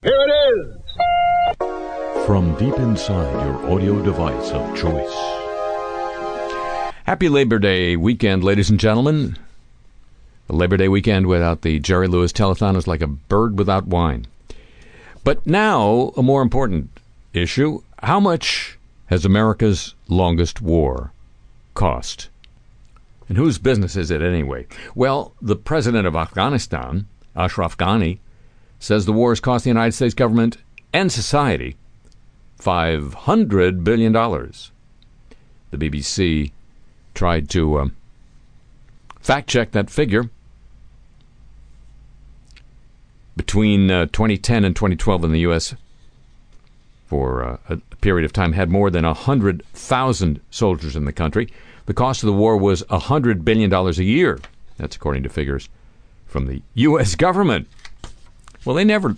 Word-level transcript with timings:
Here 0.00 0.12
it 0.14 0.30
is! 0.54 2.24
From 2.24 2.54
deep 2.56 2.78
inside 2.78 3.44
your 3.44 3.68
audio 3.68 4.00
device 4.00 4.52
of 4.52 4.76
choice. 4.76 5.12
Happy 7.02 7.28
Labor 7.28 7.58
Day 7.58 7.96
weekend, 7.96 8.44
ladies 8.44 8.70
and 8.70 8.78
gentlemen. 8.78 9.36
The 10.46 10.54
Labor 10.54 10.76
Day 10.76 10.86
weekend 10.86 11.26
without 11.26 11.62
the 11.62 11.80
Jerry 11.80 12.06
Lewis 12.06 12.32
telethon 12.32 12.76
is 12.76 12.86
like 12.86 13.02
a 13.02 13.08
bird 13.08 13.58
without 13.58 13.88
wine. 13.88 14.28
But 15.24 15.44
now, 15.44 16.12
a 16.16 16.22
more 16.22 16.42
important 16.42 16.90
issue 17.34 17.82
how 18.00 18.20
much 18.20 18.78
has 19.06 19.24
America's 19.24 19.96
longest 20.06 20.62
war 20.62 21.10
cost? 21.74 22.28
And 23.28 23.36
whose 23.36 23.58
business 23.58 23.96
is 23.96 24.12
it 24.12 24.22
anyway? 24.22 24.68
Well, 24.94 25.32
the 25.42 25.56
president 25.56 26.06
of 26.06 26.14
Afghanistan, 26.14 27.08
Ashraf 27.34 27.76
Ghani, 27.76 28.20
says 28.78 29.04
the 29.06 29.12
war 29.12 29.30
has 29.30 29.40
cost 29.40 29.64
the 29.64 29.70
United 29.70 29.92
States 29.92 30.14
government 30.14 30.58
and 30.92 31.10
society 31.10 31.76
$500 32.60 33.84
billion. 33.84 34.12
The 34.12 35.76
BBC 35.76 36.52
tried 37.14 37.48
to 37.50 37.80
um, 37.80 37.96
fact 39.20 39.48
check 39.48 39.72
that 39.72 39.90
figure. 39.90 40.30
Between 43.36 43.90
uh, 43.90 44.06
2010 44.06 44.64
and 44.64 44.74
2012 44.74 45.24
in 45.24 45.32
the 45.32 45.40
U.S., 45.40 45.74
for 47.06 47.42
uh, 47.42 47.56
a 47.68 47.76
period 47.96 48.24
of 48.24 48.32
time, 48.32 48.52
had 48.52 48.68
more 48.68 48.90
than 48.90 49.04
100,000 49.04 50.40
soldiers 50.50 50.96
in 50.96 51.04
the 51.04 51.12
country. 51.12 51.48
The 51.86 51.94
cost 51.94 52.22
of 52.22 52.26
the 52.26 52.32
war 52.32 52.56
was 52.56 52.82
$100 52.84 53.44
billion 53.44 53.72
a 53.72 53.90
year. 53.92 54.40
That's 54.76 54.96
according 54.96 55.22
to 55.22 55.28
figures 55.28 55.68
from 56.26 56.46
the 56.46 56.62
U.S. 56.74 57.14
government. 57.14 57.68
Well, 58.64 58.76
they 58.76 58.84
never. 58.84 59.16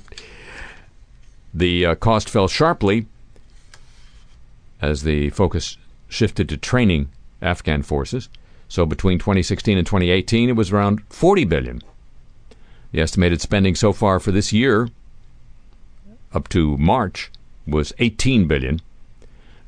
The 1.52 1.86
uh, 1.86 1.94
cost 1.96 2.28
fell 2.28 2.48
sharply 2.48 3.06
as 4.80 5.02
the 5.02 5.30
focus 5.30 5.76
shifted 6.09 6.48
to 6.48 6.56
training 6.56 7.10
Afghan 7.42 7.82
forces. 7.82 8.28
So 8.68 8.87
between 8.87 9.18
2016 9.18 9.76
and 9.76 9.87
2018, 9.87 10.48
it 10.48 10.56
was 10.56 10.70
around 10.70 11.02
40 11.10 11.45
billion. 11.45 11.82
The 12.92 13.00
estimated 13.00 13.40
spending 13.40 13.74
so 13.74 13.92
far 13.92 14.20
for 14.20 14.30
this 14.30 14.52
year, 14.52 14.88
up 16.32 16.48
to 16.50 16.76
March, 16.76 17.30
was 17.66 17.93
18 17.98 18.46
billion. 18.46 18.80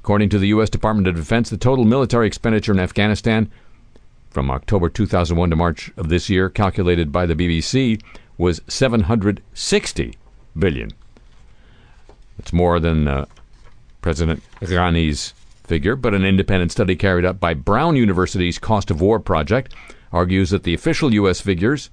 According 0.02 0.28
to 0.30 0.38
the 0.38 0.48
U.S. 0.48 0.70
Department 0.70 1.06
of 1.06 1.14
Defense, 1.14 1.50
the 1.50 1.56
total 1.56 1.84
military 1.84 2.27
expenditure 2.27 2.72
in 2.72 2.80
Afghanistan 2.80 3.50
from 4.30 4.50
October 4.50 4.88
2001 4.88 5.50
to 5.50 5.56
March 5.56 5.92
of 5.97 6.08
this 6.08 6.28
year, 6.28 6.48
calculated 6.48 7.12
by 7.12 7.27
the 7.27 7.36
BBC, 7.36 8.00
was 8.42 8.60
760 8.66 10.14
billion. 10.58 10.90
It's 12.40 12.52
more 12.52 12.80
than 12.80 13.06
uh, 13.06 13.26
President 14.02 14.42
Ghani's 14.60 15.32
figure, 15.62 15.94
but 15.94 16.12
an 16.12 16.24
independent 16.24 16.72
study 16.72 16.96
carried 16.96 17.24
out 17.24 17.38
by 17.38 17.54
Brown 17.54 17.94
University's 17.94 18.58
Cost 18.58 18.90
of 18.90 19.00
War 19.00 19.20
project 19.20 19.72
argues 20.12 20.50
that 20.50 20.64
the 20.64 20.74
official 20.74 21.14
U.S. 21.14 21.40
figures, 21.40 21.88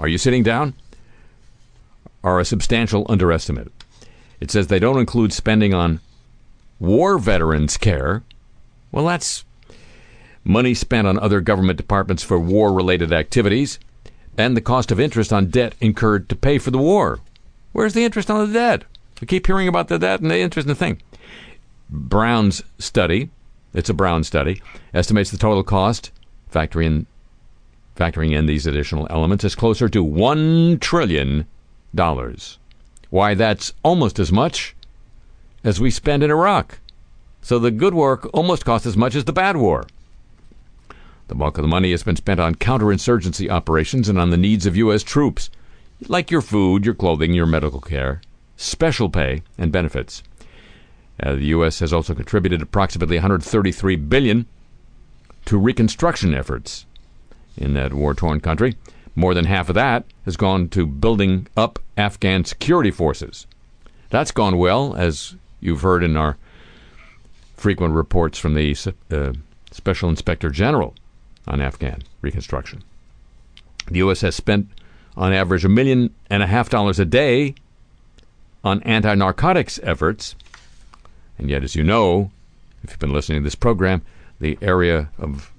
are 0.00 0.08
you 0.08 0.18
sitting 0.18 0.42
down? 0.42 0.74
Are 2.24 2.40
a 2.40 2.44
substantial 2.44 3.06
underestimate. 3.08 3.70
It 4.40 4.50
says 4.50 4.66
they 4.66 4.80
don't 4.80 4.98
include 4.98 5.32
spending 5.32 5.72
on 5.72 6.00
war 6.80 7.18
veterans 7.18 7.76
care. 7.76 8.24
Well, 8.90 9.06
that's 9.06 9.44
money 10.42 10.74
spent 10.74 11.06
on 11.06 11.20
other 11.20 11.40
government 11.40 11.76
departments 11.76 12.24
for 12.24 12.36
war 12.36 12.72
related 12.72 13.12
activities 13.12 13.78
and 14.36 14.56
the 14.56 14.60
cost 14.60 14.90
of 14.90 15.00
interest 15.00 15.32
on 15.32 15.46
debt 15.46 15.74
incurred 15.80 16.28
to 16.28 16.36
pay 16.36 16.58
for 16.58 16.70
the 16.70 16.78
war. 16.78 17.20
Where's 17.72 17.94
the 17.94 18.04
interest 18.04 18.30
on 18.30 18.46
the 18.46 18.52
debt? 18.52 18.84
We 19.20 19.26
keep 19.26 19.46
hearing 19.46 19.68
about 19.68 19.88
the 19.88 19.98
debt 19.98 20.20
and 20.20 20.30
the 20.30 20.38
interest 20.38 20.66
in 20.66 20.70
the 20.70 20.74
thing. 20.74 21.00
Brown's 21.88 22.62
study, 22.78 23.30
it's 23.72 23.88
a 23.88 23.94
Brown 23.94 24.24
study, 24.24 24.62
estimates 24.92 25.30
the 25.30 25.38
total 25.38 25.62
cost, 25.62 26.10
factoring 26.52 26.86
in, 26.86 27.06
factoring 27.96 28.32
in 28.32 28.46
these 28.46 28.66
additional 28.66 29.06
elements, 29.10 29.44
is 29.44 29.54
closer 29.54 29.88
to 29.88 30.04
$1 30.04 30.80
trillion. 30.80 31.46
Why, 33.10 33.34
that's 33.34 33.72
almost 33.82 34.18
as 34.18 34.32
much 34.32 34.74
as 35.64 35.80
we 35.80 35.90
spend 35.90 36.22
in 36.22 36.30
Iraq. 36.30 36.78
So 37.40 37.58
the 37.58 37.70
good 37.70 37.94
work 37.94 38.28
almost 38.34 38.64
costs 38.64 38.86
as 38.86 38.96
much 38.96 39.14
as 39.14 39.24
the 39.24 39.32
bad 39.32 39.56
war. 39.56 39.86
The 41.28 41.34
bulk 41.34 41.58
of 41.58 41.62
the 41.62 41.68
money 41.68 41.90
has 41.90 42.04
been 42.04 42.16
spent 42.16 42.38
on 42.38 42.54
counterinsurgency 42.54 43.50
operations 43.50 44.08
and 44.08 44.18
on 44.18 44.30
the 44.30 44.36
needs 44.36 44.64
of 44.64 44.76
U.S. 44.76 45.02
troops, 45.02 45.50
like 46.08 46.30
your 46.30 46.40
food, 46.40 46.84
your 46.84 46.94
clothing, 46.94 47.32
your 47.32 47.46
medical 47.46 47.80
care, 47.80 48.20
special 48.56 49.10
pay, 49.10 49.42
and 49.58 49.72
benefits. 49.72 50.22
Uh, 51.20 51.34
the 51.34 51.46
U.S. 51.46 51.80
has 51.80 51.92
also 51.92 52.14
contributed 52.14 52.62
approximately 52.62 53.16
133 53.16 53.96
billion 53.96 54.46
to 55.46 55.58
reconstruction 55.58 56.32
efforts 56.34 56.86
in 57.56 57.74
that 57.74 57.92
war-torn 57.92 58.40
country. 58.40 58.76
More 59.16 59.34
than 59.34 59.46
half 59.46 59.68
of 59.68 59.74
that 59.74 60.04
has 60.26 60.36
gone 60.36 60.68
to 60.68 60.86
building 60.86 61.48
up 61.56 61.78
Afghan 61.96 62.44
security 62.44 62.90
forces. 62.90 63.46
That's 64.10 64.30
gone 64.30 64.58
well, 64.58 64.94
as 64.94 65.34
you've 65.58 65.80
heard 65.80 66.04
in 66.04 66.16
our 66.16 66.36
frequent 67.56 67.94
reports 67.94 68.38
from 68.38 68.54
the 68.54 68.76
uh, 69.10 69.32
Special 69.72 70.08
Inspector 70.08 70.48
General 70.50 70.94
on 71.46 71.60
Afghan 71.60 72.02
reconstruction. 72.20 72.82
The 73.88 73.98
U.S. 73.98 74.20
has 74.22 74.34
spent, 74.34 74.68
on 75.16 75.32
average, 75.32 75.64
a 75.64 75.68
million 75.68 76.14
and 76.28 76.42
a 76.42 76.46
half 76.46 76.68
dollars 76.68 76.98
a 76.98 77.04
day 77.04 77.54
on 78.64 78.82
anti 78.82 79.14
narcotics 79.14 79.78
efforts. 79.82 80.34
And 81.38 81.48
yet, 81.48 81.62
as 81.62 81.76
you 81.76 81.84
know, 81.84 82.30
if 82.82 82.90
you've 82.90 82.98
been 82.98 83.12
listening 83.12 83.40
to 83.40 83.44
this 83.44 83.54
program, 83.54 84.02
the 84.40 84.58
area 84.60 85.10
of 85.18 85.52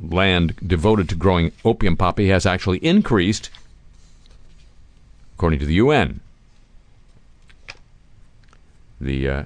land 0.00 0.54
devoted 0.66 1.08
to 1.08 1.14
growing 1.14 1.52
opium 1.64 1.96
poppy 1.96 2.28
has 2.28 2.46
actually 2.46 2.78
increased, 2.78 3.50
according 5.36 5.58
to 5.60 5.66
the 5.66 5.74
UN. 5.74 6.20
The 9.00 9.28
uh, 9.28 9.42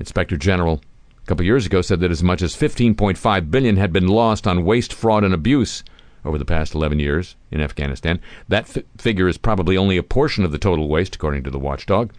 Inspector 0.00 0.36
General 0.36 0.80
couple 1.28 1.44
years 1.44 1.66
ago 1.66 1.82
said 1.82 2.00
that 2.00 2.10
as 2.10 2.22
much 2.22 2.40
as 2.40 2.56
15.5 2.56 3.50
billion 3.50 3.76
had 3.76 3.92
been 3.92 4.08
lost 4.08 4.46
on 4.46 4.64
waste, 4.64 4.94
fraud, 4.94 5.24
and 5.24 5.34
abuse 5.34 5.84
over 6.24 6.38
the 6.38 6.44
past 6.44 6.74
11 6.74 6.98
years 6.98 7.36
in 7.50 7.60
Afghanistan. 7.60 8.18
That 8.48 8.64
f- 8.74 8.82
figure 8.96 9.28
is 9.28 9.36
probably 9.36 9.76
only 9.76 9.98
a 9.98 10.02
portion 10.02 10.42
of 10.44 10.52
the 10.52 10.58
total 10.58 10.88
waste, 10.88 11.16
according 11.16 11.44
to 11.44 11.50
the 11.50 11.58
watchdog. 11.58 12.12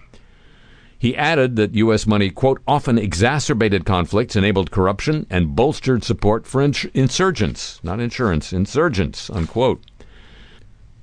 He 0.99 1.15
added 1.15 1.55
that 1.55 1.73
U.S. 1.75 2.05
money, 2.05 2.29
quote, 2.29 2.61
often 2.67 2.99
exacerbated 2.99 3.83
conflicts, 3.83 4.35
enabled 4.35 4.69
corruption, 4.69 5.25
and 5.29 5.55
bolstered 5.55 6.03
support 6.03 6.45
for 6.45 6.61
ins- 6.61 6.85
insurgents, 6.93 7.79
not 7.83 7.99
insurance, 7.99 8.53
insurgents, 8.53 9.29
unquote. 9.31 9.81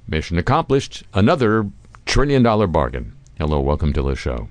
Mission 0.07 0.39
accomplished. 0.39 1.03
Another 1.13 1.69
trillion 2.05 2.45
dollar 2.45 2.69
bargain. 2.69 3.17
Hello, 3.37 3.59
welcome 3.61 3.93
to 3.95 4.03
the 4.03 4.15
show. 4.15 4.49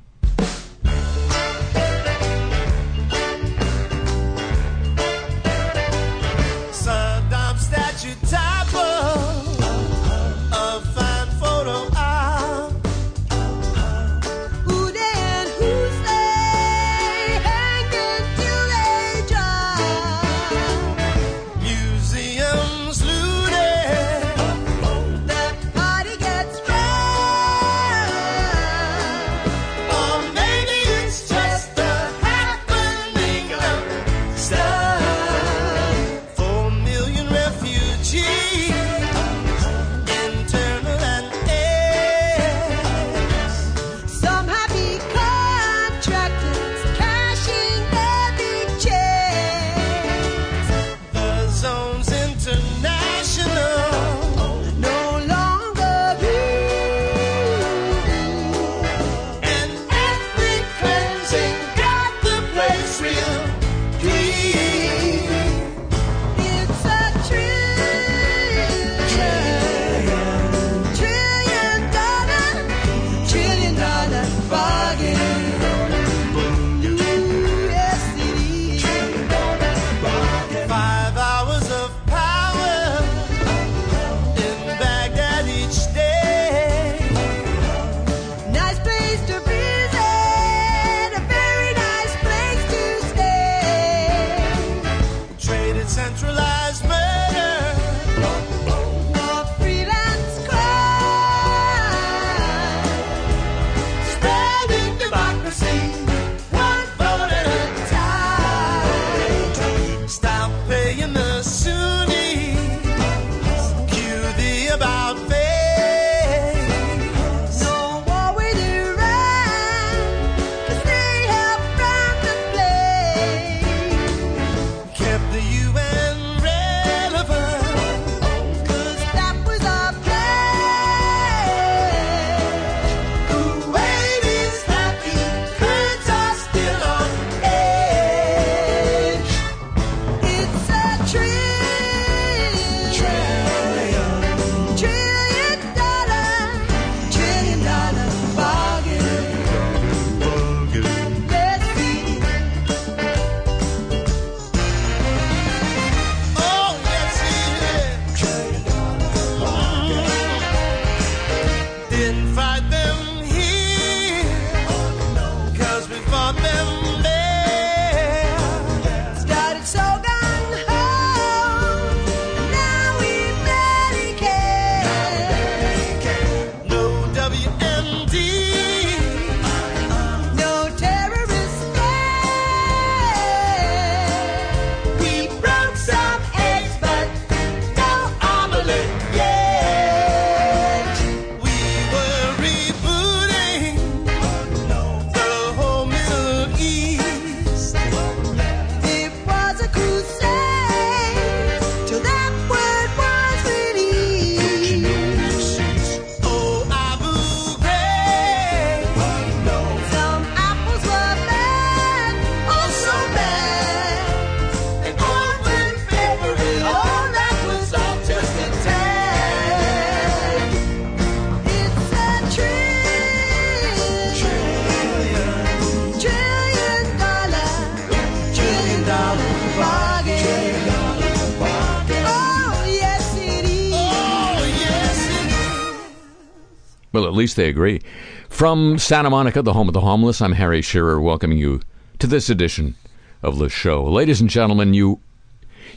Least 237.16 237.36
they 237.36 237.50
agree. 237.50 237.82
From 238.30 238.78
Santa 238.78 239.10
Monica, 239.10 239.42
the 239.42 239.54
home 239.54 239.68
of 239.68 239.74
the 239.74 239.82
homeless, 239.82 240.22
I'm 240.22 240.34
Harry 240.34 240.62
Shearer, 240.62 241.00
welcoming 241.00 241.38
you 241.38 241.62
to 242.00 242.08
this 242.08 242.30
edition 242.30 242.76
of 243.24 243.40
the 243.40 243.50
show. 243.50 243.84
Ladies 243.84 244.22
and 244.22 244.30
gentlemen, 244.30 244.74
you 244.74 245.00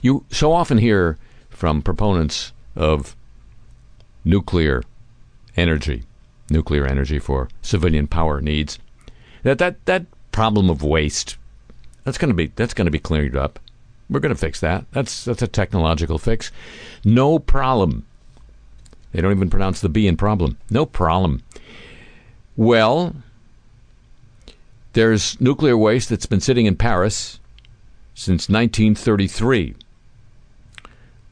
you 0.03 0.25
so 0.31 0.53
often 0.53 0.79
hear 0.79 1.19
from 1.49 1.83
proponents 1.83 2.53
of 2.77 3.17
nuclear 4.25 4.83
energy, 5.57 6.05
nuclear 6.51 6.87
energy 6.87 7.19
for 7.19 7.49
civilian 7.63 8.07
power 8.07 8.41
needs, 8.41 8.79
that 9.43 9.59
that, 9.59 9.85
that 9.87 10.07
problem 10.33 10.71
of 10.71 10.83
waste 10.83 11.37
that's 12.05 12.19
going 12.19 12.31
to 12.31 12.35
be 12.35 12.47
that's 12.57 12.75
going 12.75 12.87
to 12.87 12.91
be 12.91 12.99
cleared 12.99 13.37
up. 13.37 13.59
We're 14.11 14.21
going 14.21 14.35
to 14.35 14.41
fix 14.41 14.61
that. 14.61 14.87
That's 14.93 15.25
that's 15.25 15.43
a 15.43 15.47
technological 15.47 16.19
fix. 16.19 16.51
No 17.05 17.39
problem. 17.39 18.07
They 19.13 19.21
don't 19.21 19.33
even 19.33 19.51
pronounce 19.51 19.81
the 19.81 19.89
B 19.89 20.07
in 20.07 20.17
problem. 20.17 20.59
No 20.71 20.85
problem. 20.85 21.43
Well, 22.57 23.15
there's 24.93 25.41
nuclear 25.41 25.77
waste 25.77 26.09
that's 26.09 26.27
been 26.27 26.41
sitting 26.41 26.67
in 26.67 26.77
Paris 26.77 27.41
since 28.15 28.49
1933, 28.49 29.77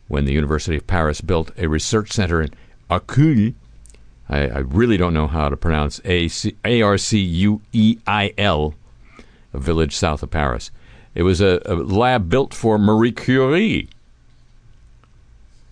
when 0.08 0.25
the 0.25 0.32
University 0.32 0.76
of 0.76 0.87
Paris 0.87 1.20
built 1.20 1.50
a 1.58 1.67
research 1.67 2.12
center 2.12 2.40
in 2.40 2.50
Arcueil. 2.88 3.55
I, 4.29 4.46
I 4.46 4.58
really 4.58 4.96
don't 4.96 5.14
know 5.14 5.26
how 5.26 5.49
to 5.49 5.56
pronounce 5.56 6.00
A 6.05 6.29
R 6.82 6.99
C 6.99 7.19
U 7.19 7.61
E 7.72 7.99
I 8.06 8.32
L, 8.38 8.74
a 9.53 9.58
village 9.58 9.96
south 9.96 10.22
of 10.22 10.31
Paris. 10.31 10.70
It 11.15 11.22
was 11.22 11.41
a, 11.41 11.60
a 11.65 11.74
lab 11.74 12.29
built 12.29 12.55
for 12.55 12.79
Marie 12.79 13.12
Curie. 13.12 13.89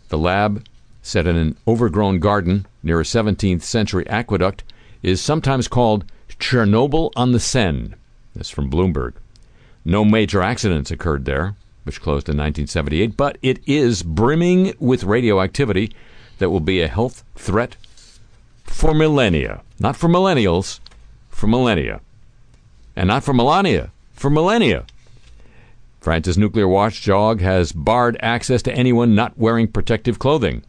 The 0.09 0.19
lab 0.19 0.65
set 1.05 1.27
in 1.27 1.37
an 1.37 1.57
overgrown 1.69 2.19
garden 2.19 2.67
near 2.83 2.99
a 2.99 3.05
17th 3.05 3.63
century 3.63 4.09
aqueduct, 4.09 4.65
is 5.03 5.21
sometimes 5.21 5.69
called 5.69 6.05
Chernobyl 6.41 7.13
on 7.15 7.33
the 7.33 7.39
Seine. 7.39 7.95
That's 8.35 8.49
from 8.49 8.71
Bloomberg. 8.71 9.13
No 9.85 10.05
major 10.05 10.43
accidents 10.43 10.91
occurred 10.91 11.27
there, 11.27 11.57
which 11.85 12.01
closed 12.01 12.29
in 12.29 12.39
1978, 12.39 13.17
but 13.17 13.37
it 13.43 13.61
is 13.67 14.03
brimming 14.03 14.75
with 14.81 15.05
radioactivity 15.05 15.93
that 16.39 16.49
will 16.49 16.61
be 16.61 16.81
a 16.81 16.89
health 16.89 17.23
threat 17.37 17.77
for 18.65 18.95
millennia. 18.95 19.63
Not 19.79 19.97
for 19.97 20.09
millennials, 20.09 20.81
for 21.29 21.47
millennia. 21.47 22.01
And 22.97 23.09
not 23.09 23.25
for 23.25 23.35
Melania, 23.35 23.91
for 24.15 24.31
millennia. 24.31 24.87
France's 26.01 26.39
nuclear 26.39 26.69
watchdog 26.69 27.41
has 27.41 27.73
barred 27.73 28.17
access 28.21 28.63
to 28.63 28.73
anyone 28.73 29.15
not 29.15 29.37
wearing 29.37 29.69
protective 29.69 30.19
clothing. 30.19 30.65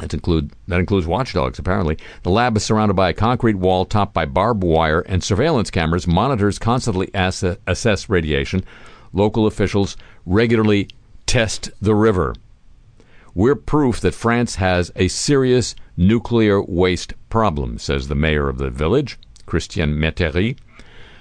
That 0.00 0.14
include 0.14 0.52
that 0.68 0.80
includes 0.80 1.06
watchdogs. 1.06 1.58
Apparently, 1.58 1.98
the 2.22 2.30
lab 2.30 2.56
is 2.56 2.64
surrounded 2.64 2.94
by 2.94 3.10
a 3.10 3.14
concrete 3.14 3.56
wall 3.56 3.84
topped 3.84 4.14
by 4.14 4.24
barbed 4.24 4.64
wire 4.64 5.00
and 5.00 5.22
surveillance 5.22 5.70
cameras. 5.70 6.06
Monitors 6.06 6.58
constantly 6.58 7.14
ass- 7.14 7.44
assess 7.66 8.08
radiation. 8.08 8.64
Local 9.12 9.46
officials 9.46 9.96
regularly 10.24 10.88
test 11.26 11.70
the 11.80 11.94
river. 11.94 12.34
We're 13.34 13.54
proof 13.54 14.00
that 14.00 14.14
France 14.14 14.56
has 14.56 14.90
a 14.96 15.08
serious 15.08 15.74
nuclear 15.96 16.62
waste 16.62 17.14
problem, 17.28 17.78
says 17.78 18.08
the 18.08 18.14
mayor 18.14 18.48
of 18.48 18.58
the 18.58 18.70
village, 18.70 19.18
Christian 19.46 19.94
Metairie. 19.94 20.56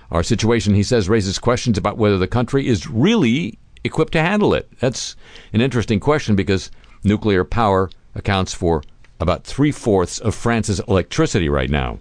Our 0.09 0.23
situation, 0.23 0.73
he 0.73 0.83
says, 0.83 1.07
raises 1.07 1.37
questions 1.37 1.77
about 1.77 1.97
whether 1.97 2.17
the 2.17 2.27
country 2.27 2.67
is 2.67 2.89
really 2.89 3.59
equipped 3.83 4.13
to 4.13 4.21
handle 4.21 4.53
it. 4.53 4.67
That's 4.79 5.15
an 5.53 5.61
interesting 5.61 5.99
question 5.99 6.35
because 6.35 6.71
nuclear 7.03 7.43
power 7.43 7.89
accounts 8.19 8.53
for 8.53 8.83
about 9.19 9.43
three 9.43 9.71
fourths 9.71 10.19
of 10.19 10.35
France's 10.35 10.79
electricity 10.81 11.49
right 11.49 11.69
now. 11.69 11.99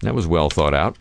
That 0.00 0.14
was 0.14 0.26
well 0.26 0.48
thought 0.48 0.74
out. 0.74 0.96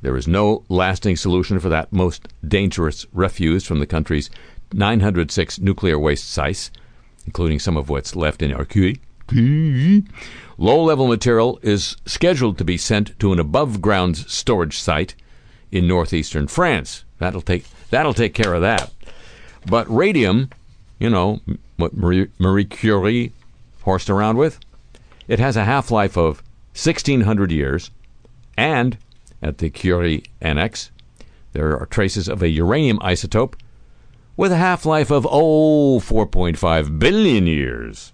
There 0.00 0.16
is 0.16 0.28
no 0.28 0.62
lasting 0.68 1.16
solution 1.16 1.58
for 1.58 1.68
that 1.70 1.92
most 1.92 2.28
dangerous 2.46 3.06
refuse 3.12 3.64
from 3.64 3.80
the 3.80 3.86
country's 3.86 4.30
906 4.72 5.58
nuclear 5.58 5.98
waste 5.98 6.30
sites, 6.30 6.70
including 7.26 7.58
some 7.58 7.76
of 7.76 7.88
what's 7.88 8.14
left 8.14 8.42
in 8.42 8.52
Arcueil. 8.52 8.98
Low 10.56 10.82
level 10.82 11.08
material 11.08 11.58
is 11.62 11.96
scheduled 12.06 12.58
to 12.58 12.64
be 12.64 12.76
sent 12.76 13.18
to 13.20 13.32
an 13.32 13.38
above 13.38 13.82
ground 13.82 14.16
storage 14.16 14.78
site 14.78 15.14
in 15.70 15.86
northeastern 15.86 16.46
France. 16.48 17.04
That'll 17.18 17.42
take 17.42 17.64
that'll 17.90 18.14
take 18.14 18.34
care 18.34 18.54
of 18.54 18.62
that. 18.62 18.92
But 19.66 19.92
radium, 19.94 20.50
you 20.98 21.10
know, 21.10 21.40
what 21.78 21.96
Marie, 21.96 22.28
Marie 22.38 22.64
Curie 22.64 23.32
horsed 23.82 24.10
around 24.10 24.36
with, 24.36 24.60
it 25.26 25.38
has 25.38 25.56
a 25.56 25.64
half 25.64 25.90
life 25.90 26.16
of 26.16 26.42
1600 26.74 27.50
years, 27.50 27.90
and 28.56 28.98
at 29.40 29.58
the 29.58 29.70
Curie 29.70 30.24
Annex, 30.40 30.90
there 31.52 31.78
are 31.78 31.86
traces 31.86 32.28
of 32.28 32.42
a 32.42 32.48
uranium 32.48 32.98
isotope 32.98 33.54
with 34.36 34.52
a 34.52 34.56
half 34.56 34.84
life 34.84 35.10
of, 35.10 35.26
oh, 35.30 36.00
4.5 36.00 36.98
billion 36.98 37.46
years. 37.46 38.12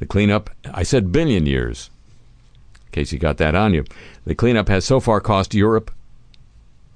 The 0.00 0.06
cleanup, 0.06 0.50
I 0.72 0.82
said 0.82 1.12
billion 1.12 1.46
years, 1.46 1.90
in 2.86 2.92
case 2.92 3.12
you 3.12 3.18
got 3.18 3.38
that 3.38 3.54
on 3.54 3.74
you. 3.74 3.84
The 4.24 4.34
cleanup 4.34 4.68
has 4.68 4.84
so 4.84 5.00
far 5.00 5.20
cost 5.20 5.54
Europe 5.54 5.90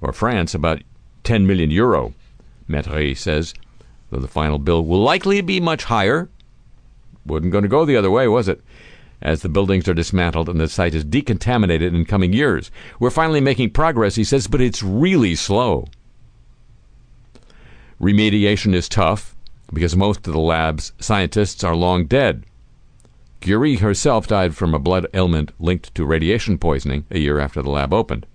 or 0.01 0.13
France 0.13 0.53
about 0.53 0.81
10 1.23 1.47
million 1.47 1.71
euro, 1.71 2.13
Metairie 2.69 3.17
says, 3.17 3.53
though 4.13 4.19
the 4.19 4.27
final 4.27 4.59
bill 4.59 4.85
will 4.85 5.01
likely 5.01 5.41
be 5.41 5.59
much 5.59 5.85
higher. 5.85 6.29
Wasn't 7.25 7.51
going 7.51 7.63
to 7.63 7.67
go 7.67 7.83
the 7.83 7.97
other 7.97 8.11
way, 8.11 8.27
was 8.27 8.47
it? 8.47 8.61
As 9.21 9.41
the 9.41 9.49
buildings 9.49 9.87
are 9.87 9.93
dismantled 9.93 10.49
and 10.49 10.59
the 10.59 10.67
site 10.67 10.93
is 10.93 11.03
decontaminated 11.03 11.95
in 11.95 12.05
coming 12.05 12.31
years. 12.31 12.69
We're 12.99 13.09
finally 13.09 13.41
making 13.41 13.71
progress, 13.71 14.15
he 14.15 14.23
says, 14.23 14.47
but 14.47 14.61
it's 14.61 14.83
really 14.83 15.33
slow. 15.33 15.87
Remediation 17.99 18.75
is 18.75 18.87
tough 18.87 19.35
because 19.73 19.95
most 19.95 20.27
of 20.27 20.33
the 20.33 20.39
lab's 20.39 20.91
scientists 20.99 21.63
are 21.63 21.75
long 21.75 22.05
dead. 22.05 22.43
Curie 23.39 23.77
herself 23.77 24.27
died 24.27 24.55
from 24.55 24.73
a 24.73 24.79
blood 24.79 25.07
ailment 25.13 25.51
linked 25.59 25.95
to 25.95 26.05
radiation 26.05 26.57
poisoning 26.57 27.05
a 27.09 27.17
year 27.17 27.39
after 27.39 27.61
the 27.61 27.69
lab 27.69 27.93
opened. 27.93 28.27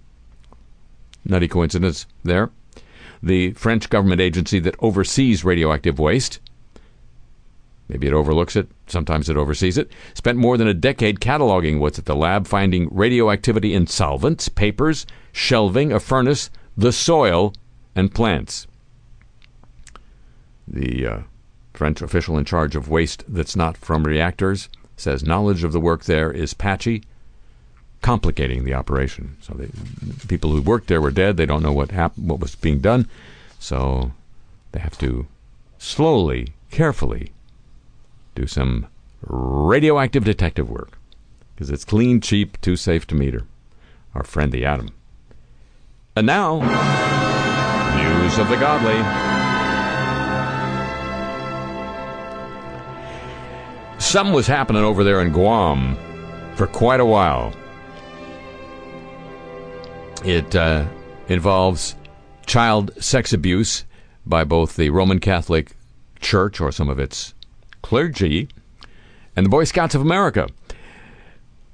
Nutty 1.25 1.49
coincidence 1.49 2.07
there. 2.25 2.51
The 3.23 3.53
French 3.53 3.91
government 3.91 4.21
agency 4.21 4.59
that 4.61 4.77
oversees 4.79 5.45
radioactive 5.45 5.99
waste, 5.99 6.41
maybe 7.89 8.07
it 8.07 8.13
overlooks 8.13 8.57
it, 8.57 8.69
sometimes 8.87 9.29
it 9.29 9.37
oversees 9.37 9.79
it, 9.79 9.91
spent 10.15 10.39
more 10.39 10.57
than 10.57 10.69
a 10.69 10.75
decade 10.75 11.21
cataloging 11.21 11.79
what's 11.79 11.99
at 11.99 12.05
the 12.05 12.17
lab, 12.17 12.47
finding 12.47 12.89
radioactivity 12.91 13.75
in 13.75 13.87
solvents, 13.87 14.49
papers, 14.49 15.07
shelving, 15.33 15.93
a 15.93 16.01
furnace, 16.01 16.51
the 16.77 16.93
soil, 16.93 17.53
and 17.95 18.15
plants. 18.15 18.67
The 20.67 21.07
uh, 21.07 21.19
French 21.75 22.03
official 22.03 22.37
in 22.39 22.45
charge 22.45 22.77
of 22.77 22.89
waste 22.89 23.25
that's 23.27 23.57
not 23.57 23.77
from 23.77 24.05
reactors 24.05 24.69
says 24.97 25.23
knowledge 25.23 25.65
of 25.65 25.73
the 25.73 25.81
work 25.81 26.05
there 26.05 26.31
is 26.31 26.55
patchy, 26.55 27.03
complicating 28.03 28.65
the 28.65 28.75
operation. 28.75 29.37
So 29.41 29.55
the 29.55 30.27
people 30.27 30.51
who 30.51 30.63
worked 30.63 30.89
there 30.89 31.01
were 31.01 31.11
dead. 31.11 31.37
They 31.37 31.47
don't 31.47 31.63
know 31.63 31.73
what 31.73 31.91
hap- 31.91 32.19
what 32.19 32.41
was 32.41 32.55
being 32.55 32.81
done, 32.81 33.09
so 33.59 34.13
they 34.73 34.81
have 34.81 34.99
to 34.99 35.27
slowly, 35.79 36.53
carefully 36.71 37.33
do 38.35 38.47
some 38.47 38.87
radioactive 39.23 40.25
detective 40.25 40.71
work 40.71 40.99
because 41.55 41.71
it's 41.71 41.85
clean, 41.85 42.21
cheap, 42.21 42.61
too 42.61 42.77
safe 42.77 43.07
to 43.09 43.15
meter. 43.15 43.45
Our 44.15 44.25
friend 44.25 44.53
the 44.53 44.65
atom. 44.65 44.91
And 46.15 46.27
now, 46.27 46.61
news 47.97 48.39
of 48.39 48.49
the 48.49 48.57
godly. 48.57 48.99
Something 54.01 54.35
was 54.35 54.47
happening 54.47 54.83
over 54.83 55.03
there 55.05 55.21
in 55.21 55.33
Guam 55.33 55.97
for 56.55 56.67
quite 56.67 57.01
a 57.01 57.05
while. 57.05 57.53
It 60.25 60.55
uh, 60.57 60.87
involves 61.29 61.95
child 62.47 62.91
sex 63.03 63.33
abuse 63.33 63.85
by 64.27 64.45
both 64.45 64.77
the 64.77 64.91
Roman 64.91 65.21
Catholic 65.21 65.77
Church 66.21 66.61
or 66.61 66.73
some 66.73 66.89
of 66.89 66.99
its 66.99 67.35
clergy 67.83 68.49
and 69.37 69.47
the 69.47 69.51
Boy 69.51 69.65
Scouts 69.65 69.95
of 69.95 70.01
America. 70.01 70.49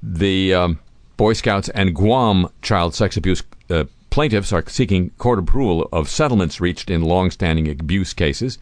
The 0.02 0.52
um, 0.52 0.80
Boy 1.16 1.32
Scouts 1.32 1.70
and 1.70 1.94
Guam 1.94 2.48
child 2.60 2.94
sex 2.94 3.16
abuse 3.16 3.42
uh, 3.70 3.84
plaintiffs 4.10 4.52
are 4.52 4.64
seeking 4.68 5.10
court 5.10 5.38
approval 5.38 5.88
of 5.92 6.08
settlements 6.08 6.60
reached 6.60 6.90
in 6.90 7.02
long-standing 7.02 7.68
abuse 7.68 8.12
cases 8.12 8.58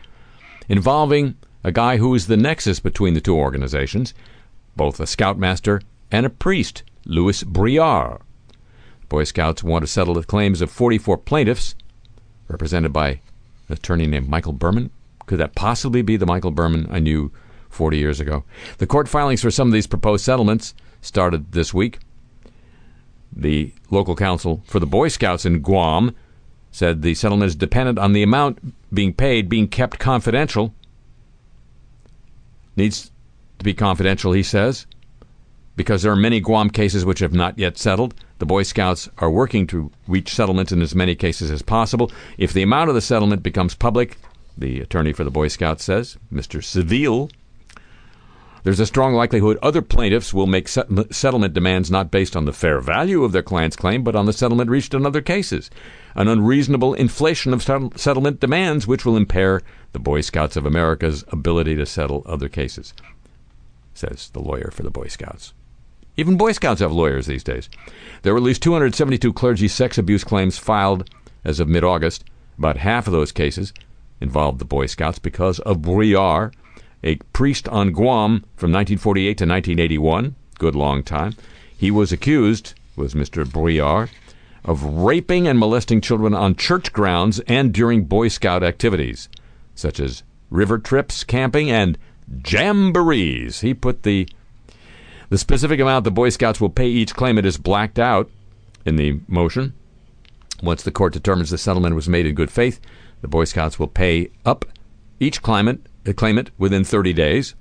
involving 0.69 1.37
a 1.65 1.73
guy 1.73 1.97
who 1.97 2.15
is 2.15 2.27
the 2.27 2.37
nexus 2.37 2.79
between 2.81 3.15
the 3.15 3.21
two 3.21 3.37
organizations, 3.37 4.15
both 4.77 5.01
a 5.01 5.07
scoutmaster 5.07 5.81
and 6.11 6.25
a 6.25 6.31
priest, 6.31 6.83
Louis 7.05 7.43
Brouillard. 7.43 8.21
Boy 9.12 9.25
Scouts 9.25 9.62
want 9.62 9.83
to 9.83 9.87
settle 9.87 10.14
the 10.14 10.23
claims 10.23 10.62
of 10.62 10.71
44 10.71 11.19
plaintiffs, 11.19 11.75
represented 12.49 12.95
by 12.95 13.21
an 13.69 13.75
attorney 13.75 14.07
named 14.07 14.26
Michael 14.26 14.54
Berman. 14.54 14.90
Could 15.26 15.37
that 15.37 15.54
possibly 15.54 16.00
be 16.00 16.16
the 16.16 16.25
Michael 16.25 16.50
Berman 16.50 16.88
I 16.90 16.99
knew 16.99 17.31
40 17.69 17.99
years 17.99 18.21
ago. 18.21 18.45
The 18.78 18.87
court 18.87 19.11
filings 19.11 19.42
for 19.42 19.50
some 19.50 19.69
of 19.69 19.75
these 19.75 19.87
proposed 19.87 20.25
settlements 20.25 20.73
started 21.02 21.52
this 21.52 21.75
week. 21.75 21.99
The 23.31 23.75
local 23.90 24.16
council 24.16 24.62
for 24.64 24.81
the 24.81 24.87
Boy 24.87 25.09
Scouts 25.09 25.45
in 25.45 25.61
Guam 25.61 26.16
said 26.71 27.02
the 27.02 27.14
settlement 27.14 27.49
is 27.49 27.54
dependent 27.54 27.99
on 27.99 28.14
the 28.14 28.23
amount 28.23 28.73
being 28.95 29.12
paid 29.12 29.50
being 29.50 29.69
kept 29.69 29.99
confidential. 29.99 30.73
Needs 32.76 33.11
to 33.59 33.64
be 33.64 33.75
confidential, 33.75 34.33
he 34.33 34.42
says, 34.42 34.87
because 35.76 36.02
there 36.02 36.12
are 36.12 36.16
many 36.16 36.40
Guam 36.40 36.71
cases 36.71 37.04
which 37.04 37.19
have 37.19 37.35
not 37.35 37.59
yet 37.59 37.76
settled. 37.76 38.14
The 38.42 38.46
Boy 38.46 38.64
Scouts 38.64 39.08
are 39.18 39.30
working 39.30 39.68
to 39.68 39.92
reach 40.08 40.34
settlements 40.34 40.72
in 40.72 40.82
as 40.82 40.96
many 40.96 41.14
cases 41.14 41.49
as 41.49 41.62
possible. 41.62 42.11
If 42.38 42.52
the 42.52 42.64
amount 42.64 42.88
of 42.88 42.96
the 42.96 43.00
settlement 43.00 43.44
becomes 43.44 43.76
public, 43.76 44.18
the 44.58 44.80
attorney 44.80 45.12
for 45.12 45.22
the 45.22 45.30
Boy 45.30 45.46
Scouts 45.46 45.84
says, 45.84 46.16
Mr. 46.32 46.61
Seville, 46.61 47.30
there's 48.64 48.80
a 48.80 48.87
strong 48.87 49.14
likelihood 49.14 49.61
other 49.62 49.80
plaintiffs 49.80 50.34
will 50.34 50.49
make 50.49 50.66
settlement 50.66 51.54
demands 51.54 51.88
not 51.88 52.11
based 52.11 52.34
on 52.34 52.44
the 52.44 52.52
fair 52.52 52.80
value 52.80 53.22
of 53.22 53.30
their 53.30 53.44
client's 53.44 53.76
claim, 53.76 54.02
but 54.02 54.16
on 54.16 54.26
the 54.26 54.32
settlement 54.32 54.70
reached 54.70 54.92
in 54.92 55.06
other 55.06 55.22
cases. 55.22 55.70
An 56.16 56.26
unreasonable 56.26 56.94
inflation 56.94 57.54
of 57.54 57.62
settlement 57.62 58.40
demands, 58.40 58.88
which 58.88 59.04
will 59.04 59.16
impair 59.16 59.62
the 59.92 60.00
Boy 60.00 60.20
Scouts 60.20 60.56
of 60.56 60.66
America's 60.66 61.22
ability 61.28 61.76
to 61.76 61.87
settle 61.87 62.25
other 62.26 62.49
cases, 62.49 62.92
says 63.94 64.30
the 64.30 64.42
lawyer 64.42 64.72
for 64.72 64.82
the 64.82 64.90
Boy 64.90 65.06
Scouts. 65.06 65.54
Even 66.16 66.37
Boy 66.37 66.52
Scouts 66.52 66.81
have 66.81 66.92
lawyers 66.92 67.26
these 67.26 67.45
days. 67.45 67.71
There 68.23 68.35
were 68.35 68.38
at 68.38 68.45
least 68.45 68.62
272 68.62 69.33
clergy 69.33 69.69
sex 69.69 69.97
abuse 69.97 70.25
claims 70.25 70.59
filed 70.59 71.09
as 71.45 71.59
of 71.59 71.69
mid 71.69 71.85
August. 71.85 72.25
About 72.59 72.76
half 72.76 73.07
of 73.07 73.12
those 73.12 73.33
cases 73.33 73.73
involved 74.21 74.59
the 74.59 74.66
Boy 74.66 74.87
Scouts 74.87 75.19
because 75.19 75.59
of 75.61 75.81
Brouillard, 75.83 76.52
a 77.02 77.16
priest 77.33 77.66
on 77.69 77.92
Guam 77.92 78.45
from 78.57 78.71
1948 78.71 79.25
to 79.25 79.45
1981, 79.45 80.37
good 80.59 80.75
long 80.75 81.02
time. 81.02 81.35
He 81.76 81.90
was 81.90 82.12
accused, 82.12 82.75
was 82.95 83.14
Mr. 83.14 83.50
Brouillard, 83.50 84.11
of 84.64 84.85
raping 84.85 85.49
and 85.49 85.59
molesting 85.59 86.00
children 86.00 86.35
on 86.35 86.54
church 86.54 86.92
grounds 86.92 87.40
and 87.49 87.73
during 87.73 88.04
Boy 88.04 88.28
Scout 88.28 88.62
activities, 88.62 89.28
such 89.75 89.99
as 89.99 90.23
river 90.50 90.78
trips, 90.78 91.25
camping, 91.25 91.71
and 91.71 91.99
jamborees. 92.45 93.62
He 93.62 93.75
put 93.75 94.02
the 94.02 94.28
the 95.33 95.39
specific 95.39 95.81
amount 95.81 96.05
the 96.05 96.11
Boy 96.11 96.29
Scouts 96.29 96.61
will 96.61 96.69
pay 96.69 96.87
each 96.87 97.15
claimant 97.15 97.47
is 97.47 97.57
blacked 97.57 97.99
out 97.99 98.31
in 98.85 98.97
the 98.97 99.19
motion. 99.27 99.73
Once 100.62 100.83
the 100.83 100.91
court 100.91 101.15
determines 101.15 101.49
the 101.49 101.57
settlement 101.57 101.95
was 101.95 102.07
made 102.07 102.27
in 102.27 102.35
good 102.35 102.51
faith, 102.51 102.79
the 103.23 103.29
Boy 103.29 103.45
Scouts 103.45 103.79
will 103.79 103.89
pay 103.89 104.29
up 104.45 104.67
each 105.21 105.41
claimant, 105.41 105.87
claimant 106.17 106.51
within 106.59 106.85
30 106.85 107.15
days. 107.15 107.55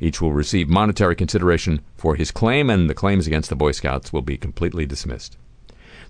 Each 0.00 0.20
will 0.20 0.32
receive 0.32 0.68
monetary 0.68 1.14
consideration 1.14 1.80
for 1.96 2.16
his 2.16 2.32
claim, 2.32 2.68
and 2.68 2.90
the 2.90 2.94
claims 2.94 3.28
against 3.28 3.50
the 3.50 3.54
Boy 3.54 3.70
Scouts 3.70 4.12
will 4.12 4.22
be 4.22 4.36
completely 4.36 4.84
dismissed. 4.84 5.36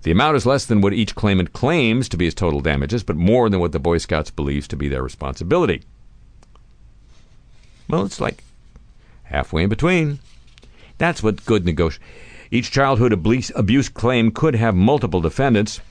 The 0.01 0.09
amount 0.09 0.35
is 0.35 0.47
less 0.47 0.65
than 0.65 0.81
what 0.81 0.93
each 0.93 1.13
claimant 1.13 1.53
claims 1.53 2.09
to 2.09 2.17
be 2.17 2.25
his 2.25 2.33
total 2.33 2.59
damages, 2.59 3.03
but 3.03 3.15
more 3.15 3.51
than 3.51 3.59
what 3.59 3.71
the 3.71 3.77
Boy 3.77 3.99
Scouts 3.99 4.31
believes 4.31 4.67
to 4.69 4.75
be 4.75 4.87
their 4.87 5.03
responsibility. 5.03 5.83
Well, 7.87 8.03
it's 8.03 8.19
like 8.19 8.43
halfway 9.25 9.61
in 9.61 9.69
between. 9.69 10.17
That's 11.01 11.23
what 11.23 11.43
good 11.47 11.65
negotiation. 11.65 12.03
Each 12.51 12.69
childhood 12.69 13.11
abuse 13.11 13.89
claim 13.89 14.29
could 14.29 14.53
have 14.53 14.75
multiple 14.75 15.19
defendants, 15.19 15.81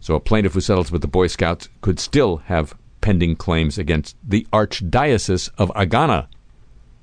so 0.00 0.14
a 0.14 0.20
plaintiff 0.20 0.52
who 0.52 0.60
settles 0.60 0.92
with 0.92 1.00
the 1.00 1.08
Boy 1.08 1.28
Scouts 1.28 1.70
could 1.80 1.98
still 1.98 2.36
have 2.44 2.74
pending 3.00 3.36
claims 3.36 3.78
against 3.78 4.14
the 4.22 4.46
Archdiocese 4.52 5.48
of 5.56 5.70
Agana, 5.70 6.26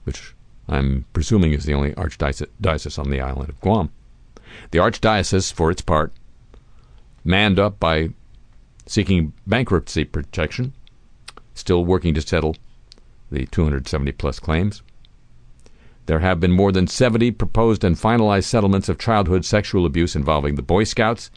which 0.03 0.35
I'm 0.67 1.05
presuming 1.11 1.51
is 1.51 1.65
the 1.65 1.73
only 1.73 1.93
archdiocese 1.93 2.99
on 2.99 3.09
the 3.09 3.21
island 3.21 3.49
of 3.49 3.59
Guam. 3.59 3.89
The 4.69 4.77
Archdiocese, 4.77 5.51
for 5.51 5.71
its 5.71 5.81
part, 5.81 6.13
manned 7.23 7.57
up 7.57 7.79
by 7.79 8.09
seeking 8.85 9.33
bankruptcy 9.47 10.03
protection, 10.05 10.73
still 11.55 11.83
working 11.83 12.13
to 12.13 12.21
settle 12.21 12.55
the 13.31 13.47
270 13.47 14.11
plus 14.11 14.39
claims. 14.39 14.83
There 16.09 16.21
have 16.21 16.39
been 16.39 16.53
more 16.53 16.71
than 16.71 16.87
70 16.87 17.29
proposed 17.33 17.83
and 17.83 17.95
finalized 17.95 18.45
settlements 18.45 18.89
of 18.89 18.97
childhood 18.97 19.45
sexual 19.45 19.85
abuse 19.85 20.15
involving 20.15 20.55
the 20.55 20.63
Boy 20.63 20.83
Scouts, 20.83 21.29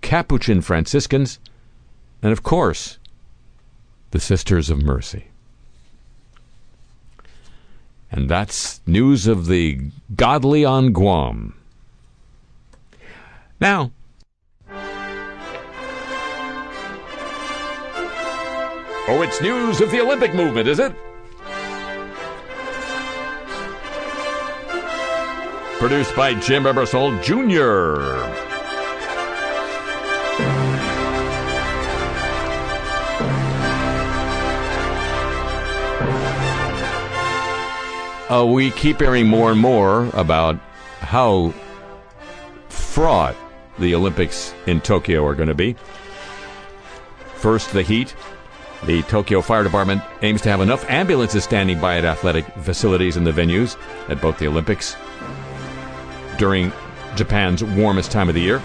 Capuchin 0.00 0.60
Franciscans, 0.62 1.40
and 2.22 2.30
of 2.30 2.44
course, 2.44 2.98
the 4.12 4.20
Sisters 4.20 4.70
of 4.70 4.80
Mercy. 4.80 5.24
And 8.12 8.30
that's 8.30 8.80
news 8.86 9.26
of 9.26 9.46
the 9.46 9.90
godly 10.14 10.64
on 10.64 10.92
Guam. 10.92 11.54
Now, 13.60 13.90
Oh, 19.08 19.20
it's 19.22 19.40
news 19.40 19.80
of 19.80 19.90
the 19.90 20.00
Olympic 20.00 20.32
movement, 20.32 20.68
is 20.68 20.78
it? 20.78 20.94
Produced 25.82 26.14
by 26.14 26.32
Jim 26.32 26.62
Ebersol 26.62 27.20
Jr. 27.24 28.00
Uh, 38.32 38.46
we 38.46 38.70
keep 38.70 39.00
hearing 39.00 39.26
more 39.26 39.50
and 39.50 39.60
more 39.60 40.08
about 40.12 40.54
how 41.00 41.52
fraught 42.68 43.34
the 43.80 43.92
Olympics 43.96 44.54
in 44.68 44.80
Tokyo 44.80 45.26
are 45.26 45.34
going 45.34 45.48
to 45.48 45.54
be. 45.56 45.74
First, 47.34 47.72
the 47.72 47.82
heat. 47.82 48.14
The 48.84 49.02
Tokyo 49.02 49.40
Fire 49.40 49.64
Department 49.64 50.02
aims 50.22 50.42
to 50.42 50.48
have 50.48 50.60
enough 50.60 50.88
ambulances 50.88 51.42
standing 51.42 51.80
by 51.80 51.98
at 51.98 52.04
athletic 52.04 52.46
facilities 52.58 53.16
and 53.16 53.26
the 53.26 53.32
venues 53.32 53.76
at 54.08 54.20
both 54.20 54.38
the 54.38 54.46
Olympics 54.46 54.96
during 56.42 56.72
Japan's 57.14 57.62
warmest 57.62 58.10
time 58.10 58.28
of 58.28 58.34
the 58.34 58.40
year. 58.40 58.58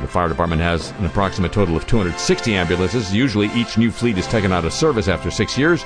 The 0.00 0.08
fire 0.08 0.26
department 0.26 0.62
has 0.62 0.90
an 0.92 1.04
approximate 1.04 1.52
total 1.52 1.76
of 1.76 1.86
260 1.86 2.54
ambulances. 2.54 3.14
Usually, 3.14 3.48
each 3.48 3.76
new 3.76 3.90
fleet 3.90 4.16
is 4.16 4.26
taken 4.26 4.50
out 4.50 4.64
of 4.64 4.72
service 4.72 5.06
after 5.06 5.30
six 5.30 5.58
years. 5.58 5.84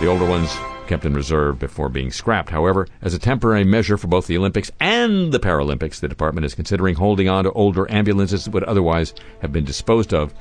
The 0.00 0.08
older 0.08 0.24
ones 0.24 0.52
kept 0.88 1.04
in 1.04 1.14
reserve 1.14 1.60
before 1.60 1.88
being 1.88 2.10
scrapped. 2.10 2.50
However, 2.50 2.88
as 3.02 3.14
a 3.14 3.20
temporary 3.20 3.62
measure 3.62 3.96
for 3.96 4.08
both 4.08 4.26
the 4.26 4.36
Olympics 4.36 4.68
and 4.80 5.30
the 5.30 5.38
Paralympics, 5.38 6.00
the 6.00 6.08
department 6.08 6.44
is 6.44 6.56
considering 6.56 6.96
holding 6.96 7.28
on 7.28 7.44
to 7.44 7.52
older 7.52 7.88
ambulances 7.88 8.46
that 8.46 8.50
would 8.52 8.64
otherwise 8.64 9.14
have 9.42 9.52
been 9.52 9.64
disposed 9.64 10.12
of, 10.12 10.34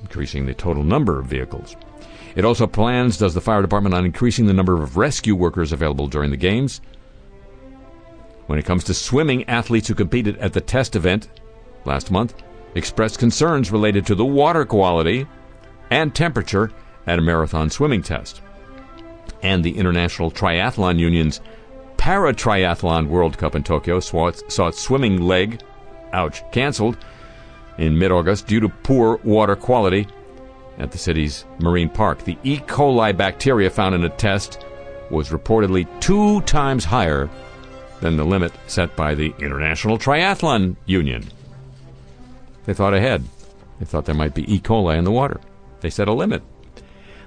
increasing 0.00 0.46
the 0.46 0.54
total 0.54 0.84
number 0.84 1.18
of 1.18 1.26
vehicles. 1.26 1.74
It 2.36 2.44
also 2.44 2.68
plans, 2.68 3.18
does 3.18 3.34
the 3.34 3.40
fire 3.40 3.62
department, 3.62 3.96
on 3.96 4.04
increasing 4.04 4.46
the 4.46 4.52
number 4.52 4.80
of 4.80 4.96
rescue 4.96 5.34
workers 5.34 5.72
available 5.72 6.06
during 6.06 6.30
the 6.30 6.36
games. 6.36 6.80
When 8.46 8.58
it 8.58 8.64
comes 8.64 8.84
to 8.84 8.94
swimming, 8.94 9.44
athletes 9.44 9.88
who 9.88 9.94
competed 9.94 10.36
at 10.38 10.52
the 10.52 10.60
test 10.60 10.96
event 10.96 11.28
last 11.84 12.10
month 12.10 12.34
expressed 12.74 13.18
concerns 13.18 13.70
related 13.70 14.06
to 14.06 14.14
the 14.14 14.24
water 14.24 14.64
quality 14.64 15.26
and 15.90 16.14
temperature 16.14 16.70
at 17.06 17.18
a 17.18 17.22
marathon 17.22 17.70
swimming 17.70 18.02
test. 18.02 18.42
And 19.42 19.64
the 19.64 19.76
International 19.76 20.30
Triathlon 20.30 20.98
Union's 20.98 21.40
Para 21.96 22.34
Triathlon 22.34 23.08
World 23.08 23.38
Cup 23.38 23.54
in 23.54 23.62
Tokyo 23.62 24.00
saw 24.00 24.28
its, 24.28 24.42
saw 24.54 24.68
its 24.68 24.80
swimming 24.80 25.22
leg, 25.22 25.62
ouch, 26.12 26.42
canceled 26.50 26.98
in 27.78 27.98
mid 27.98 28.12
August 28.12 28.46
due 28.46 28.60
to 28.60 28.68
poor 28.68 29.18
water 29.24 29.56
quality 29.56 30.06
at 30.78 30.90
the 30.90 30.98
city's 30.98 31.44
marine 31.60 31.88
park. 31.88 32.24
The 32.24 32.36
E. 32.42 32.58
coli 32.58 33.16
bacteria 33.16 33.70
found 33.70 33.94
in 33.94 34.04
a 34.04 34.08
test 34.08 34.64
was 35.10 35.30
reportedly 35.30 35.88
two 36.00 36.40
times 36.42 36.84
higher 36.84 37.30
than 38.04 38.18
the 38.18 38.24
limit 38.24 38.52
set 38.66 38.94
by 38.96 39.14
the 39.14 39.32
International 39.38 39.96
Triathlon 39.96 40.76
Union. 40.84 41.26
They 42.66 42.74
thought 42.74 42.92
ahead. 42.92 43.24
They 43.78 43.86
thought 43.86 44.04
there 44.04 44.14
might 44.14 44.34
be 44.34 44.54
E. 44.54 44.60
coli 44.60 44.98
in 44.98 45.04
the 45.04 45.10
water. 45.10 45.40
They 45.80 45.88
set 45.88 46.06
a 46.06 46.12
limit. 46.12 46.42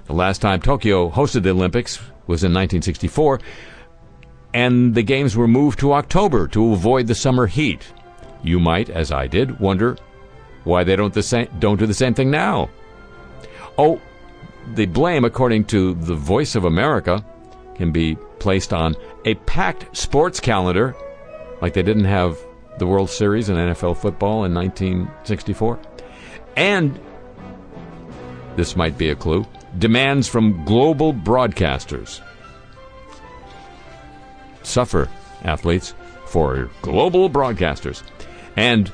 The 0.06 0.12
last 0.12 0.40
time 0.40 0.60
Tokyo 0.60 1.10
hosted 1.10 1.42
the 1.42 1.50
Olympics 1.50 1.98
was 2.28 2.44
in 2.44 2.52
1964, 2.52 3.40
and 4.54 4.94
the 4.94 5.02
Games 5.02 5.36
were 5.36 5.48
moved 5.48 5.80
to 5.80 5.94
October 5.94 6.46
to 6.48 6.72
avoid 6.72 7.08
the 7.08 7.14
summer 7.16 7.48
heat. 7.48 7.92
You 8.44 8.60
might, 8.60 8.88
as 8.88 9.10
I 9.10 9.26
did, 9.26 9.58
wonder 9.58 9.96
why 10.62 10.84
they 10.84 10.94
don't, 10.94 11.12
the 11.12 11.24
same, 11.24 11.48
don't 11.58 11.80
do 11.80 11.86
the 11.86 11.92
same 11.92 12.14
thing 12.14 12.30
now. 12.30 12.70
Oh, 13.76 14.00
the 14.74 14.86
blame, 14.86 15.24
according 15.24 15.64
to 15.66 15.94
the 15.94 16.14
Voice 16.14 16.54
of 16.54 16.64
America, 16.64 17.24
can 17.74 17.90
be 17.90 18.16
placed 18.38 18.72
on 18.72 18.94
a 19.24 19.34
packed 19.34 19.96
sports 19.96 20.40
calendar, 20.40 20.94
like 21.60 21.74
they 21.74 21.82
didn't 21.82 22.04
have 22.04 22.38
the 22.78 22.86
World 22.86 23.10
Series 23.10 23.48
and 23.48 23.58
NFL 23.58 23.96
football 23.96 24.44
in 24.44 24.54
1964. 24.54 25.78
And 26.56 26.98
this 28.56 28.76
might 28.76 28.98
be 28.98 29.10
a 29.10 29.14
clue 29.14 29.46
demands 29.78 30.26
from 30.26 30.64
global 30.64 31.12
broadcasters. 31.12 32.20
Suffer, 34.62 35.08
athletes, 35.44 35.94
for 36.26 36.70
global 36.82 37.30
broadcasters. 37.30 38.02
And 38.56 38.92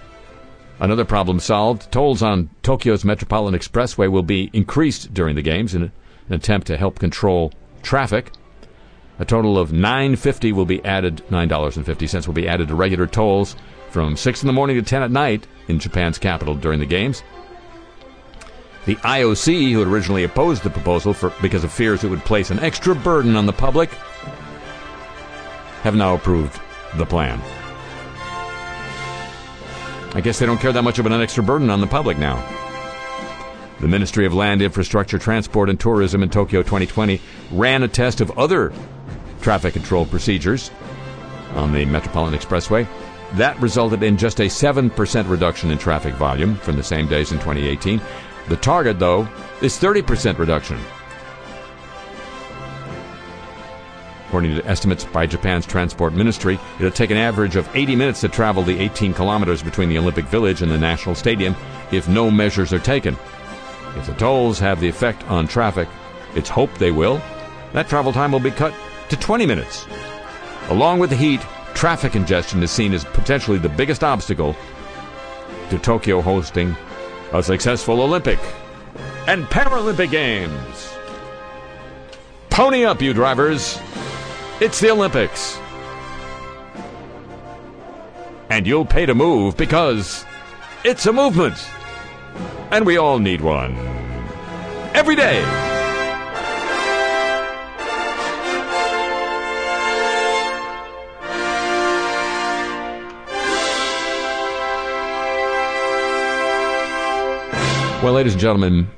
another 0.81 1.05
problem 1.05 1.41
solved 1.41 1.91
tolls 1.91 2.23
on 2.23 2.51
Tokyo's 2.63 3.05
Metropolitan 3.05 3.59
Expressway 3.59 4.11
will 4.11 4.23
be 4.23 4.51
increased 4.53 5.13
during 5.15 5.37
the 5.37 5.43
games 5.43 5.75
in 5.75 5.85
an 5.85 5.93
attempt 6.31 6.67
to 6.69 6.77
help 6.77 6.99
control 6.99 7.53
traffic. 7.83 8.31
A 9.19 9.25
total 9.25 9.59
of 9.59 9.73
950 9.73 10.53
will 10.53 10.65
be 10.65 10.85
added, 10.85 11.23
$9.50 11.31 12.27
will 12.27 12.35
be 12.35 12.49
added 12.49 12.69
to 12.69 12.75
regular 12.75 13.07
tolls 13.07 13.55
from 13.91 14.17
6 14.17 14.43
in 14.43 14.47
the 14.49 14.53
morning 14.53 14.77
to 14.77 14.83
10 14.83 15.03
at 15.03 15.11
night 15.11 15.47
in 15.69 15.79
Japan's 15.79 16.19
capital 16.19 16.55
during 16.55 16.81
the 16.81 16.87
games. 16.87 17.23
The 18.87 18.97
IOC, 18.97 19.73
who 19.73 19.79
had 19.79 19.89
originally 19.89 20.25
opposed 20.25 20.63
the 20.63 20.71
proposal 20.71 21.15
for, 21.15 21.33
because 21.41 21.65
of 21.65 21.73
fears 21.73 22.03
it 22.03 22.09
would 22.09 22.25
place 22.25 22.51
an 22.51 22.59
extra 22.59 22.95
burden 22.95 23.37
on 23.37 23.47
the 23.47 23.53
public, 23.53 23.91
have 25.83 25.95
now 25.95 26.15
approved 26.15 26.61
the 26.97 27.07
plan. 27.07 27.41
I 30.15 30.21
guess 30.21 30.39
they 30.39 30.47
don't 30.47 30.61
care 30.61 30.73
that 30.73 30.83
much 30.83 30.99
about 30.99 31.13
an 31.13 31.23
extra 31.23 31.43
burden 31.43 31.71
on 31.71 31.81
the 31.81 31.87
public 31.87 32.19
now. 32.19 32.64
The 33.81 33.89
Ministry 33.89 34.25
of 34.25 34.33
Land, 34.33 34.63
Infrastructure, 34.63 35.19
Transport, 35.19 35.69
and 35.69 35.79
Tourism 35.79 36.23
in 36.23 36.31
Tokyo 36.31 36.63
2020 36.63 37.21
ran 37.53 37.83
a 37.83 37.89
test 37.89 38.21
of 38.21 38.39
other 38.39 38.73
traffic 39.41 39.75
control 39.75 40.07
procedures 40.07 40.71
on 41.55 41.73
the 41.73 41.85
Metropolitan 41.85 42.39
Expressway. 42.39 42.87
That 43.35 43.61
resulted 43.61 44.03
in 44.03 44.17
just 44.17 44.41
a 44.41 44.45
7% 44.45 45.29
reduction 45.29 45.71
in 45.71 45.79
traffic 45.79 46.15
volume 46.15 46.55
from 46.57 46.77
the 46.77 46.83
same 46.83 47.09
days 47.09 47.33
in 47.33 47.39
2018. 47.39 48.01
The 48.49 48.57
target, 48.57 48.99
though, 48.99 49.29
is 49.61 49.77
30% 49.77 50.39
reduction. 50.39 50.79
According 54.27 54.57
to 54.57 54.67
estimates 54.67 55.05
by 55.05 55.27
Japan's 55.27 55.67
Transport 55.67 56.13
Ministry, 56.13 56.59
it'll 56.79 56.91
take 56.91 57.11
an 57.11 57.17
average 57.17 57.57
of 57.57 57.69
80 57.75 57.97
minutes 57.97 58.21
to 58.23 58.29
travel 58.29 58.63
the 58.63 58.79
18 58.79 59.15
kilometers 59.15 59.63
between 59.63 59.89
the 59.89 59.99
Olympic 59.99 60.25
Village 60.27 60.63
and 60.63 60.71
the 60.71 60.79
National 60.79 61.15
Stadium 61.15 61.55
if 61.93 62.09
no 62.09 62.31
measures 62.31 62.73
are 62.73 62.81
taken. 62.81 63.17
If 63.97 64.07
the 64.07 64.15
tolls 64.15 64.59
have 64.59 64.81
the 64.81 64.89
effect 64.89 65.23
on 65.25 65.47
traffic, 65.47 65.89
it's 66.35 66.49
hoped 66.49 66.79
they 66.79 66.91
will, 66.91 67.21
that 67.73 67.89
travel 67.89 68.13
time 68.13 68.33
will 68.33 68.41
be 68.41 68.51
cut 68.51 68.75
to 69.09 69.17
20 69.17 69.47
minutes. 69.47 69.87
Along 70.69 70.99
with 70.99 71.11
the 71.11 71.17
heat, 71.17 71.41
traffic 71.75 72.13
congestion 72.13 72.63
is 72.63 72.71
seen 72.71 72.93
as 72.93 73.05
potentially 73.05 73.59
the 73.59 73.69
biggest 73.69 74.03
obstacle 74.03 74.57
to 75.71 75.79
Tokyo 75.79 76.21
hosting 76.21 76.77
a 77.33 77.43
successful 77.43 78.01
Olympic 78.01 78.39
and 79.27 79.45
Paralympic 79.45 80.11
Games. 80.11 80.95
Pony 82.51 82.85
up, 82.85 83.03
you 83.03 83.13
drivers. 83.13 83.79
It's 84.61 84.79
the 84.79 84.91
Olympics. 84.91 85.59
And 88.51 88.67
you'll 88.67 88.85
pay 88.85 89.07
to 89.07 89.15
move 89.15 89.57
because 89.57 90.25
it's 90.85 91.07
a 91.07 91.13
movement. 91.13 91.57
And 92.71 92.87
we 92.87 92.97
all 92.97 93.19
need 93.19 93.41
one. 93.41 93.75
Every 94.95 95.17
day. 95.17 95.43
Well, 108.05 108.13
ladies 108.13 108.35
and 108.35 108.41
gentlemen, 108.43 108.89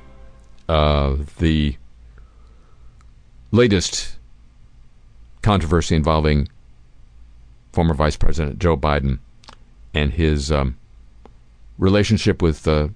uh, 0.67 1.15
the 1.37 1.77
latest 3.51 4.17
controversy 5.41 5.95
involving 5.95 6.49
former 7.71 7.93
Vice 7.93 8.17
President 8.17 8.59
Joe 8.59 8.75
Biden 8.75 9.19
and 9.93 10.11
his 10.11 10.51
um, 10.51 10.77
relationship 11.77 12.41
with 12.41 12.67
uh, 12.67 12.89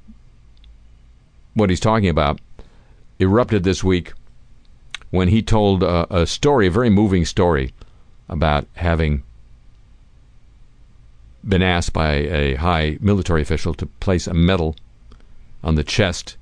what 1.54 1.70
he's 1.70 1.80
talking 1.80 2.10
about 2.10 2.40
erupted 3.20 3.64
this 3.64 3.84
week 3.84 4.14
when 5.10 5.28
he 5.28 5.42
told 5.42 5.84
uh, 5.84 6.06
a 6.10 6.26
story, 6.26 6.68
a 6.68 6.72
very 6.72 6.90
moving 6.90 7.26
story, 7.26 7.74
about 8.30 8.66
having 8.76 9.24
been 11.48 11.62
asked 11.62 11.92
by 11.92 12.14
a 12.14 12.56
high 12.56 12.98
military 13.02 13.42
official 13.42 13.74
to 13.74 13.86
place 13.86 14.28
a 14.28 14.34
medal 14.34 14.76
on 15.64 15.76
the 15.76 15.84
chest 15.84 16.38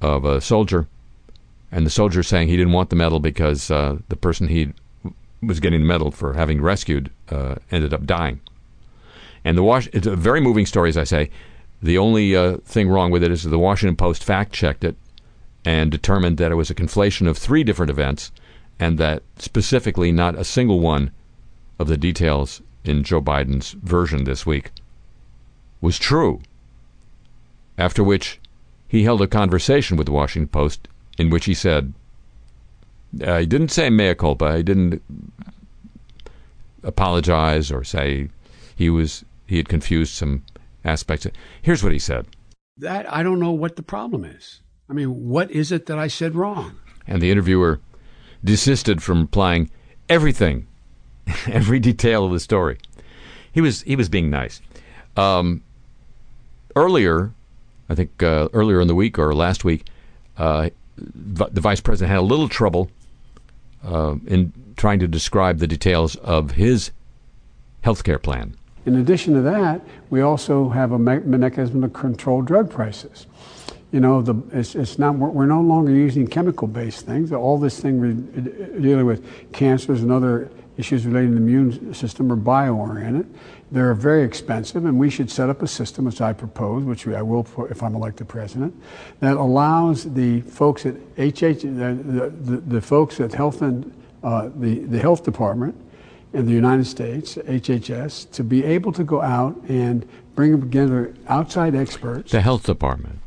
of 0.00 0.24
a 0.24 0.40
soldier, 0.40 0.86
and 1.72 1.84
the 1.84 1.90
soldier 1.90 2.22
saying 2.22 2.48
he 2.48 2.56
didn't 2.56 2.72
want 2.72 2.90
the 2.90 2.96
medal 2.96 3.18
because 3.20 3.70
uh, 3.70 3.98
the 4.08 4.16
person 4.16 4.48
he 4.48 4.72
was 5.42 5.60
getting 5.60 5.80
the 5.80 5.86
medal 5.86 6.10
for 6.10 6.34
having 6.34 6.60
rescued 6.60 7.10
uh, 7.30 7.56
ended 7.70 7.92
up 7.92 8.06
dying. 8.06 8.40
And 9.44 9.56
the 9.58 9.62
Was- 9.62 9.88
it's 9.92 10.06
a 10.06 10.16
very 10.16 10.40
moving 10.40 10.66
story, 10.66 10.88
as 10.88 10.96
I 10.96 11.04
say. 11.04 11.30
The 11.82 11.98
only 11.98 12.34
uh, 12.34 12.58
thing 12.58 12.88
wrong 12.88 13.10
with 13.10 13.22
it 13.22 13.30
is 13.30 13.44
that 13.44 13.50
the 13.50 13.58
Washington 13.58 13.96
Post 13.96 14.24
fact 14.24 14.52
checked 14.52 14.84
it 14.84 14.96
and 15.64 15.90
determined 15.90 16.38
that 16.38 16.50
it 16.50 16.56
was 16.56 16.70
a 16.70 16.74
conflation 16.74 17.28
of 17.28 17.38
three 17.38 17.62
different 17.62 17.90
events, 17.90 18.32
and 18.78 18.98
that 18.98 19.22
specifically 19.38 20.10
not 20.12 20.34
a 20.34 20.44
single 20.44 20.80
one 20.80 21.10
of 21.78 21.88
the 21.88 21.96
details 21.96 22.62
in 22.84 23.04
Joe 23.04 23.20
Biden's 23.20 23.72
version 23.72 24.24
this 24.24 24.46
week 24.46 24.70
was 25.80 25.98
true. 25.98 26.40
After 27.76 28.02
which 28.02 28.40
he 28.88 29.04
held 29.04 29.22
a 29.22 29.26
conversation 29.26 29.96
with 29.96 30.06
the 30.06 30.12
Washington 30.12 30.48
Post 30.48 30.88
in 31.18 31.30
which 31.30 31.44
he 31.44 31.54
said, 31.54 31.92
uh, 33.22 33.38
he 33.38 33.46
didn't 33.46 33.70
say 33.70 33.90
mea 33.90 34.14
culpa. 34.14 34.56
He 34.56 34.62
didn't 34.62 35.02
apologize 36.82 37.70
or 37.70 37.84
say 37.84 38.28
he 38.74 38.88
was 38.90 39.24
he 39.46 39.56
had 39.56 39.68
confused 39.68 40.12
some 40.12 40.44
aspects. 40.88 41.26
Here's 41.62 41.82
what 41.82 41.92
he 41.92 41.98
said. 41.98 42.26
That 42.76 43.12
I 43.12 43.22
don't 43.22 43.40
know 43.40 43.52
what 43.52 43.76
the 43.76 43.82
problem 43.82 44.24
is. 44.24 44.60
I 44.88 44.92
mean, 44.92 45.28
what 45.28 45.50
is 45.50 45.70
it 45.70 45.86
that 45.86 45.98
I 45.98 46.08
said 46.08 46.34
wrong? 46.34 46.76
And 47.06 47.20
the 47.20 47.30
interviewer 47.30 47.80
desisted 48.42 49.02
from 49.02 49.22
applying 49.22 49.70
everything, 50.08 50.66
every 51.46 51.80
detail 51.80 52.24
of 52.24 52.32
the 52.32 52.40
story. 52.40 52.78
He 53.52 53.60
was 53.60 53.82
he 53.82 53.96
was 53.96 54.08
being 54.08 54.30
nice. 54.30 54.60
Um, 55.16 55.62
earlier, 56.76 57.32
I 57.88 57.94
think 57.94 58.22
uh, 58.22 58.48
earlier 58.52 58.80
in 58.80 58.88
the 58.88 58.94
week 58.94 59.18
or 59.18 59.34
last 59.34 59.64
week, 59.64 59.86
uh, 60.36 60.70
the 60.96 61.60
vice 61.60 61.80
president 61.80 62.10
had 62.10 62.20
a 62.20 62.22
little 62.22 62.48
trouble 62.48 62.90
uh, 63.84 64.16
in 64.26 64.52
trying 64.76 64.98
to 65.00 65.08
describe 65.08 65.58
the 65.58 65.66
details 65.66 66.16
of 66.16 66.52
his 66.52 66.92
health 67.82 68.04
care 68.04 68.18
plan. 68.18 68.56
In 68.88 68.96
addition 68.96 69.34
to 69.34 69.42
that, 69.42 69.82
we 70.08 70.22
also 70.22 70.70
have 70.70 70.92
a 70.92 70.98
mechanism 70.98 71.82
to 71.82 71.90
control 71.90 72.40
drug 72.40 72.70
prices. 72.70 73.26
You 73.92 74.00
know, 74.00 74.22
the, 74.22 74.34
it's, 74.58 74.74
it's 74.74 74.98
not, 74.98 75.14
we're, 75.16 75.44
no 75.44 75.60
longer 75.60 75.92
using 75.92 76.26
chemical 76.26 76.66
based 76.66 77.04
things. 77.04 77.30
All 77.30 77.58
this 77.58 77.78
thing 77.78 78.00
we're 78.00 78.80
dealing 78.80 79.04
with 79.04 79.52
cancers 79.52 80.00
and 80.00 80.10
other 80.10 80.50
issues 80.78 81.04
related 81.04 81.26
to 81.26 81.34
the 81.34 81.40
immune 81.40 81.92
system 81.92 82.32
are 82.32 82.36
bio 82.36 82.74
oriented. 82.74 83.26
They're 83.70 83.92
very 83.92 84.24
expensive, 84.24 84.86
and 84.86 84.98
we 84.98 85.10
should 85.10 85.30
set 85.30 85.50
up 85.50 85.60
a 85.60 85.68
system, 85.68 86.06
which 86.06 86.22
I 86.22 86.32
propose, 86.32 86.82
which 86.84 87.06
I 87.06 87.20
will 87.20 87.46
if 87.68 87.82
I'm 87.82 87.94
elected 87.94 88.26
president, 88.26 88.74
that 89.20 89.36
allows 89.36 90.04
the 90.14 90.40
folks 90.40 90.86
at 90.86 90.94
HH, 91.18 91.60
the, 91.60 92.32
the, 92.40 92.56
the 92.66 92.80
folks 92.80 93.20
at 93.20 93.34
Health 93.34 93.60
and 93.60 93.92
uh, 94.22 94.48
the, 94.56 94.78
the 94.78 94.98
Health 94.98 95.24
Department 95.24 95.76
in 96.32 96.46
the 96.46 96.52
United 96.52 96.86
States, 96.86 97.36
HHS, 97.36 98.30
to 98.32 98.44
be 98.44 98.64
able 98.64 98.92
to 98.92 99.04
go 99.04 99.22
out 99.22 99.56
and 99.68 100.06
bring 100.34 100.60
together 100.60 101.14
outside 101.26 101.74
experts. 101.74 102.32
The 102.32 102.40
Health 102.40 102.64
Department, 102.64 103.20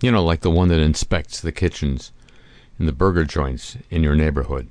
you 0.00 0.10
know, 0.10 0.24
like 0.24 0.40
the 0.40 0.50
one 0.50 0.68
that 0.68 0.80
inspects 0.80 1.40
the 1.40 1.52
kitchens 1.52 2.12
and 2.78 2.86
the 2.86 2.92
burger 2.92 3.24
joints 3.24 3.76
in 3.90 4.02
your 4.02 4.14
neighborhood. 4.14 4.68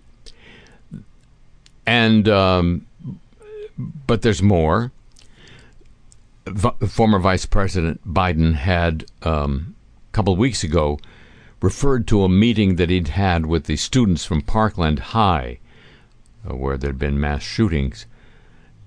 And, 1.86 2.30
um, 2.30 2.86
but 3.78 4.22
there's 4.22 4.42
more 4.42 4.92
v- 6.46 6.88
former 6.88 7.20
Vice 7.20 7.46
President 7.46 8.02
Biden 8.08 8.56
had 8.56 9.06
um, 9.24 9.76
a 10.12 10.14
couple 10.14 10.34
of 10.34 10.40
weeks 10.40 10.64
ago 10.64 11.00
referred 11.62 12.08
to 12.08 12.24
a 12.24 12.30
meeting 12.30 12.76
that 12.76 12.90
he'd 12.90 13.10
had 13.10 13.46
with 13.46 13.66
the 13.66 13.78
students 13.78 14.26
from 14.26 14.42
Parkland 14.42 15.00
High, 15.00 15.60
uh, 16.50 16.56
where 16.56 16.78
there'd 16.78 17.00
been 17.00 17.20
mass 17.20 17.44
shootings, 17.44 18.06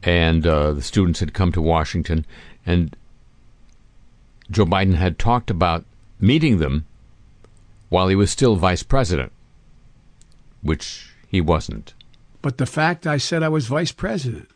and 0.02 0.46
uh, 0.46 0.72
the 0.72 0.82
students 0.82 1.20
had 1.20 1.34
come 1.34 1.52
to 1.52 1.62
Washington, 1.62 2.24
and 2.64 2.96
Joe 4.50 4.66
Biden 4.66 4.94
had 4.94 5.18
talked 5.18 5.50
about 5.50 5.84
meeting 6.20 6.58
them 6.58 6.86
while 7.88 8.08
he 8.08 8.16
was 8.16 8.30
still 8.30 8.56
vice 8.56 8.82
president, 8.82 9.32
which 10.62 11.14
he 11.28 11.40
wasn't. 11.40 11.94
But 12.42 12.58
the 12.58 12.66
fact 12.66 13.06
I 13.06 13.16
said 13.16 13.42
I 13.42 13.48
was 13.48 13.66
vice 13.66 13.92
president, 13.92 14.50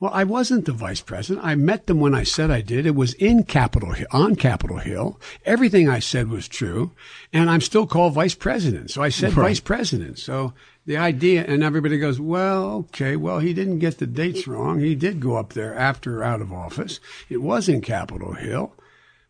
Well, 0.00 0.10
I 0.12 0.24
wasn't 0.24 0.64
the 0.64 0.72
vice 0.72 1.00
president. 1.00 1.46
I 1.46 1.54
met 1.54 1.86
them 1.86 2.00
when 2.00 2.14
I 2.14 2.24
said 2.24 2.50
I 2.50 2.60
did. 2.60 2.84
It 2.84 2.94
was 2.94 3.14
in 3.14 3.44
Capitol 3.44 3.92
Hill, 3.92 4.08
on 4.10 4.36
Capitol 4.36 4.78
Hill. 4.78 5.20
Everything 5.44 5.88
I 5.88 6.00
said 6.00 6.28
was 6.28 6.48
true, 6.48 6.92
and 7.32 7.48
I'm 7.48 7.60
still 7.60 7.86
called 7.86 8.14
vice 8.14 8.34
president. 8.34 8.90
So 8.90 9.02
I 9.02 9.08
said 9.08 9.36
right. 9.36 9.48
vice 9.48 9.60
president. 9.60 10.18
So 10.18 10.52
the 10.86 10.96
idea, 10.96 11.44
and 11.44 11.64
everybody 11.64 11.98
goes, 11.98 12.20
well, 12.20 12.86
okay, 12.88 13.16
well, 13.16 13.40
he 13.40 13.52
didn't 13.52 13.80
get 13.80 13.98
the 13.98 14.06
dates 14.06 14.46
wrong. 14.46 14.78
He 14.78 14.94
did 14.94 15.20
go 15.20 15.36
up 15.36 15.52
there 15.52 15.74
after 15.74 16.22
out 16.22 16.40
of 16.40 16.52
office. 16.52 17.00
It 17.28 17.42
was 17.42 17.68
in 17.68 17.80
Capitol 17.80 18.34
Hill. 18.34 18.72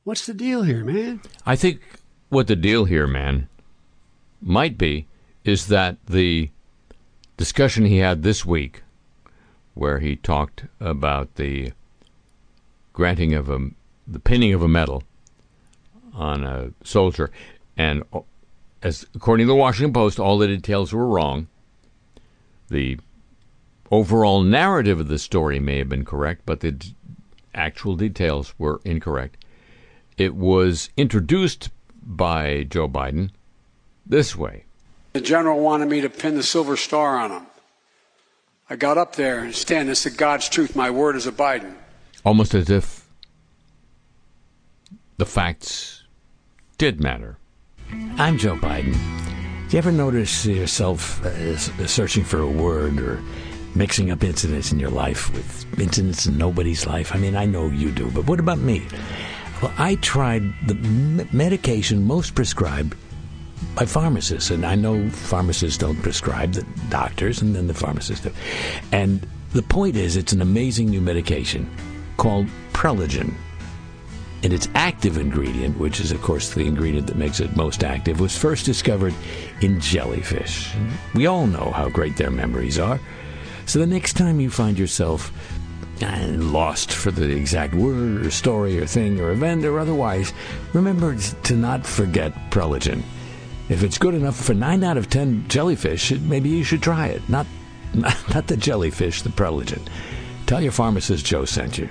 What's 0.04 0.26
the 0.26 0.34
deal 0.34 0.62
here, 0.62 0.84
man? 0.84 1.22
I 1.46 1.56
think 1.56 1.80
what 2.28 2.46
the 2.46 2.56
deal 2.56 2.84
here, 2.84 3.06
man, 3.06 3.48
might 4.40 4.76
be 4.76 5.08
is 5.44 5.68
that 5.68 5.96
the 6.06 6.50
discussion 7.36 7.86
he 7.86 7.98
had 7.98 8.22
this 8.22 8.44
week 8.44 8.82
where 9.74 9.98
he 9.98 10.16
talked 10.16 10.64
about 10.78 11.34
the 11.36 11.72
granting 12.92 13.34
of 13.34 13.48
a 13.48 13.58
the 14.06 14.20
pinning 14.20 14.52
of 14.52 14.62
a 14.62 14.68
medal 14.68 15.02
on 16.14 16.44
a 16.44 16.70
soldier, 16.84 17.30
and 17.76 18.02
as 18.82 19.06
according 19.14 19.46
to 19.46 19.52
the 19.52 19.56
Washington 19.56 19.92
Post, 19.92 20.18
all 20.18 20.38
the 20.38 20.46
details 20.46 20.92
were 20.92 21.06
wrong. 21.06 21.48
The 22.68 22.98
overall 23.90 24.42
narrative 24.42 25.00
of 25.00 25.08
the 25.08 25.18
story 25.18 25.58
may 25.58 25.78
have 25.78 25.88
been 25.88 26.04
correct, 26.04 26.42
but 26.44 26.60
the 26.60 26.72
d- 26.72 26.94
actual 27.54 27.96
details 27.96 28.54
were 28.58 28.80
incorrect. 28.84 29.44
It 30.16 30.34
was 30.34 30.90
introduced 30.96 31.70
by 32.02 32.64
Joe 32.64 32.88
Biden 32.88 33.30
this 34.04 34.36
way. 34.36 34.64
The 35.12 35.20
general 35.20 35.60
wanted 35.60 35.88
me 35.88 36.00
to 36.00 36.10
pin 36.10 36.36
the 36.36 36.42
silver 36.42 36.76
star 36.76 37.16
on 37.16 37.30
him. 37.30 37.46
I 38.68 38.76
got 38.76 38.98
up 38.98 39.16
there 39.16 39.40
and 39.40 39.54
stand 39.54 39.88
and 39.88 39.96
said, 39.96 40.16
God's 40.16 40.48
truth, 40.48 40.74
my 40.74 40.90
word 40.90 41.16
is 41.16 41.26
abiding. 41.26 41.74
Almost 42.24 42.54
as 42.54 42.68
if 42.68 43.06
the 45.16 45.26
facts 45.26 46.02
did 46.76 47.00
matter. 47.00 47.38
I'm 48.18 48.38
Joe 48.38 48.56
Biden. 48.56 48.94
Do 49.68 49.72
you 49.76 49.78
ever 49.78 49.92
notice 49.92 50.46
yourself 50.46 51.24
uh, 51.24 51.56
searching 51.86 52.24
for 52.24 52.40
a 52.40 52.48
word 52.48 52.98
or 53.00 53.22
mixing 53.74 54.10
up 54.10 54.24
incidents 54.24 54.72
in 54.72 54.78
your 54.78 54.90
life 54.90 55.32
with 55.32 55.78
incidents 55.78 56.26
in 56.26 56.38
nobody's 56.38 56.86
life? 56.86 57.14
I 57.14 57.18
mean, 57.18 57.36
I 57.36 57.46
know 57.46 57.68
you 57.68 57.90
do, 57.90 58.10
but 58.10 58.26
what 58.26 58.40
about 58.40 58.58
me? 58.58 58.86
Well, 59.62 59.72
I 59.78 59.96
tried 59.96 60.42
the 60.66 60.74
medication 61.32 62.04
most 62.04 62.34
prescribed 62.34 62.94
by 63.74 63.86
pharmacists, 63.86 64.50
and 64.50 64.64
I 64.64 64.74
know 64.74 65.08
pharmacists 65.10 65.78
don't 65.78 66.00
prescribe, 66.02 66.52
the 66.52 66.66
doctors 66.88 67.42
and 67.42 67.54
then 67.54 67.66
the 67.66 67.74
pharmacists 67.74 68.24
do. 68.24 68.32
And 68.92 69.26
the 69.52 69.62
point 69.62 69.96
is, 69.96 70.16
it's 70.16 70.32
an 70.32 70.42
amazing 70.42 70.90
new 70.90 71.00
medication 71.00 71.70
called 72.16 72.46
Preligen. 72.72 73.34
And 74.46 74.52
its 74.52 74.68
active 74.76 75.18
ingredient, 75.18 75.76
which 75.76 75.98
is, 75.98 76.12
of 76.12 76.22
course, 76.22 76.54
the 76.54 76.68
ingredient 76.68 77.08
that 77.08 77.16
makes 77.16 77.40
it 77.40 77.56
most 77.56 77.82
active, 77.82 78.20
was 78.20 78.38
first 78.38 78.64
discovered 78.64 79.12
in 79.60 79.80
jellyfish. 79.80 80.72
We 81.16 81.26
all 81.26 81.48
know 81.48 81.72
how 81.74 81.88
great 81.88 82.16
their 82.16 82.30
memories 82.30 82.78
are. 82.78 83.00
So 83.66 83.80
the 83.80 83.88
next 83.88 84.12
time 84.12 84.38
you 84.38 84.48
find 84.48 84.78
yourself 84.78 85.32
uh, 86.00 86.26
lost 86.28 86.92
for 86.92 87.10
the 87.10 87.28
exact 87.28 87.74
word 87.74 88.24
or 88.24 88.30
story 88.30 88.78
or 88.78 88.86
thing 88.86 89.18
or 89.18 89.32
event 89.32 89.64
or 89.64 89.80
otherwise, 89.80 90.32
remember 90.72 91.16
to 91.16 91.56
not 91.56 91.84
forget 91.84 92.32
Preligen. 92.52 93.02
If 93.68 93.82
it's 93.82 93.98
good 93.98 94.14
enough 94.14 94.36
for 94.36 94.54
nine 94.54 94.84
out 94.84 94.96
of 94.96 95.10
ten 95.10 95.48
jellyfish, 95.48 96.12
maybe 96.20 96.50
you 96.50 96.62
should 96.62 96.84
try 96.84 97.08
it. 97.08 97.28
Not, 97.28 97.48
not 97.94 98.46
the 98.46 98.56
jellyfish, 98.56 99.22
the 99.22 99.30
Preligen. 99.30 99.88
Tell 100.46 100.62
your 100.62 100.70
pharmacist 100.70 101.26
Joe 101.26 101.46
sent 101.46 101.78
you. 101.78 101.90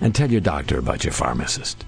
And 0.00 0.14
tell 0.14 0.30
your 0.30 0.40
doctor 0.40 0.78
about 0.78 1.04
your 1.04 1.12
pharmacist. 1.12 1.84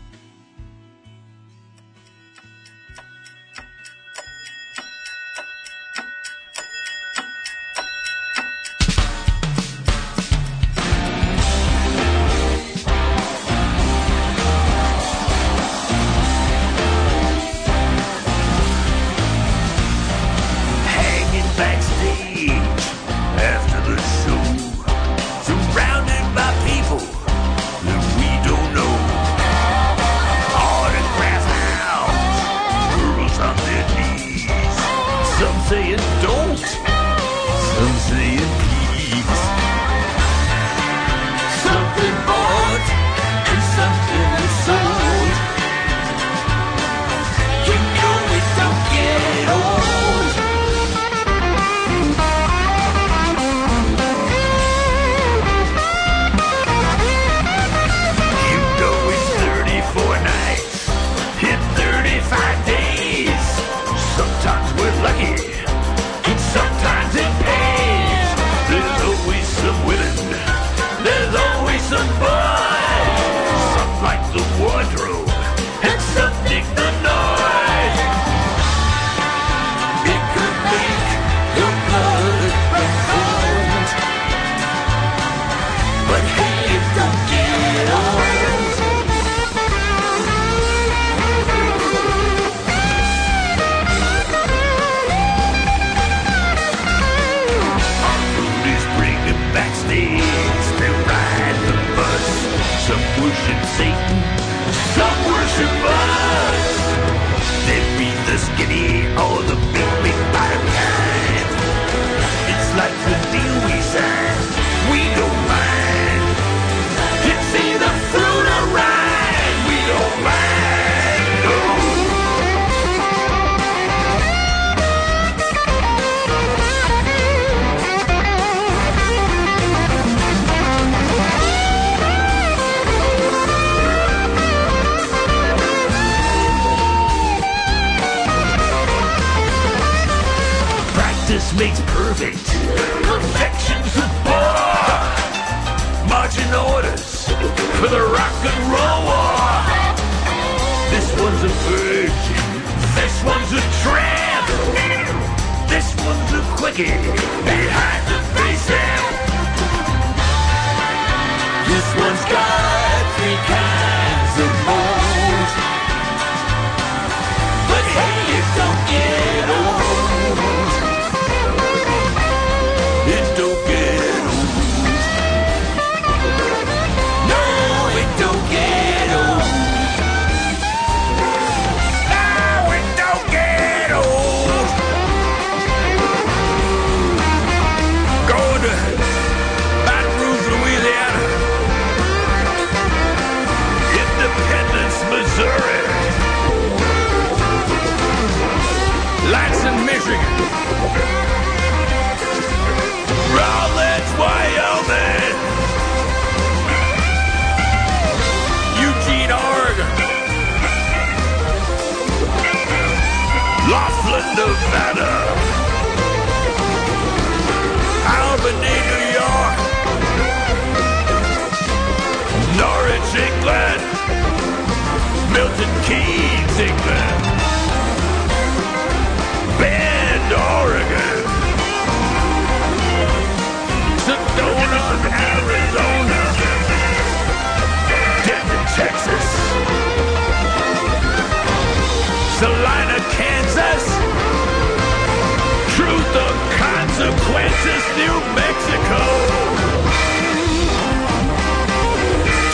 New 248.00 248.18
Mexico. 248.34 249.00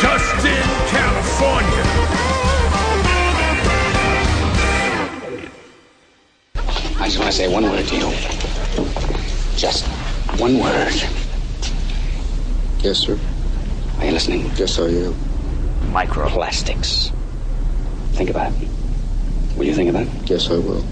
Tustin, 0.03 0.67
California. 0.91 1.85
I 6.99 7.05
just 7.05 7.19
want 7.21 7.31
to 7.31 7.33
say 7.33 7.47
one 7.47 7.63
word 7.63 7.87
to 7.87 7.95
you. 7.95 8.11
Just 9.57 9.87
one 10.41 10.59
word. 10.59 10.93
Yes, 12.81 12.99
sir. 12.99 13.17
Are 13.99 14.05
you 14.05 14.11
listening? 14.11 14.51
Yes, 14.57 14.81
I 14.81 14.89
am. 14.89 15.15
Microplastics. 15.93 17.13
Think 18.15 18.31
about 18.31 18.51
it. 18.51 18.69
Will 19.57 19.67
you 19.67 19.75
think 19.75 19.91
about 19.91 20.09
it? 20.09 20.29
Yes, 20.29 20.51
I 20.51 20.55
will. 20.55 20.85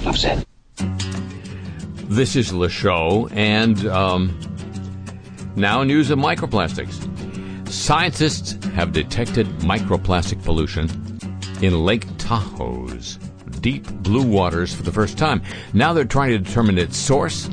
Enough 0.00 0.16
said. 0.16 0.49
This 2.10 2.34
is 2.34 2.52
Le 2.52 2.68
Show, 2.68 3.28
and 3.30 3.86
um, 3.86 4.36
now 5.54 5.84
news 5.84 6.10
of 6.10 6.18
microplastics. 6.18 6.98
Scientists 7.68 8.64
have 8.74 8.90
detected 8.90 9.46
microplastic 9.60 10.42
pollution 10.42 10.90
in 11.62 11.84
Lake 11.84 12.08
Tahoe's 12.18 13.16
deep 13.60 13.88
blue 14.02 14.26
waters 14.26 14.74
for 14.74 14.82
the 14.82 14.90
first 14.90 15.18
time. 15.18 15.40
Now 15.72 15.92
they're 15.92 16.04
trying 16.04 16.30
to 16.32 16.38
determine 16.40 16.78
its 16.78 16.96
source 16.96 17.46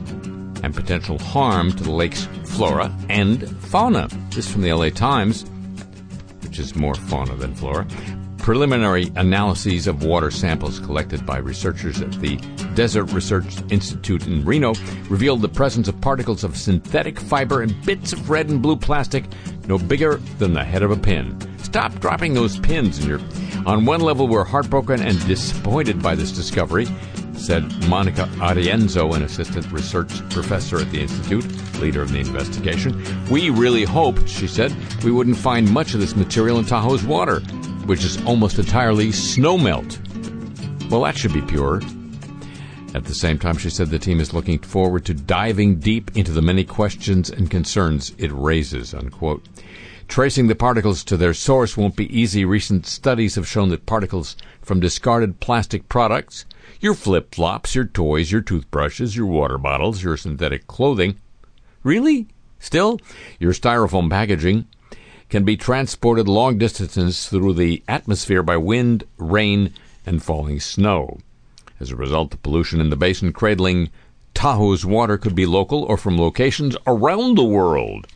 and 0.64 0.74
potential 0.74 1.20
harm 1.20 1.72
to 1.74 1.84
the 1.84 1.92
lake's 1.92 2.28
flora 2.44 2.92
and 3.10 3.48
fauna. 3.66 4.08
This 4.32 4.52
from 4.52 4.64
the 4.64 4.74
LA 4.74 4.90
Times, 4.90 5.44
which 6.42 6.58
is 6.58 6.76
more 6.76 6.96
fauna 6.96 7.36
than 7.36 7.54
flora. 7.54 7.86
Preliminary 8.48 9.12
analyses 9.18 9.88
of 9.88 10.06
water 10.06 10.32
samples 10.32 10.80
collected 10.80 11.26
by 11.26 11.38
researchers 11.38 12.02
at 12.02 12.14
the 12.22 12.38
Desert 12.76 13.12
Research 13.12 13.58
Institute 13.70 14.26
in 14.26 14.46
Reno 14.46 14.74
revealed 15.10 15.42
the 15.42 15.50
presence 15.50 15.90
of 15.90 16.00
particles 16.00 16.46
of 16.46 16.56
synthetic 16.56 17.20
fiber 17.20 17.62
and 17.62 17.76
bits 17.86 18.14
of 18.14 18.30
red 18.30 18.48
and 18.48 18.62
blue 18.62 18.78
plastic 18.78 19.26
no 19.68 19.78
bigger 19.78 20.16
than 20.40 20.54
the 20.54 20.64
head 20.64 20.82
of 20.82 20.92
a 20.92 20.96
pin. 20.96 21.38
Stop 21.58 22.00
dropping 22.00 22.34
those 22.34 22.58
pins 22.60 23.00
in 23.00 23.10
your. 23.10 23.20
On 23.66 23.84
one 23.84 24.00
level, 24.00 24.30
we're 24.30 24.46
heartbroken 24.46 25.02
and 25.02 25.20
disappointed 25.28 26.02
by 26.02 26.16
this 26.16 26.32
discovery, 26.32 26.88
said 27.34 27.64
Monica 27.90 28.30
Arienzo, 28.40 29.14
an 29.14 29.24
assistant 29.24 29.70
research 29.74 30.10
professor 30.30 30.80
at 30.80 30.90
the 30.92 31.02
Institute, 31.02 31.46
leader 31.82 32.02
of 32.02 32.14
the 32.14 32.20
investigation. 32.20 33.04
We 33.30 33.50
really 33.50 33.84
hoped, 33.84 34.30
she 34.30 34.48
said, 34.48 34.74
we 35.04 35.12
wouldn't 35.12 35.38
find 35.38 35.70
much 35.70 35.94
of 35.94 36.00
this 36.00 36.16
material 36.16 36.60
in 36.60 36.66
Tahoe's 36.66 37.04
water, 37.04 37.42
which 37.88 38.04
is 38.04 38.24
almost 38.26 38.60
entirely 38.60 39.08
snowmelt. 39.08 40.00
Well, 40.90 41.02
that 41.02 41.18
should 41.18 41.34
be 41.34 41.42
pure. 41.42 41.82
At 42.94 43.06
the 43.06 43.14
same 43.14 43.40
time, 43.40 43.58
she 43.58 43.70
said 43.70 43.90
the 43.90 44.00
team 44.00 44.20
is 44.20 44.34
looking 44.34 44.60
forward 44.60 45.06
to 45.06 45.14
diving 45.14 45.80
deep 45.80 46.16
into 46.16 46.32
the 46.32 46.42
many 46.42 46.64
questions 46.64 47.30
and 47.30 47.50
concerns 47.50 48.14
it 48.18 48.32
raises, 48.32 48.94
unquote. 48.94 49.46
Tracing 50.08 50.48
the 50.48 50.56
particles 50.56 51.04
to 51.04 51.18
their 51.18 51.34
source 51.34 51.76
won't 51.76 51.98
be 51.98 52.18
easy. 52.18 52.46
Recent 52.46 52.86
studies 52.86 53.36
have 53.36 53.48
shown 53.48 53.70
that 53.70 53.86
particles 53.86 54.38
from 54.62 54.80
discarded 54.80 55.40
plastic 55.40 55.90
products, 55.90 56.46
your 56.80 56.94
flip 56.94 57.36
flops, 57.36 57.76
your 57.76 57.86
toys, 57.86 58.32
your 58.32 58.42
toothbrushes, 58.42 59.18
your 59.18 59.26
water 59.26 59.58
bottles, 59.58 60.04
your 60.04 60.16
synthetic 60.16 60.68
clothing, 60.68 61.18
really? 61.84 62.28
Still? 62.60 63.00
Your 63.40 63.54
styrofoam 63.54 64.10
packaging 64.10 64.68
can 65.30 65.44
be 65.44 65.58
transported 65.58 66.28
long 66.28 66.58
distances 66.58 67.28
through 67.28 67.54
the 67.54 67.84
atmosphere 67.88 68.44
by 68.44 68.58
wind, 68.58 69.04
rain, 69.18 69.74
and 70.06 70.24
falling 70.24 70.60
snow. 70.60 71.20
As 71.80 71.92
a 71.92 71.96
result, 71.96 72.32
the 72.32 72.38
pollution 72.38 72.80
in 72.80 72.90
the 72.90 72.96
basin 72.96 73.34
cradling 73.34 73.90
Tahoe's 74.34 74.86
water 74.86 75.18
could 75.18 75.36
be 75.36 75.46
local 75.46 75.84
or 75.84 75.98
from 75.98 76.18
locations 76.18 76.78
around 76.86 77.36
the 77.36 77.44
world. 77.44 78.08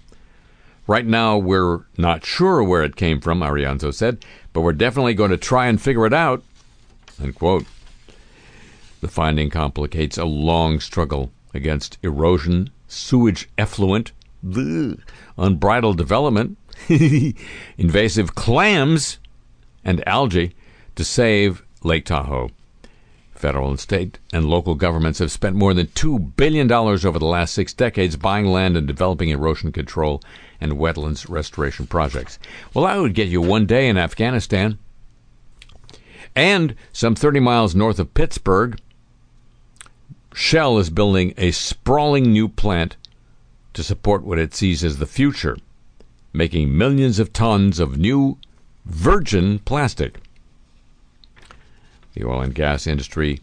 Right 0.88 1.06
now, 1.06 1.38
we're 1.38 1.82
not 1.98 2.26
sure 2.26 2.64
where 2.64 2.84
it 2.84 2.96
came 2.96 3.22
from, 3.22 3.42
Arienzo 3.42 3.94
said, 3.94 4.24
but 4.54 4.62
we're 4.62 4.74
definitely 4.74 5.14
going 5.14 5.32
to 5.32 5.38
try 5.38 5.68
and 5.68 5.82
figure 5.82 6.06
it 6.06 6.14
out. 6.14 6.44
The 9.02 9.08
finding 9.08 9.50
complicates 9.50 10.18
a 10.18 10.26
long 10.26 10.80
struggle 10.80 11.32
against 11.54 11.98
erosion, 12.04 12.72
sewage 12.88 13.50
effluent, 13.58 14.12
bleh, 14.46 15.00
unbridled 15.38 15.98
development, 15.98 16.58
invasive 17.78 18.36
clams, 18.36 19.18
and 19.84 20.08
algae 20.08 20.56
to 20.96 21.04
save 21.04 21.64
Lake 21.84 22.06
Tahoe. 22.06 22.50
Federal 23.34 23.70
and 23.70 23.80
state 23.80 24.20
and 24.32 24.46
local 24.46 24.76
governments 24.76 25.18
have 25.18 25.32
spent 25.32 25.56
more 25.56 25.74
than 25.74 25.88
$2 25.88 26.36
billion 26.36 26.72
over 26.72 27.18
the 27.18 27.26
last 27.26 27.54
six 27.54 27.74
decades 27.74 28.16
buying 28.16 28.46
land 28.46 28.78
and 28.78 28.86
developing 28.86 29.30
erosion 29.30 29.72
control 29.72 30.22
and 30.60 30.74
wetlands 30.74 31.28
restoration 31.28 31.88
projects. 31.88 32.38
Well, 32.74 32.86
that 32.86 33.00
would 33.00 33.16
get 33.16 33.30
you 33.30 33.42
one 33.42 33.66
day 33.66 33.90
in 33.90 33.98
Afghanistan. 33.98 34.78
And 36.36 36.76
some 36.94 37.16
30 37.16 37.40
miles 37.40 37.74
north 37.74 38.00
of 38.00 38.14
Pittsburgh, 38.14 38.80
Shell 40.34 40.78
is 40.78 40.90
building 40.90 41.34
a 41.36 41.52
sprawling 41.52 42.32
new 42.32 42.48
plant 42.48 42.96
to 43.74 43.84
support 43.84 44.24
what 44.24 44.40
it 44.40 44.54
sees 44.54 44.84
as 44.84 44.98
the 44.98 45.06
future, 45.06 45.58
making 46.34 46.78
millions 46.78 47.20
of 47.20 47.34
tons 47.34 47.80
of 47.80 47.98
new 47.98 48.38
virgin 48.86 49.60
plastic. 49.60 50.20
The 52.14 52.26
oil 52.26 52.42
and 52.42 52.56
gas 52.56 52.88
industry 52.88 53.40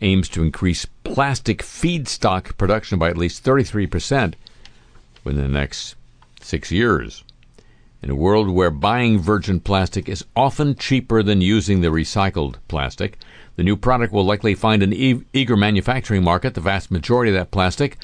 aims 0.00 0.28
to 0.30 0.42
increase 0.42 0.86
plastic 1.04 1.62
feedstock 1.62 2.56
production 2.56 2.98
by 2.98 3.08
at 3.08 3.16
least 3.16 3.44
33% 3.44 4.34
within 5.24 5.42
the 5.42 5.48
next 5.48 5.94
six 6.40 6.70
years. 6.70 7.24
In 8.00 8.10
a 8.10 8.14
world 8.14 8.48
where 8.48 8.70
buying 8.70 9.18
virgin 9.18 9.58
plastic 9.58 10.08
is 10.08 10.24
often 10.36 10.76
cheaper 10.76 11.22
than 11.22 11.40
using 11.40 11.80
the 11.80 11.88
recycled 11.88 12.56
plastic, 12.68 13.18
the 13.56 13.64
new 13.64 13.76
product 13.76 14.12
will 14.12 14.24
likely 14.24 14.54
find 14.54 14.82
an 14.82 14.92
e- 14.92 15.22
eager 15.32 15.56
manufacturing 15.56 16.22
market. 16.22 16.54
The 16.54 16.60
vast 16.60 16.92
majority 16.92 17.32
of 17.32 17.38
that 17.38 17.50
plastic, 17.50 17.96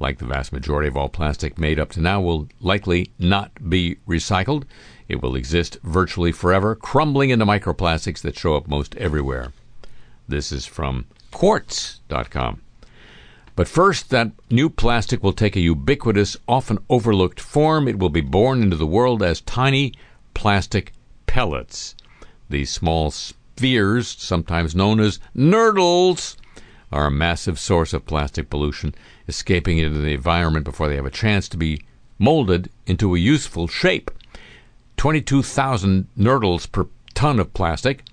like 0.00 0.18
the 0.18 0.26
vast 0.26 0.52
majority 0.52 0.88
of 0.88 0.96
all 0.96 1.08
plastic 1.08 1.58
made 1.58 1.78
up 1.78 1.90
to 1.90 2.00
now, 2.00 2.20
will 2.20 2.48
likely 2.60 3.10
not 3.18 3.68
be 3.68 3.96
recycled. 4.06 4.64
It 5.08 5.22
will 5.22 5.34
exist 5.34 5.78
virtually 5.82 6.32
forever, 6.32 6.74
crumbling 6.74 7.30
into 7.30 7.46
microplastics 7.46 8.20
that 8.22 8.38
show 8.38 8.56
up 8.56 8.68
most 8.68 8.94
everywhere. 8.96 9.52
This 10.28 10.52
is 10.52 10.66
from 10.66 11.06
quartz.com. 11.30 12.60
But 13.56 13.66
first, 13.66 14.10
that 14.10 14.30
new 14.50 14.70
plastic 14.70 15.22
will 15.22 15.32
take 15.32 15.56
a 15.56 15.60
ubiquitous, 15.60 16.36
often 16.46 16.78
overlooked 16.88 17.40
form. 17.40 17.88
It 17.88 17.98
will 17.98 18.08
be 18.08 18.20
born 18.20 18.62
into 18.62 18.76
the 18.76 18.86
world 18.86 19.20
as 19.22 19.40
tiny 19.40 19.94
plastic 20.32 20.92
pellets. 21.26 21.96
These 22.48 22.70
small 22.70 23.10
spheres, 23.10 24.06
sometimes 24.06 24.76
known 24.76 25.00
as 25.00 25.18
nurdles, 25.34 26.36
are 26.90 27.06
a 27.06 27.10
massive 27.10 27.58
source 27.58 27.92
of 27.92 28.06
plastic 28.06 28.48
pollution, 28.50 28.94
escaping 29.26 29.78
into 29.78 29.98
the 29.98 30.14
environment 30.14 30.64
before 30.64 30.88
they 30.88 30.96
have 30.96 31.06
a 31.06 31.10
chance 31.10 31.48
to 31.48 31.56
be 31.56 31.82
molded 32.18 32.70
into 32.86 33.14
a 33.14 33.18
useful 33.18 33.68
shape. 33.68 34.10
22,000 34.96 36.08
nurdles 36.16 36.70
per 36.70 36.86
ton 37.14 37.38
of 37.38 37.54
plastic. 37.54 38.04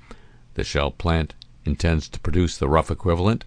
The 0.53 0.63
Shell 0.63 0.91
plant 0.91 1.33
intends 1.65 2.07
to 2.09 2.19
produce 2.19 2.57
the 2.57 2.69
rough 2.69 2.91
equivalent 2.91 3.43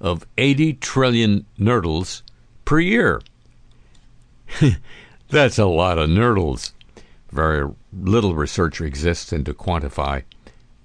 of 0.00 0.26
80 0.38 0.74
trillion 0.74 1.46
nurdles 1.58 2.22
per 2.64 2.80
year. 2.80 3.20
That's 5.28 5.58
a 5.58 5.66
lot 5.66 5.98
of 5.98 6.08
nurdles. 6.08 6.72
Very 7.30 7.70
little 7.92 8.34
research 8.34 8.80
exists 8.80 9.32
into 9.32 9.54
quantify 9.54 10.24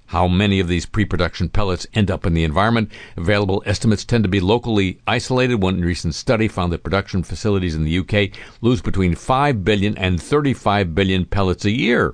how 0.07 0.27
many 0.27 0.59
of 0.59 0.67
these 0.67 0.85
pre-production 0.85 1.49
pellets 1.49 1.87
end 1.93 2.11
up 2.11 2.25
in 2.25 2.33
the 2.33 2.43
environment. 2.43 2.91
Available 3.17 3.63
estimates 3.65 4.05
tend 4.05 4.23
to 4.23 4.29
be 4.29 4.39
locally 4.39 4.99
isolated. 5.07 5.61
One 5.61 5.81
recent 5.81 6.15
study 6.15 6.47
found 6.47 6.71
that 6.71 6.83
production 6.83 7.23
facilities 7.23 7.75
in 7.75 7.83
the 7.83 7.97
UK 7.99 8.37
lose 8.61 8.81
between 8.81 9.15
5 9.15 9.63
billion 9.63 9.97
and 9.97 10.21
35 10.21 10.93
billion 10.93 11.25
pellets 11.25 11.65
a 11.65 11.71
year. 11.71 12.13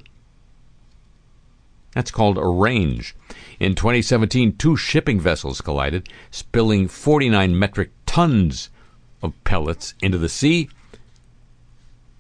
That's 1.94 2.12
called 2.12 2.38
a 2.38 2.48
range. 2.48 3.16
In 3.60 3.76
2017, 3.76 4.56
two 4.56 4.78
shipping 4.78 5.20
vessels 5.20 5.60
collided, 5.60 6.08
spilling 6.32 6.88
49 6.88 7.58
metric 7.60 7.92
tons 8.06 8.70
of 9.22 9.34
pellets 9.44 9.94
into 10.02 10.18
the 10.18 10.30
sea, 10.30 10.70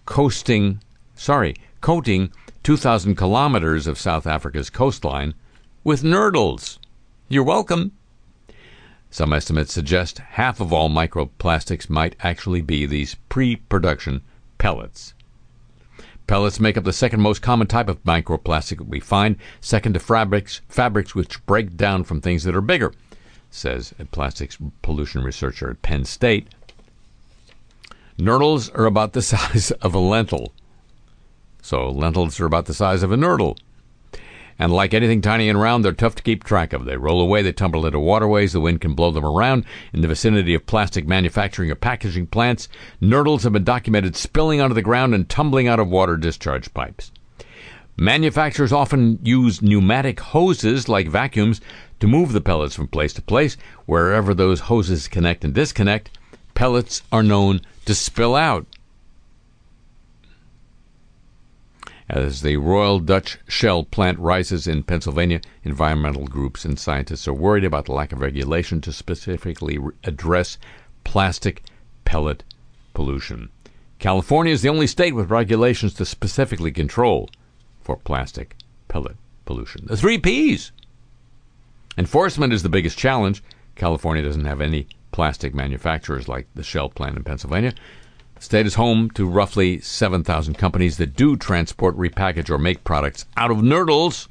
coasting, 0.05 0.81
sorry, 1.15 1.55
coating 1.79 2.31
2,000 2.63 3.15
kilometers 3.15 3.87
of 3.87 3.97
South 3.97 4.27
Africa's 4.27 4.69
coastline 4.69 5.33
with 5.83 6.03
nurdles. 6.03 6.77
You're 7.27 7.43
welcome. 7.43 7.93
Some 9.09 9.33
estimates 9.33 9.73
suggest 9.73 10.19
half 10.19 10.59
of 10.59 10.71
all 10.71 10.89
microplastics 10.89 11.89
might 11.89 12.15
actually 12.19 12.61
be 12.61 12.85
these 12.85 13.15
pre 13.29 13.55
production 13.55 14.21
pellets. 14.57 15.13
Pellets 16.27 16.59
make 16.59 16.77
up 16.77 16.83
the 16.83 16.93
second 16.93 17.21
most 17.21 17.41
common 17.41 17.67
type 17.67 17.89
of 17.89 18.03
microplastic 18.03 18.85
we 18.87 18.99
find, 18.99 19.35
second 19.59 19.93
to 19.93 19.99
fabrics, 19.99 20.61
fabrics 20.69 21.15
which 21.15 21.45
break 21.45 21.75
down 21.75 22.03
from 22.03 22.21
things 22.21 22.43
that 22.43 22.55
are 22.55 22.61
bigger, 22.61 22.93
says 23.49 23.93
a 23.99 24.05
plastics 24.05 24.57
pollution 24.81 25.23
researcher 25.23 25.71
at 25.71 25.81
Penn 25.81 26.05
State. 26.05 26.47
Nurdles 28.17 28.73
are 28.77 28.85
about 28.85 29.13
the 29.13 29.21
size 29.23 29.71
of 29.71 29.95
a 29.95 29.99
lentil. 29.99 30.53
So 31.61 31.89
lentils 31.89 32.39
are 32.39 32.45
about 32.45 32.65
the 32.65 32.73
size 32.73 33.03
of 33.03 33.11
a 33.11 33.17
nurdle. 33.17 33.57
And 34.61 34.71
like 34.71 34.93
anything 34.93 35.21
tiny 35.21 35.49
and 35.49 35.59
round, 35.59 35.83
they're 35.83 35.91
tough 35.91 36.13
to 36.13 36.21
keep 36.21 36.43
track 36.43 36.71
of. 36.71 36.85
They 36.85 36.95
roll 36.95 37.19
away, 37.19 37.41
they 37.41 37.51
tumble 37.51 37.83
into 37.83 37.99
waterways, 37.99 38.53
the 38.53 38.59
wind 38.59 38.79
can 38.79 38.93
blow 38.93 39.09
them 39.09 39.25
around. 39.25 39.65
In 39.91 40.01
the 40.01 40.07
vicinity 40.07 40.53
of 40.53 40.67
plastic 40.67 41.07
manufacturing 41.07 41.71
or 41.71 41.75
packaging 41.75 42.27
plants, 42.27 42.67
nurdles 43.01 43.41
have 43.41 43.53
been 43.53 43.63
documented 43.63 44.15
spilling 44.15 44.61
onto 44.61 44.75
the 44.75 44.83
ground 44.83 45.15
and 45.15 45.27
tumbling 45.27 45.67
out 45.67 45.79
of 45.79 45.87
water 45.87 46.15
discharge 46.15 46.71
pipes. 46.75 47.11
Manufacturers 47.97 48.71
often 48.71 49.17
use 49.23 49.63
pneumatic 49.63 50.19
hoses 50.19 50.87
like 50.87 51.07
vacuums 51.07 51.59
to 51.99 52.05
move 52.05 52.31
the 52.31 52.39
pellets 52.39 52.75
from 52.75 52.87
place 52.87 53.13
to 53.13 53.21
place. 53.23 53.57
Wherever 53.87 54.35
those 54.35 54.59
hoses 54.59 55.07
connect 55.07 55.43
and 55.43 55.55
disconnect, 55.55 56.11
pellets 56.53 57.01
are 57.11 57.23
known 57.23 57.61
to 57.85 57.95
spill 57.95 58.35
out. 58.35 58.67
As 62.11 62.41
the 62.41 62.57
Royal 62.57 62.99
Dutch 62.99 63.37
Shell 63.47 63.85
plant 63.85 64.19
rises 64.19 64.67
in 64.67 64.83
Pennsylvania, 64.83 65.39
environmental 65.63 66.25
groups 66.25 66.65
and 66.65 66.77
scientists 66.77 67.25
are 67.25 67.33
worried 67.33 67.63
about 67.63 67.85
the 67.85 67.93
lack 67.93 68.11
of 68.11 68.19
regulation 68.19 68.81
to 68.81 68.91
specifically 68.91 69.79
address 70.03 70.57
plastic 71.05 71.63
pellet 72.03 72.43
pollution. 72.93 73.47
California 73.99 74.51
is 74.51 74.61
the 74.61 74.67
only 74.67 74.87
state 74.87 75.15
with 75.15 75.31
regulations 75.31 75.93
to 75.93 76.05
specifically 76.05 76.69
control 76.69 77.29
for 77.79 77.95
plastic 77.95 78.57
pellet 78.89 79.15
pollution. 79.45 79.85
The 79.85 79.95
three 79.95 80.17
P's. 80.17 80.73
Enforcement 81.97 82.51
is 82.51 82.61
the 82.61 82.67
biggest 82.67 82.97
challenge. 82.97 83.41
California 83.75 84.21
doesn't 84.21 84.43
have 84.43 84.59
any 84.59 84.85
plastic 85.13 85.55
manufacturers 85.55 86.27
like 86.27 86.47
the 86.55 86.63
Shell 86.63 86.89
plant 86.89 87.15
in 87.15 87.23
Pennsylvania. 87.23 87.73
State 88.41 88.65
is 88.65 88.73
home 88.73 89.11
to 89.11 89.27
roughly 89.27 89.79
7,000 89.79 90.55
companies 90.55 90.97
that 90.97 91.15
do 91.15 91.37
transport, 91.37 91.95
repackage, 91.95 92.49
or 92.49 92.57
make 92.57 92.83
products 92.83 93.23
out 93.37 93.51
of 93.51 93.57
nurdles. 93.59 94.27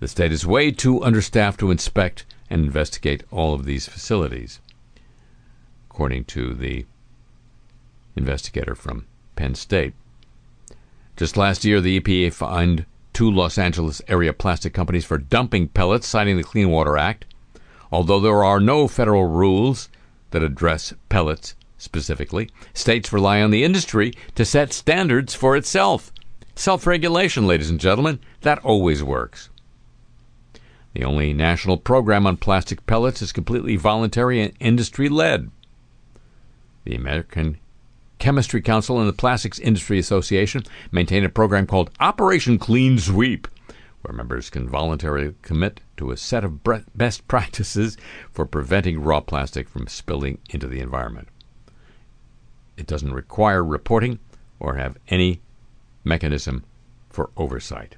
The 0.00 0.08
state 0.08 0.32
is 0.32 0.44
way 0.44 0.72
too 0.72 1.04
understaffed 1.04 1.60
to 1.60 1.70
inspect 1.70 2.24
and 2.50 2.64
investigate 2.64 3.22
all 3.30 3.54
of 3.54 3.64
these 3.64 3.88
facilities, 3.88 4.58
according 5.88 6.24
to 6.24 6.52
the 6.52 6.84
investigator 8.16 8.74
from 8.74 9.06
Penn 9.36 9.54
State. 9.54 9.94
Just 11.16 11.36
last 11.36 11.64
year, 11.64 11.80
the 11.80 12.00
EPA 12.00 12.32
fined 12.32 12.86
two 13.12 13.30
Los 13.30 13.56
Angeles 13.56 14.02
area 14.08 14.32
plastic 14.32 14.74
companies 14.74 15.04
for 15.04 15.16
dumping 15.16 15.68
pellets, 15.68 16.08
citing 16.08 16.38
the 16.38 16.42
Clean 16.42 16.68
Water 16.68 16.98
Act. 16.98 17.24
Although 17.92 18.18
there 18.18 18.42
are 18.42 18.58
no 18.58 18.88
federal 18.88 19.26
rules 19.26 19.88
that 20.32 20.42
address 20.42 20.92
pellets 21.08 21.54
specifically, 21.78 22.50
states 22.74 23.12
rely 23.12 23.40
on 23.40 23.50
the 23.50 23.64
industry 23.64 24.12
to 24.34 24.44
set 24.44 24.72
standards 24.72 25.34
for 25.34 25.56
itself. 25.56 26.12
Self 26.54 26.86
regulation, 26.86 27.46
ladies 27.46 27.70
and 27.70 27.80
gentlemen, 27.80 28.18
that 28.42 28.58
always 28.64 29.02
works. 29.02 29.48
The 30.92 31.04
only 31.04 31.32
national 31.32 31.76
program 31.76 32.26
on 32.26 32.36
plastic 32.36 32.84
pellets 32.84 33.22
is 33.22 33.30
completely 33.30 33.76
voluntary 33.76 34.40
and 34.40 34.52
industry 34.58 35.08
led. 35.08 35.50
The 36.84 36.96
American 36.96 37.58
Chemistry 38.18 38.60
Council 38.60 38.98
and 38.98 39.08
the 39.08 39.12
Plastics 39.12 39.60
Industry 39.60 39.98
Association 39.98 40.64
maintain 40.90 41.24
a 41.24 41.28
program 41.28 41.66
called 41.66 41.90
Operation 42.00 42.58
Clean 42.58 42.98
Sweep, 42.98 43.46
where 44.02 44.16
members 44.16 44.50
can 44.50 44.68
voluntarily 44.68 45.34
commit 45.42 45.80
to 45.98 46.10
a 46.10 46.16
set 46.16 46.42
of 46.42 46.62
best 46.96 47.28
practices 47.28 47.96
for 48.32 48.44
preventing 48.44 49.00
raw 49.00 49.20
plastic 49.20 49.68
from 49.68 49.86
spilling 49.86 50.38
into 50.50 50.66
the 50.66 50.80
environment. 50.80 51.28
It 52.78 52.86
doesn't 52.86 53.12
require 53.12 53.62
reporting 53.62 54.20
or 54.60 54.76
have 54.76 54.96
any 55.08 55.40
mechanism 56.04 56.64
for 57.10 57.30
oversight. 57.36 57.96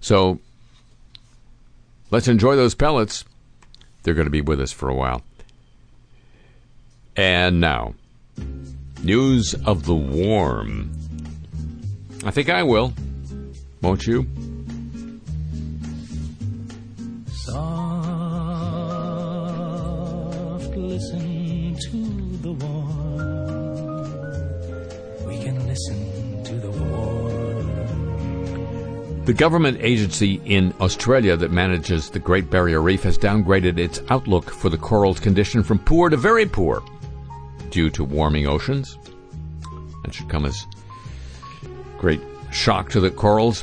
So 0.00 0.40
let's 2.10 2.28
enjoy 2.28 2.56
those 2.56 2.74
pellets. 2.74 3.24
They're 4.02 4.14
going 4.14 4.26
to 4.26 4.30
be 4.30 4.40
with 4.40 4.60
us 4.60 4.72
for 4.72 4.88
a 4.88 4.94
while. 4.94 5.22
And 7.14 7.60
now, 7.60 7.94
news 9.02 9.54
of 9.66 9.84
the 9.84 9.94
warm. 9.94 10.90
I 12.24 12.30
think 12.30 12.48
I 12.48 12.62
will. 12.62 12.94
Won't 13.82 14.06
you? 14.06 14.26
The 29.24 29.32
government 29.32 29.78
agency 29.80 30.40
in 30.44 30.74
Australia 30.80 31.36
that 31.36 31.52
manages 31.52 32.10
the 32.10 32.18
Great 32.18 32.50
Barrier 32.50 32.82
Reef 32.82 33.04
has 33.04 33.16
downgraded 33.16 33.78
its 33.78 34.02
outlook 34.10 34.50
for 34.50 34.68
the 34.68 34.76
coral's 34.76 35.20
condition 35.20 35.62
from 35.62 35.78
poor 35.78 36.10
to 36.10 36.16
very 36.16 36.44
poor 36.44 36.82
due 37.70 37.88
to 37.90 38.02
warming 38.02 38.48
oceans. 38.48 38.98
That 40.02 40.12
should 40.12 40.28
come 40.28 40.44
as 40.44 40.66
great 41.98 42.20
shock 42.50 42.90
to 42.90 43.00
the 43.00 43.12
corals. 43.12 43.62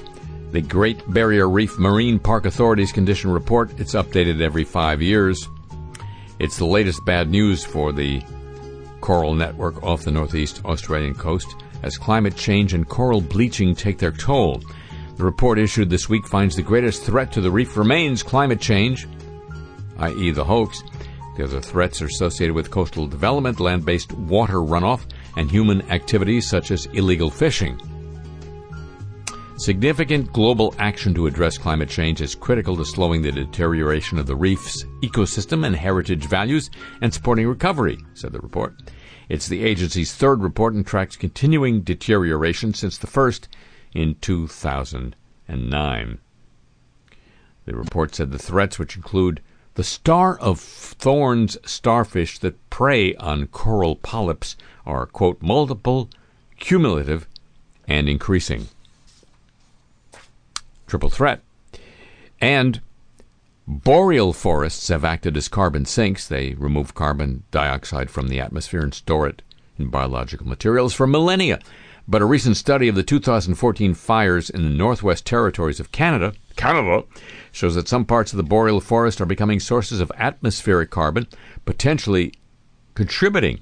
The 0.51 0.61
Great 0.61 1.03
Barrier 1.11 1.49
Reef 1.49 1.77
Marine 1.77 2.19
Park 2.19 2.45
Authority's 2.45 2.93
condition 2.93 3.29
report, 3.29 3.77
it's 3.81 3.95
updated 3.95 4.39
every 4.39 4.63
five 4.63 5.01
years. 5.01 5.45
It's 6.39 6.57
the 6.57 6.65
latest 6.65 7.03
bad 7.03 7.29
news 7.29 7.65
for 7.65 7.91
the 7.91 8.23
coral 9.01 9.35
network 9.35 9.83
off 9.83 10.03
the 10.03 10.11
northeast 10.11 10.63
Australian 10.63 11.15
coast 11.15 11.53
as 11.83 11.97
climate 11.97 12.37
change 12.37 12.73
and 12.73 12.87
coral 12.87 13.19
bleaching 13.19 13.75
take 13.75 13.97
their 13.97 14.13
toll. 14.13 14.63
The 15.19 15.25
report 15.25 15.59
issued 15.59 15.89
this 15.89 16.07
week 16.07 16.25
finds 16.25 16.55
the 16.55 16.61
greatest 16.61 17.03
threat 17.03 17.29
to 17.33 17.41
the 17.41 17.51
reef 17.51 17.75
remains 17.75 18.23
climate 18.23 18.61
change, 18.61 19.05
i.e., 19.97 20.31
the 20.31 20.45
hoax. 20.45 20.81
The 21.35 21.43
other 21.43 21.59
threats 21.59 22.01
are 22.01 22.05
associated 22.05 22.53
with 22.53 22.71
coastal 22.71 23.05
development, 23.05 23.59
land 23.59 23.85
based 23.85 24.13
water 24.13 24.59
runoff, 24.59 25.01
and 25.35 25.51
human 25.51 25.81
activities 25.91 26.47
such 26.47 26.71
as 26.71 26.85
illegal 26.93 27.29
fishing. 27.29 27.77
Significant 29.57 30.31
global 30.31 30.73
action 30.79 31.13
to 31.15 31.27
address 31.27 31.57
climate 31.57 31.89
change 31.89 32.21
is 32.21 32.33
critical 32.33 32.77
to 32.77 32.85
slowing 32.85 33.21
the 33.21 33.33
deterioration 33.33 34.19
of 34.19 34.25
the 34.25 34.37
reef's 34.37 34.85
ecosystem 35.03 35.67
and 35.67 35.75
heritage 35.75 36.27
values 36.27 36.71
and 37.01 37.13
supporting 37.13 37.45
recovery, 37.45 37.97
said 38.13 38.31
the 38.31 38.39
report. 38.39 38.73
It's 39.27 39.49
the 39.49 39.65
agency's 39.65 40.13
third 40.13 40.41
report 40.41 40.75
and 40.75 40.87
tracks 40.87 41.17
continuing 41.17 41.81
deterioration 41.81 42.73
since 42.73 42.97
the 42.97 43.07
first 43.07 43.49
in 43.93 44.15
2009. 44.15 46.19
The 47.65 47.75
report 47.75 48.15
said 48.15 48.31
the 48.31 48.39
threats, 48.39 48.79
which 48.79 48.95
include 48.95 49.41
the 49.75 49.83
star 49.83 50.37
of 50.39 50.59
thorns 50.59 51.57
starfish 51.65 52.39
that 52.39 52.69
prey 52.69 53.15
on 53.15 53.47
coral 53.47 53.95
polyps, 53.95 54.55
are, 54.85 55.05
quote, 55.05 55.41
multiple, 55.41 56.09
cumulative, 56.59 57.27
and 57.87 58.09
increasing. 58.09 58.67
Triple 60.87 61.09
threat. 61.09 61.41
And 62.41 62.81
Boreal 63.71 64.33
forests 64.33 64.87
have 64.87 65.05
acted 65.05 65.37
as 65.37 65.47
carbon 65.47 65.85
sinks. 65.85 66.27
They 66.27 66.55
remove 66.55 66.95
carbon 66.95 67.43
dioxide 67.51 68.09
from 68.09 68.27
the 68.27 68.39
atmosphere 68.39 68.81
and 68.81 68.91
store 68.91 69.27
it 69.27 69.43
in 69.77 69.89
biological 69.89 70.47
materials 70.47 70.95
for 70.95 71.05
millennia. 71.05 71.59
But 72.11 72.23
a 72.23 72.25
recent 72.25 72.57
study 72.57 72.87
of 72.87 72.95
the 72.95 73.03
2014 73.03 73.93
fires 73.93 74.49
in 74.49 74.63
the 74.63 74.69
Northwest 74.71 75.27
Territories 75.27 75.79
of 75.79 75.91
Canada, 75.91 76.33
Canada, 76.55 77.03
shows 77.51 77.75
that 77.75 77.87
some 77.87 78.03
parts 78.03 78.33
of 78.33 78.37
the 78.37 78.43
boreal 78.43 78.81
forest 78.81 79.21
are 79.21 79.27
becoming 79.27 79.59
sources 79.59 80.01
of 80.01 80.11
atmospheric 80.15 80.89
carbon, 80.89 81.27
potentially 81.65 82.33
contributing 82.95 83.59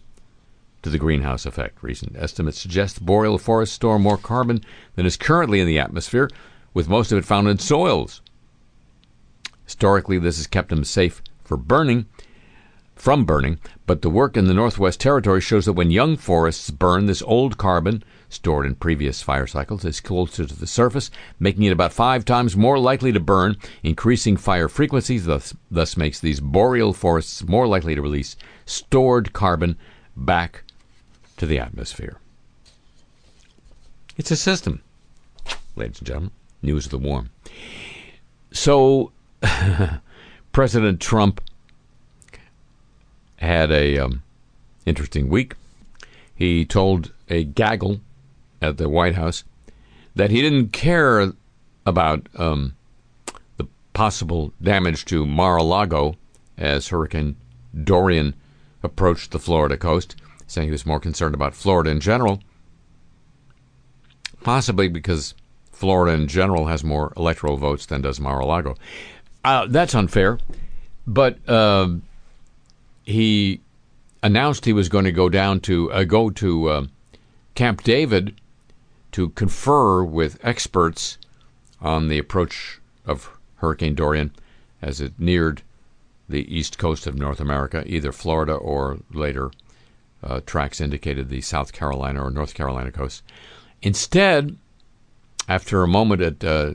to 0.81 0.89
the 0.89 0.97
greenhouse 0.97 1.45
effect. 1.45 1.83
Recent 1.83 2.15
estimates 2.15 2.61
suggest 2.61 3.05
boreal 3.05 3.37
forests 3.37 3.75
store 3.75 3.99
more 3.99 4.17
carbon 4.17 4.61
than 4.95 5.05
is 5.05 5.17
currently 5.17 5.59
in 5.59 5.67
the 5.67 5.79
atmosphere, 5.79 6.29
with 6.73 6.87
most 6.87 7.11
of 7.11 7.17
it 7.17 7.25
found 7.25 7.49
in 7.49 7.59
soils. 7.59 8.21
Historically, 9.65 10.19
this 10.19 10.37
has 10.37 10.47
kept 10.47 10.69
them 10.69 10.85
safe 10.85 11.21
for 11.43 11.57
burning, 11.57 12.05
from 12.95 13.25
burning, 13.25 13.59
but 13.85 14.01
the 14.01 14.09
work 14.09 14.37
in 14.37 14.45
the 14.45 14.53
Northwest 14.53 15.01
Territory 15.01 15.41
shows 15.41 15.65
that 15.65 15.73
when 15.73 15.91
young 15.91 16.15
forests 16.15 16.71
burn, 16.71 17.07
this 17.07 17.21
old 17.23 17.57
carbon 17.57 18.05
stored 18.29 18.65
in 18.65 18.75
previous 18.75 19.21
fire 19.21 19.47
cycles 19.47 19.85
is 19.85 19.99
closer 20.01 20.45
to 20.45 20.55
the 20.55 20.67
surface, 20.67 21.09
making 21.39 21.63
it 21.63 21.71
about 21.71 21.93
five 21.93 22.25
times 22.25 22.57
more 22.57 22.77
likely 22.77 23.11
to 23.11 23.19
burn, 23.19 23.55
increasing 23.83 24.37
fire 24.37 24.67
frequencies, 24.67 25.25
thus, 25.25 25.53
thus 25.71 25.97
makes 25.97 26.19
these 26.19 26.39
boreal 26.39 26.93
forests 26.93 27.47
more 27.47 27.67
likely 27.67 27.95
to 27.95 28.01
release 28.01 28.35
stored 28.65 29.33
carbon 29.33 29.77
back 30.15 30.63
to 31.37 31.45
the 31.45 31.59
atmosphere. 31.59 32.17
It's 34.17 34.31
a 34.31 34.35
system, 34.35 34.81
ladies 35.75 35.99
and 35.99 36.07
gentlemen. 36.07 36.31
News 36.61 36.85
of 36.85 36.91
the 36.91 36.97
warm. 36.97 37.29
So 38.51 39.11
President 40.51 40.99
Trump 40.99 41.39
had 43.37 43.71
a 43.71 43.99
um, 43.99 44.23
interesting 44.87 45.29
week. 45.29 45.53
He 46.35 46.65
told 46.65 47.11
a 47.29 47.43
gaggle 47.43 48.01
at 48.61 48.77
the 48.77 48.89
White 48.89 49.15
House 49.15 49.43
that 50.15 50.31
he 50.31 50.41
didn't 50.41 50.69
care 50.69 51.33
about 51.85 52.27
um, 52.35 52.75
the 53.57 53.67
possible 53.93 54.51
damage 54.61 55.05
to 55.05 55.25
Mar-a-Lago 55.25 56.15
as 56.57 56.87
Hurricane 56.87 57.35
Dorian 57.83 58.33
approached 58.83 59.31
the 59.31 59.39
Florida 59.39 59.77
coast, 59.77 60.15
saying 60.47 60.67
he 60.67 60.71
was 60.71 60.85
more 60.85 60.99
concerned 60.99 61.35
about 61.35 61.53
Florida 61.53 61.89
in 61.89 61.99
general, 61.99 62.41
possibly 64.43 64.87
because 64.87 65.35
Florida 65.71 66.19
in 66.19 66.27
general 66.27 66.65
has 66.65 66.83
more 66.83 67.13
electoral 67.15 67.57
votes 67.57 67.85
than 67.85 68.01
does 68.01 68.19
Mar-a-Lago. 68.19 68.75
Uh, 69.43 69.67
that's 69.67 69.93
unfair, 69.93 70.39
but 71.05 71.37
uh, 71.47 71.89
he 73.05 73.61
announced 74.23 74.65
he 74.65 74.73
was 74.73 74.89
going 74.89 75.05
to 75.05 75.11
go 75.11 75.29
down 75.29 75.59
to 75.61 75.91
uh, 75.91 76.03
go 76.03 76.29
to 76.31 76.69
uh, 76.69 76.85
Camp 77.55 77.83
David 77.83 78.35
to 79.11 79.29
confer 79.29 80.03
with 80.03 80.43
experts 80.43 81.17
on 81.81 82.07
the 82.07 82.17
approach 82.17 82.79
of 83.05 83.29
Hurricane 83.57 83.95
Dorian 83.95 84.31
as 84.81 85.01
it 85.01 85.13
neared 85.17 85.61
the 86.29 86.53
east 86.53 86.77
coast 86.77 87.07
of 87.07 87.15
North 87.15 87.39
America, 87.39 87.83
either 87.87 88.11
Florida 88.11 88.53
or 88.53 88.99
later 89.11 89.51
uh, 90.23 90.41
tracks 90.45 90.81
indicated 90.81 91.29
the 91.29 91.41
South 91.41 91.71
Carolina 91.71 92.23
or 92.23 92.29
North 92.29 92.53
Carolina 92.53 92.91
coast. 92.91 93.23
Instead, 93.81 94.57
after 95.47 95.83
a 95.83 95.87
moment 95.87 96.21
at 96.21 96.43
uh, 96.43 96.73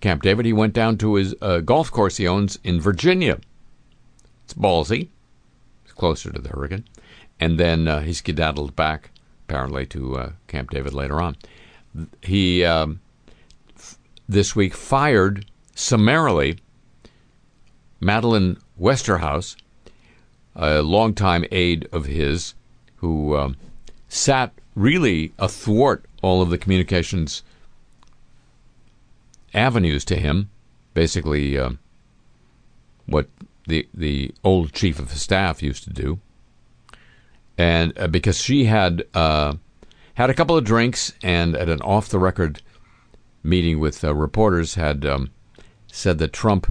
Camp 0.00 0.22
David, 0.22 0.46
he 0.46 0.52
went 0.52 0.72
down 0.72 0.96
to 0.98 1.14
his 1.14 1.34
uh, 1.40 1.60
golf 1.60 1.90
course 1.90 2.16
he 2.16 2.26
owns 2.26 2.58
in 2.64 2.80
Virginia. 2.80 3.38
It's 4.44 4.54
ballsy. 4.54 5.08
It's 5.84 5.92
closer 5.92 6.32
to 6.32 6.40
the 6.40 6.48
hurricane. 6.50 6.84
And 7.38 7.58
then 7.58 7.86
uh, 7.86 8.00
he 8.00 8.12
skedaddled 8.12 8.74
back, 8.74 9.10
apparently, 9.46 9.86
to 9.86 10.16
uh, 10.16 10.32
Camp 10.48 10.70
David 10.70 10.94
later 10.94 11.20
on. 11.20 11.36
He, 12.22 12.64
um, 12.64 13.00
f- 13.76 13.98
this 14.28 14.54
week, 14.54 14.74
fired 14.74 15.46
summarily 15.74 16.58
Madeleine 18.00 18.58
Westerhout, 18.80 19.56
a 20.54 20.82
longtime 20.82 21.44
aide 21.50 21.88
of 21.92 22.06
his, 22.06 22.54
who 22.96 23.36
um, 23.36 23.56
sat 24.08 24.52
really 24.74 25.32
athwart 25.38 26.04
all 26.22 26.42
of 26.42 26.50
the 26.50 26.58
communications 26.58 27.42
avenues 29.54 30.04
to 30.04 30.16
him, 30.16 30.50
basically 30.94 31.58
uh, 31.58 31.70
what 33.06 33.28
the 33.66 33.88
the 33.94 34.32
old 34.44 34.72
chief 34.72 34.98
of 34.98 35.10
staff 35.10 35.62
used 35.62 35.84
to 35.84 35.90
do, 35.90 36.18
and 37.56 37.96
uh, 37.98 38.06
because 38.06 38.40
she 38.40 38.64
had 38.64 39.04
uh, 39.14 39.54
had 40.18 40.30
a 40.30 40.34
couple 40.34 40.56
of 40.56 40.64
drinks 40.64 41.12
and 41.22 41.54
at 41.56 41.68
an 41.68 41.80
off 41.82 42.08
the 42.08 42.18
record 42.18 42.60
meeting 43.44 43.78
with 43.78 44.02
uh, 44.02 44.12
reporters 44.12 44.74
had 44.74 45.06
um, 45.06 45.30
said 45.92 46.18
that 46.18 46.32
Trump 46.32 46.66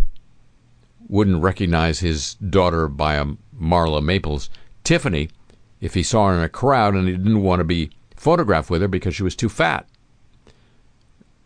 wouldn't 1.07 1.41
recognize 1.41 2.01
his 2.01 2.33
daughter 2.33 2.89
by 2.89 3.13
a 3.15 3.25
Marla 3.57 4.03
Maples, 4.03 4.49
Tiffany, 4.83 5.29
if 5.79 5.93
he 5.93 6.03
saw 6.03 6.27
her 6.27 6.33
in 6.33 6.43
a 6.43 6.49
crowd 6.49 6.93
and 6.93 7.07
he 7.07 7.13
didn't 7.13 7.41
want 7.41 7.61
to 7.61 7.63
be 7.63 7.89
photographed 8.17 8.69
with 8.69 8.81
her 8.81 8.87
because 8.89 9.15
she 9.15 9.23
was 9.23 9.33
too 9.33 9.47
fat. 9.47 9.87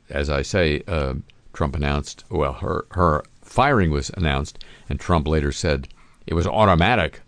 As 0.10 0.28
I 0.28 0.42
say, 0.42 0.82
uh, 0.88 1.14
Trump 1.54 1.76
announced, 1.76 2.26
well, 2.32 2.54
her, 2.54 2.88
her 2.94 3.24
firing 3.44 3.92
was 3.92 4.10
announced, 4.18 4.66
and 4.90 5.00
Trump 5.00 5.28
later 5.28 5.52
said 5.52 5.88
it 6.26 6.34
was 6.34 6.48
automatic 6.48 7.22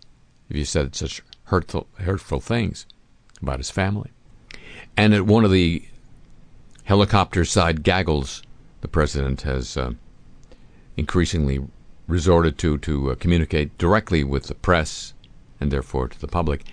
if 0.50 0.56
you 0.56 0.64
said 0.64 0.96
such 0.96 1.22
hurtful, 1.44 1.86
hurtful 2.00 2.40
things 2.40 2.86
about 3.40 3.60
his 3.60 3.70
family. 3.70 4.10
And 4.96 5.12
at 5.12 5.26
one 5.26 5.44
of 5.44 5.50
the 5.50 5.82
helicopter 6.84 7.44
side 7.44 7.82
gaggles 7.82 8.42
the 8.80 8.88
president 8.88 9.42
has 9.42 9.76
uh, 9.76 9.92
increasingly 10.96 11.66
resorted 12.06 12.58
to 12.58 12.76
to 12.78 13.10
uh, 13.10 13.14
communicate 13.14 13.76
directly 13.78 14.22
with 14.22 14.44
the 14.44 14.54
press 14.54 15.14
and 15.58 15.70
therefore 15.70 16.08
to 16.08 16.20
the 16.20 16.28
public. 16.28 16.64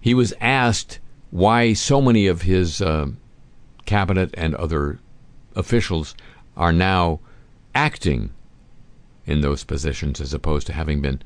He 0.00 0.12
was 0.12 0.34
asked 0.40 1.00
why 1.30 1.72
so 1.72 2.02
many 2.02 2.26
of 2.26 2.42
his 2.42 2.82
uh, 2.82 3.06
cabinet 3.86 4.30
and 4.34 4.54
other 4.54 4.98
officials 5.54 6.14
are 6.56 6.72
now 6.72 7.20
acting 7.74 8.30
in 9.24 9.40
those 9.40 9.64
positions 9.64 10.20
as 10.20 10.34
opposed 10.34 10.66
to 10.66 10.72
having 10.72 11.00
been 11.00 11.22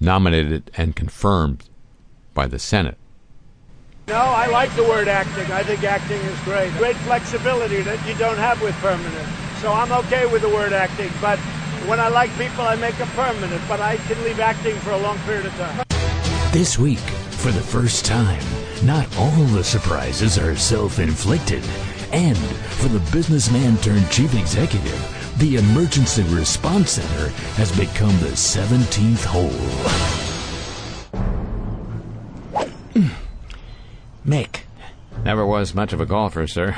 nominated 0.00 0.70
and 0.76 0.96
confirmed 0.96 1.68
by 2.34 2.46
the 2.46 2.58
Senate. 2.58 2.98
No, 4.06 4.16
I 4.16 4.46
like 4.48 4.74
the 4.76 4.84
word 4.84 5.08
acting. 5.08 5.50
I 5.50 5.62
think 5.62 5.82
acting 5.82 6.20
is 6.20 6.38
great. 6.40 6.70
Great 6.74 6.96
flexibility 6.96 7.80
that 7.82 8.06
you 8.06 8.14
don't 8.16 8.36
have 8.36 8.60
with 8.60 8.74
permanent. 8.76 9.28
So 9.62 9.72
I'm 9.72 9.92
okay 10.04 10.26
with 10.26 10.42
the 10.42 10.48
word 10.50 10.74
acting, 10.74 11.10
but 11.22 11.38
when 11.88 11.98
I 11.98 12.08
like 12.08 12.30
people, 12.36 12.64
I 12.64 12.76
make 12.76 12.96
them 12.98 13.08
permanent, 13.08 13.62
but 13.66 13.80
I 13.80 13.96
can 13.96 14.22
leave 14.22 14.40
acting 14.40 14.76
for 14.76 14.90
a 14.90 14.98
long 14.98 15.16
period 15.20 15.46
of 15.46 15.52
time. 15.54 15.86
This 16.52 16.78
week, 16.78 16.98
for 16.98 17.50
the 17.50 17.62
first 17.62 18.04
time, 18.04 18.42
not 18.84 19.08
all 19.16 19.44
the 19.46 19.64
surprises 19.64 20.38
are 20.38 20.54
self 20.54 20.98
inflicted. 20.98 21.64
And 22.12 22.36
for 22.76 22.88
the 22.88 23.00
businessman 23.10 23.78
turned 23.78 24.10
chief 24.10 24.34
executive, 24.34 25.34
the 25.38 25.56
Emergency 25.56 26.24
Response 26.24 26.92
Center 26.92 27.30
has 27.56 27.72
become 27.76 28.16
the 28.20 28.36
17th 28.36 29.24
hole. 29.24 29.50
Mick, 34.26 34.60
Never 35.24 35.46
was 35.46 35.74
much 35.74 35.92
of 35.92 36.00
a 36.00 36.06
golfer, 36.06 36.46
sir. 36.46 36.76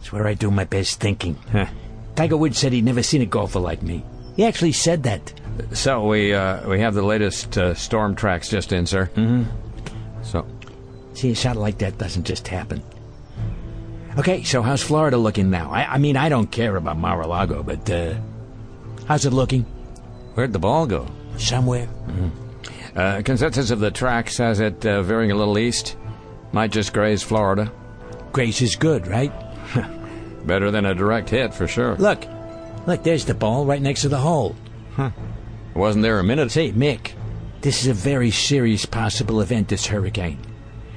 it's 0.00 0.12
where 0.12 0.26
I 0.26 0.34
do 0.34 0.50
my 0.50 0.64
best 0.64 1.00
thinking. 1.00 1.36
Tiger 2.16 2.36
Woods 2.36 2.58
said 2.58 2.72
he'd 2.72 2.84
never 2.84 3.02
seen 3.02 3.22
a 3.22 3.26
golfer 3.26 3.60
like 3.60 3.82
me. 3.82 4.04
He 4.36 4.44
actually 4.44 4.72
said 4.72 5.02
that. 5.02 5.32
So 5.72 6.06
we 6.06 6.32
uh, 6.32 6.66
we 6.68 6.80
have 6.80 6.94
the 6.94 7.02
latest 7.02 7.58
uh, 7.58 7.74
storm 7.74 8.14
tracks 8.14 8.48
just 8.48 8.72
in, 8.72 8.86
sir. 8.86 9.10
Mm-hmm. 9.14 9.44
So 10.24 10.46
See, 11.14 11.30
a 11.30 11.34
shot 11.34 11.56
like 11.56 11.78
that 11.78 11.98
doesn't 11.98 12.24
just 12.24 12.48
happen. 12.48 12.82
Okay, 14.18 14.42
so 14.42 14.62
how's 14.62 14.82
Florida 14.82 15.18
looking 15.18 15.50
now? 15.50 15.70
I, 15.70 15.94
I 15.94 15.98
mean, 15.98 16.16
I 16.16 16.28
don't 16.30 16.50
care 16.50 16.76
about 16.76 16.96
Mar-a-Lago, 16.98 17.62
but 17.62 17.88
uh, 17.90 18.14
how's 19.06 19.24
it 19.26 19.32
looking? 19.32 19.64
where'd 20.34 20.52
the 20.54 20.58
ball 20.58 20.86
go? 20.86 21.06
Somewhere. 21.36 21.88
Uh, 22.96 23.20
consensus 23.24 23.70
of 23.70 23.80
the 23.80 23.90
tracks 23.90 24.38
has 24.38 24.60
it 24.60 24.84
uh, 24.86 25.02
veering 25.02 25.30
a 25.30 25.34
little 25.34 25.58
east. 25.58 25.96
Might 26.52 26.70
just 26.70 26.92
graze 26.92 27.22
Florida. 27.22 27.72
Grace 28.32 28.62
is 28.62 28.76
good, 28.76 29.06
right? 29.06 29.32
Better 30.46 30.70
than 30.70 30.84
a 30.84 30.94
direct 30.94 31.30
hit 31.30 31.54
for 31.54 31.66
sure. 31.66 31.96
Look, 31.96 32.26
look, 32.86 33.02
there's 33.02 33.24
the 33.24 33.34
ball 33.34 33.64
right 33.64 33.80
next 33.80 34.02
to 34.02 34.08
the 34.08 34.18
hole. 34.18 34.56
Huh. 34.94 35.10
Wasn't 35.74 36.02
there 36.02 36.18
a 36.18 36.24
minute? 36.24 36.50
Say, 36.50 36.72
Mick, 36.72 37.12
this 37.62 37.80
is 37.80 37.86
a 37.86 37.94
very 37.94 38.30
serious 38.30 38.84
possible 38.84 39.40
event, 39.40 39.68
this 39.68 39.86
hurricane. 39.86 40.38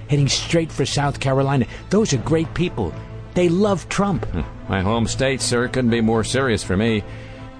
Heading 0.09 0.27
straight 0.27 0.71
for 0.71 0.85
South 0.85 1.19
Carolina. 1.19 1.65
Those 1.89 2.13
are 2.13 2.17
great 2.17 2.53
people. 2.53 2.93
They 3.33 3.49
love 3.49 3.87
Trump. 3.89 4.25
My 4.69 4.81
home 4.81 5.07
state, 5.07 5.41
sir, 5.41 5.67
couldn't 5.67 5.89
be 5.91 6.01
more 6.01 6.23
serious 6.23 6.63
for 6.63 6.77
me. 6.77 7.03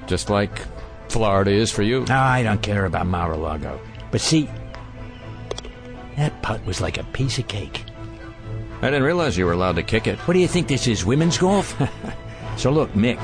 Just 0.08 0.30
like 0.30 0.62
Florida 1.10 1.52
is 1.52 1.72
for 1.72 1.84
you. 1.84 2.06
No, 2.06 2.18
I 2.18 2.44
don't 2.44 2.62
care 2.62 2.86
about 2.86 3.08
Mar-a-Lago. 3.08 3.80
But 4.12 4.22
see, 4.22 4.50
that 6.18 6.42
putt 6.42 6.66
was 6.66 6.82
like 6.82 6.98
a 6.98 7.04
piece 7.06 7.38
of 7.38 7.48
cake. 7.48 7.84
I 8.82 8.88
didn't 8.88 9.04
realize 9.04 9.38
you 9.38 9.46
were 9.46 9.54
allowed 9.54 9.76
to 9.78 9.84
kick 9.84 10.08
it. 10.08 10.18
What 10.20 10.34
do 10.34 10.40
you 10.40 10.48
think 10.48 10.68
this 10.68 10.88
is, 10.88 11.06
women's 11.06 11.38
golf? 11.38 11.76
so 12.58 12.72
look, 12.72 12.92
Mick, 12.94 13.20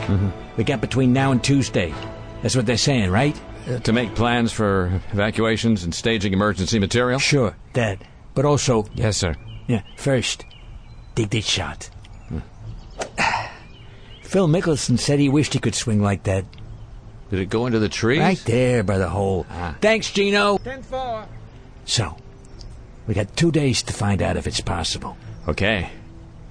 we 0.57 0.63
got 0.63 0.81
between 0.81 1.13
now 1.13 1.31
and 1.31 1.43
Tuesday. 1.43 1.93
That's 2.41 2.55
what 2.55 2.65
they're 2.65 2.77
saying, 2.77 3.11
right? 3.11 3.39
Uh, 3.67 3.77
to 3.79 3.93
make 3.93 4.15
plans 4.15 4.51
for 4.51 5.01
evacuations 5.11 5.83
and 5.83 5.93
staging 5.93 6.33
emergency 6.33 6.79
material? 6.79 7.19
Sure, 7.19 7.55
that. 7.73 8.01
But 8.33 8.45
also, 8.45 8.85
Yes, 8.95 9.17
sir. 9.17 9.35
yeah, 9.67 9.83
first, 9.97 10.45
dig 11.15 11.29
this 11.29 11.45
shot. 11.45 11.89
Phil 14.23 14.47
Mickelson 14.47 14.97
said 14.97 15.19
he 15.19 15.29
wished 15.29 15.53
he 15.53 15.59
could 15.59 15.75
swing 15.75 16.01
like 16.01 16.23
that. 16.23 16.45
Did 17.29 17.39
it 17.39 17.49
go 17.49 17.65
into 17.65 17.79
the 17.79 17.89
trees? 17.89 18.19
Right 18.19 18.41
there 18.45 18.83
by 18.83 18.97
the 18.97 19.09
hole. 19.09 19.45
Thanks, 19.79 20.11
Gino. 20.11 20.57
10 20.57 20.83
4. 20.83 21.25
So, 21.85 22.17
we 23.07 23.13
got 23.13 23.35
two 23.35 23.51
days 23.51 23.83
to 23.83 23.93
find 23.93 24.21
out 24.21 24.37
if 24.37 24.47
it's 24.47 24.61
possible. 24.61 25.17
Okay. 25.47 25.89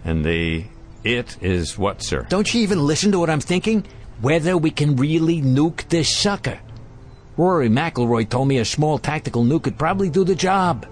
And 0.05 0.25
the 0.25 0.65
it 1.05 1.37
is 1.41 1.79
what, 1.79 2.03
sir? 2.03 2.27
Don't 2.29 2.53
you 2.53 2.61
even 2.63 2.87
listen 2.87 3.13
to 3.13 3.19
what 3.19 3.31
I'm 3.31 3.41
thinking? 3.41 3.85
Whether 4.21 4.57
we 4.57 4.71
can 4.71 4.97
really 4.97 5.41
nuke 5.41 5.89
this 5.89 6.15
sucker. 6.15 6.59
Rory 7.37 7.69
McIlroy 7.69 8.29
told 8.29 8.49
me 8.49 8.59
a 8.59 8.65
small 8.65 8.99
tactical 8.99 9.45
nuke 9.45 9.65
could 9.65 9.79
probably 9.79 10.11
do 10.11 10.25
the 10.25 10.35
job. 10.35 10.87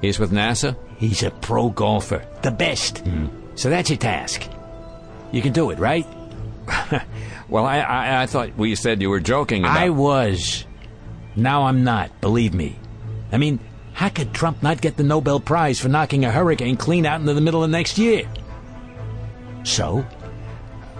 He's 0.00 0.18
with 0.18 0.30
NASA? 0.30 0.76
He's 0.98 1.22
a 1.22 1.30
pro 1.30 1.70
golfer, 1.70 2.24
the 2.42 2.50
best. 2.50 2.98
Hmm. 2.98 3.26
So 3.56 3.70
that's 3.70 3.90
your 3.90 3.98
task. 3.98 4.48
You 5.32 5.42
can 5.42 5.52
do 5.52 5.70
it, 5.70 5.78
right? 5.78 6.06
Well, 7.50 7.66
I, 7.66 7.80
I, 7.80 8.22
I 8.22 8.26
thought 8.26 8.56
we 8.56 8.76
said 8.76 9.02
you 9.02 9.10
were 9.10 9.20
joking 9.20 9.64
about. 9.64 9.76
I 9.76 9.90
was. 9.90 10.64
Now 11.34 11.64
I'm 11.64 11.82
not, 11.82 12.20
believe 12.20 12.54
me. 12.54 12.76
I 13.32 13.38
mean, 13.38 13.58
how 14.00 14.08
could 14.08 14.32
Trump 14.32 14.62
not 14.62 14.80
get 14.80 14.96
the 14.96 15.02
Nobel 15.02 15.40
Prize 15.40 15.78
for 15.78 15.90
knocking 15.90 16.24
a 16.24 16.30
hurricane 16.30 16.74
clean 16.74 17.04
out 17.04 17.20
into 17.20 17.34
the 17.34 17.40
middle 17.42 17.62
of 17.62 17.68
next 17.68 17.98
year? 17.98 18.26
So, 19.62 20.06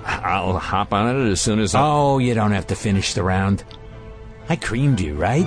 I'll 0.04 0.58
hop 0.58 0.92
on 0.92 1.16
it 1.16 1.30
as 1.30 1.40
soon 1.40 1.60
as 1.60 1.74
I. 1.74 1.80
Oh, 1.80 2.18
you 2.18 2.34
don't 2.34 2.52
have 2.52 2.66
to 2.66 2.74
finish 2.74 3.14
the 3.14 3.22
round. 3.22 3.64
I 4.50 4.56
creamed 4.56 5.00
you, 5.00 5.14
right? 5.14 5.46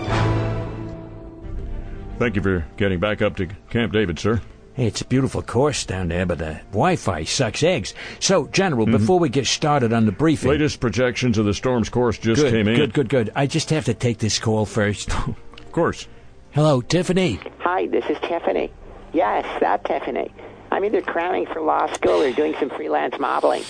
Thank 2.18 2.38
you 2.38 2.42
for 2.42 2.66
getting 2.76 3.00
back 3.00 3.22
up 3.22 3.36
to 3.36 3.46
Camp 3.70 3.94
David, 3.94 4.18
sir. 4.18 4.42
Hey, 4.74 4.88
it's 4.88 5.02
a 5.02 5.06
beautiful 5.06 5.44
course 5.44 5.86
down 5.86 6.08
there, 6.08 6.26
but 6.26 6.40
the 6.40 6.60
Wi-Fi 6.72 7.24
sucks 7.24 7.62
eggs. 7.62 7.94
So, 8.20 8.48
General, 8.48 8.88
mm-hmm. 8.88 8.98
before 8.98 9.20
we 9.20 9.30
get 9.30 9.46
started 9.46 9.94
on 9.94 10.08
the 10.08 10.12
briefing, 10.12 10.50
Latest 10.50 10.80
projections 10.80 11.38
of 11.38 11.46
the 11.46 11.54
storm's 11.54 11.90
course 11.90 12.18
just 12.18 12.42
good, 12.42 12.52
came 12.52 12.68
in. 12.68 12.78
good, 12.78 12.96
good, 12.96 13.10
good. 13.10 13.32
I 13.36 13.46
just 13.46 13.70
have 13.70 13.86
to 13.86 13.94
take 13.94 14.18
this 14.18 14.40
call 14.40 14.66
first. 14.66 15.12
Of 15.14 15.72
course. 15.72 16.08
Hello, 16.54 16.82
Tiffany. 16.82 17.40
Hi, 17.62 17.88
this 17.88 18.06
is 18.12 18.18
Tiffany. 18.20 18.72
Yes, 19.12 19.44
that 19.60 19.84
Tiffany. 19.86 20.32
I'm 20.72 20.86
either 20.86 21.02
crowning 21.02 21.48
for 21.48 21.62
law 21.62 21.92
school 21.92 22.22
or 22.22 22.32
doing 22.32 22.54
some 22.60 22.70
freelance 22.70 23.18
modeling. 23.20 23.64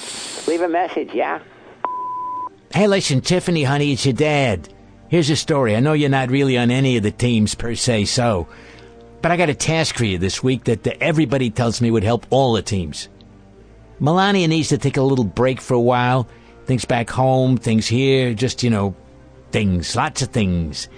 Leave 0.50 0.60
a 0.60 0.68
message, 0.68 1.12
yeah? 1.14 1.40
Hey, 2.74 2.88
listen, 2.88 3.22
Tiffany, 3.22 3.64
honey, 3.64 3.94
it's 3.94 4.06
your 4.06 4.14
dad. 4.14 4.68
Here's 5.08 5.30
a 5.30 5.38
story. 5.38 5.78
I 5.78 5.80
know 5.80 5.94
you're 5.94 6.10
not 6.10 6.30
really 6.30 6.58
on 6.58 6.72
any 6.72 6.98
of 6.98 7.04
the 7.04 7.12
teams 7.12 7.56
per 7.56 7.74
se, 7.74 8.04
so, 8.06 8.50
but 9.22 9.32
I 9.32 9.38
got 9.38 9.48
a 9.48 9.56
task 9.56 9.96
for 9.96 10.04
you 10.04 10.18
this 10.18 10.44
week 10.44 10.66
that 10.66 10.86
uh, 10.86 10.92
everybody 11.00 11.52
tells 11.52 11.80
me 11.80 11.90
would 11.90 12.04
help 12.04 12.28
all 12.32 12.52
the 12.52 12.62
teams. 12.62 13.08
Melania 14.02 14.50
needs 14.50 14.68
to 14.70 14.78
take 14.78 14.98
a 14.98 15.02
little 15.02 15.24
break 15.24 15.62
for 15.62 15.76
a 15.76 15.80
while. 15.80 16.28
Things 16.66 16.84
back 16.84 17.10
home, 17.10 17.56
things 17.56 17.88
here, 17.88 18.34
just, 18.34 18.62
you 18.62 18.70
know, 18.70 18.94
things, 19.52 19.96
lots 19.96 20.22
of 20.22 20.32
things. 20.32 20.90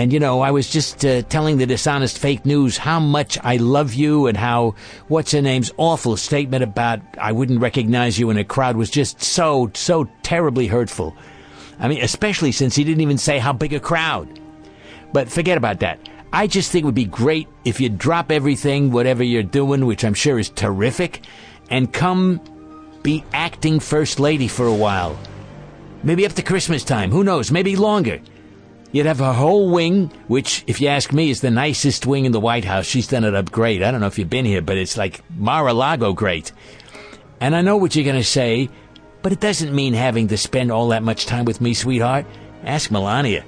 And, 0.00 0.14
you 0.14 0.18
know, 0.18 0.40
I 0.40 0.50
was 0.50 0.70
just 0.70 1.04
uh, 1.04 1.20
telling 1.20 1.58
the 1.58 1.66
dishonest 1.66 2.18
fake 2.18 2.46
news 2.46 2.78
how 2.78 3.00
much 3.00 3.36
I 3.42 3.58
love 3.58 3.92
you 3.92 4.28
and 4.28 4.34
how 4.34 4.74
what's 5.08 5.32
her 5.32 5.42
name's 5.42 5.70
awful 5.76 6.16
statement 6.16 6.64
about 6.64 7.02
I 7.18 7.32
wouldn't 7.32 7.60
recognize 7.60 8.18
you 8.18 8.30
in 8.30 8.38
a 8.38 8.44
crowd 8.44 8.78
was 8.78 8.88
just 8.88 9.22
so, 9.22 9.70
so 9.74 10.08
terribly 10.22 10.68
hurtful. 10.68 11.14
I 11.78 11.88
mean, 11.88 12.02
especially 12.02 12.50
since 12.50 12.74
he 12.74 12.82
didn't 12.82 13.02
even 13.02 13.18
say 13.18 13.38
how 13.38 13.52
big 13.52 13.74
a 13.74 13.78
crowd. 13.78 14.40
But 15.12 15.30
forget 15.30 15.58
about 15.58 15.80
that. 15.80 16.08
I 16.32 16.46
just 16.46 16.72
think 16.72 16.84
it 16.84 16.86
would 16.86 16.94
be 16.94 17.04
great 17.04 17.46
if 17.66 17.78
you 17.78 17.90
drop 17.90 18.32
everything, 18.32 18.92
whatever 18.92 19.22
you're 19.22 19.42
doing, 19.42 19.84
which 19.84 20.02
I'm 20.02 20.14
sure 20.14 20.38
is 20.38 20.48
terrific, 20.48 21.26
and 21.68 21.92
come 21.92 22.40
be 23.02 23.22
acting 23.34 23.80
First 23.80 24.18
Lady 24.18 24.48
for 24.48 24.64
a 24.64 24.74
while. 24.74 25.20
Maybe 26.02 26.24
up 26.24 26.32
to 26.32 26.42
Christmas 26.42 26.84
time. 26.84 27.10
Who 27.10 27.22
knows? 27.22 27.50
Maybe 27.50 27.76
longer. 27.76 28.22
You'd 28.92 29.06
have 29.06 29.20
a 29.20 29.32
whole 29.32 29.70
wing, 29.70 30.10
which, 30.26 30.64
if 30.66 30.80
you 30.80 30.88
ask 30.88 31.12
me, 31.12 31.30
is 31.30 31.40
the 31.40 31.50
nicest 31.50 32.06
wing 32.06 32.24
in 32.24 32.32
the 32.32 32.40
White 32.40 32.64
House. 32.64 32.86
She's 32.86 33.06
done 33.06 33.22
it 33.22 33.34
up 33.34 33.52
great. 33.52 33.84
I 33.84 33.92
don't 33.92 34.00
know 34.00 34.08
if 34.08 34.18
you've 34.18 34.28
been 34.28 34.44
here, 34.44 34.62
but 34.62 34.76
it's 34.76 34.96
like 34.96 35.22
Mar-a-Lago 35.36 36.12
great. 36.12 36.50
And 37.40 37.54
I 37.54 37.62
know 37.62 37.76
what 37.76 37.94
you're 37.94 38.04
going 38.04 38.16
to 38.16 38.24
say, 38.24 38.68
but 39.22 39.30
it 39.30 39.38
doesn't 39.38 39.72
mean 39.72 39.94
having 39.94 40.26
to 40.28 40.36
spend 40.36 40.72
all 40.72 40.88
that 40.88 41.04
much 41.04 41.26
time 41.26 41.44
with 41.44 41.60
me, 41.60 41.72
sweetheart. 41.72 42.26
Ask 42.64 42.90
Melania. 42.90 43.44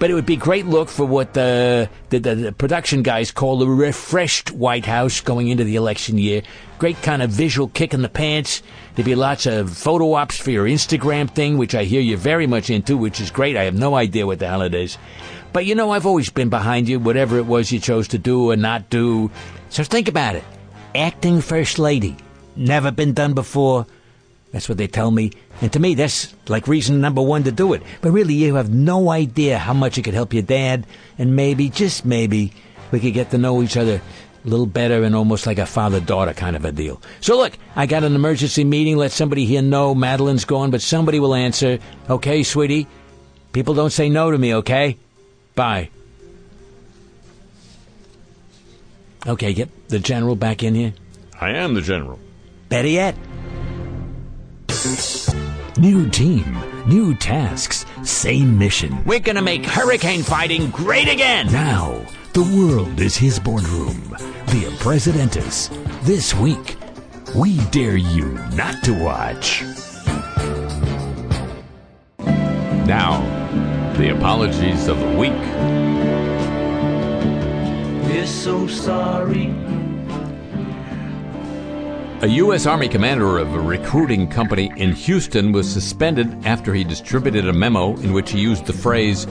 But 0.00 0.10
it 0.10 0.14
would 0.14 0.26
be 0.26 0.36
great 0.36 0.66
look 0.66 0.88
for 0.88 1.04
what 1.04 1.34
the, 1.34 1.88
the, 2.08 2.18
the, 2.18 2.34
the 2.34 2.52
production 2.52 3.02
guys 3.02 3.30
call 3.30 3.62
a 3.62 3.66
refreshed 3.66 4.50
White 4.50 4.86
House 4.86 5.20
going 5.20 5.48
into 5.48 5.62
the 5.62 5.76
election 5.76 6.18
year. 6.18 6.42
Great 6.78 7.00
kind 7.02 7.22
of 7.22 7.30
visual 7.30 7.68
kick 7.68 7.94
in 7.94 8.02
the 8.02 8.08
pants. 8.08 8.62
There'd 8.94 9.06
be 9.06 9.14
lots 9.14 9.46
of 9.46 9.76
photo 9.76 10.14
ops 10.14 10.36
for 10.36 10.50
your 10.50 10.66
Instagram 10.66 11.30
thing, 11.30 11.58
which 11.58 11.74
I 11.74 11.84
hear 11.84 12.00
you're 12.00 12.18
very 12.18 12.46
much 12.46 12.70
into, 12.70 12.96
which 12.96 13.20
is 13.20 13.30
great. 13.30 13.56
I 13.56 13.64
have 13.64 13.74
no 13.74 13.94
idea 13.94 14.26
what 14.26 14.40
the 14.40 14.48
hell 14.48 14.62
it 14.62 14.74
is. 14.74 14.98
But 15.52 15.64
you 15.66 15.74
know, 15.74 15.90
I've 15.90 16.06
always 16.06 16.30
been 16.30 16.48
behind 16.48 16.88
you, 16.88 16.98
whatever 16.98 17.38
it 17.38 17.46
was 17.46 17.70
you 17.72 17.78
chose 17.78 18.08
to 18.08 18.18
do 18.18 18.50
or 18.50 18.56
not 18.56 18.90
do. 18.90 19.30
So 19.68 19.84
think 19.84 20.08
about 20.08 20.36
it. 20.36 20.44
Acting 20.94 21.40
First 21.40 21.78
Lady. 21.78 22.16
Never 22.56 22.90
been 22.90 23.14
done 23.14 23.34
before. 23.34 23.86
That's 24.52 24.68
what 24.68 24.78
they 24.78 24.88
tell 24.88 25.10
me. 25.10 25.30
And 25.60 25.72
to 25.72 25.78
me, 25.78 25.94
that's 25.94 26.34
like 26.48 26.66
reason 26.66 27.00
number 27.00 27.22
one 27.22 27.44
to 27.44 27.52
do 27.52 27.72
it. 27.74 27.82
But 28.00 28.10
really, 28.10 28.34
you 28.34 28.56
have 28.56 28.70
no 28.70 29.10
idea 29.10 29.58
how 29.58 29.72
much 29.72 29.98
it 29.98 30.02
could 30.02 30.14
help 30.14 30.34
your 30.34 30.42
dad. 30.42 30.86
And 31.16 31.36
maybe, 31.36 31.68
just 31.68 32.04
maybe, 32.04 32.52
we 32.90 32.98
could 32.98 33.14
get 33.14 33.30
to 33.30 33.38
know 33.38 33.62
each 33.62 33.76
other 33.76 34.00
a 34.44 34.48
little 34.48 34.66
better 34.66 35.02
and 35.02 35.14
almost 35.14 35.46
like 35.46 35.58
a 35.58 35.66
father 35.66 36.00
daughter 36.00 36.32
kind 36.32 36.56
of 36.56 36.64
a 36.64 36.72
deal. 36.72 37.00
So 37.20 37.36
look, 37.36 37.56
I 37.76 37.86
got 37.86 38.04
an 38.04 38.14
emergency 38.14 38.64
meeting. 38.64 38.96
Let 38.96 39.12
somebody 39.12 39.44
here 39.44 39.62
know 39.62 39.94
Madeleine's 39.94 40.44
gone, 40.44 40.70
but 40.70 40.80
somebody 40.82 41.20
will 41.20 41.34
answer. 41.34 41.78
Okay, 42.08 42.42
sweetie? 42.42 42.86
People 43.52 43.74
don't 43.74 43.90
say 43.90 44.08
no 44.08 44.30
to 44.30 44.38
me, 44.38 44.54
okay? 44.56 44.96
Bye. 45.54 45.90
Okay, 49.26 49.52
get 49.52 49.88
the 49.88 49.98
general 49.98 50.36
back 50.36 50.62
in 50.62 50.74
here. 50.74 50.94
I 51.38 51.50
am 51.50 51.74
the 51.74 51.82
general. 51.82 52.18
Better 52.68 52.88
yet. 52.88 53.16
New 55.76 56.08
team, 56.08 56.58
new 56.86 57.14
tasks, 57.14 57.84
same 58.02 58.58
mission. 58.58 59.04
We're 59.04 59.20
gonna 59.20 59.42
make 59.42 59.64
hurricane 59.66 60.22
fighting 60.22 60.70
great 60.70 61.08
again! 61.08 61.50
Now, 61.52 62.04
the 62.32 62.42
world 62.42 63.00
is 63.00 63.16
his 63.16 63.40
boardroom. 63.40 64.16
Via 64.46 64.70
Presidentis. 64.78 65.68
This 66.02 66.34
week, 66.34 66.76
we 67.34 67.58
dare 67.70 67.96
you 67.96 68.26
not 68.54 68.84
to 68.84 68.92
watch. 68.92 69.62
Now, 72.86 73.20
the 73.96 74.16
apologies 74.16 74.86
of 74.86 74.98
the 75.00 75.18
week. 75.18 75.32
We're 78.06 78.26
so 78.26 78.68
sorry. 78.68 79.52
A 82.22 82.26
U.S. 82.26 82.66
Army 82.66 82.88
commander 82.88 83.38
of 83.38 83.54
a 83.54 83.60
recruiting 83.60 84.28
company 84.28 84.70
in 84.76 84.92
Houston 84.92 85.52
was 85.52 85.70
suspended 85.70 86.46
after 86.46 86.74
he 86.74 86.84
distributed 86.84 87.48
a 87.48 87.52
memo 87.52 87.96
in 88.00 88.12
which 88.12 88.30
he 88.30 88.38
used 88.38 88.66
the 88.66 88.72
phrase 88.72 89.26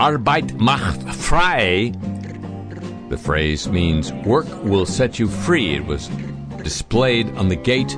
Arbeit 0.00 0.58
macht 0.58 1.02
frei. 1.14 1.92
The 3.10 3.18
phrase 3.18 3.68
means 3.68 4.10
work 4.24 4.46
will 4.64 4.86
set 4.86 5.18
you 5.18 5.28
free. 5.28 5.74
It 5.74 5.84
was 5.84 6.08
displayed 6.62 7.28
on 7.36 7.48
the 7.48 7.56
gate 7.56 7.94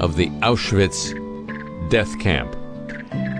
of 0.00 0.16
the 0.16 0.30
Auschwitz 0.40 1.12
death 1.90 2.18
camp. 2.20 2.52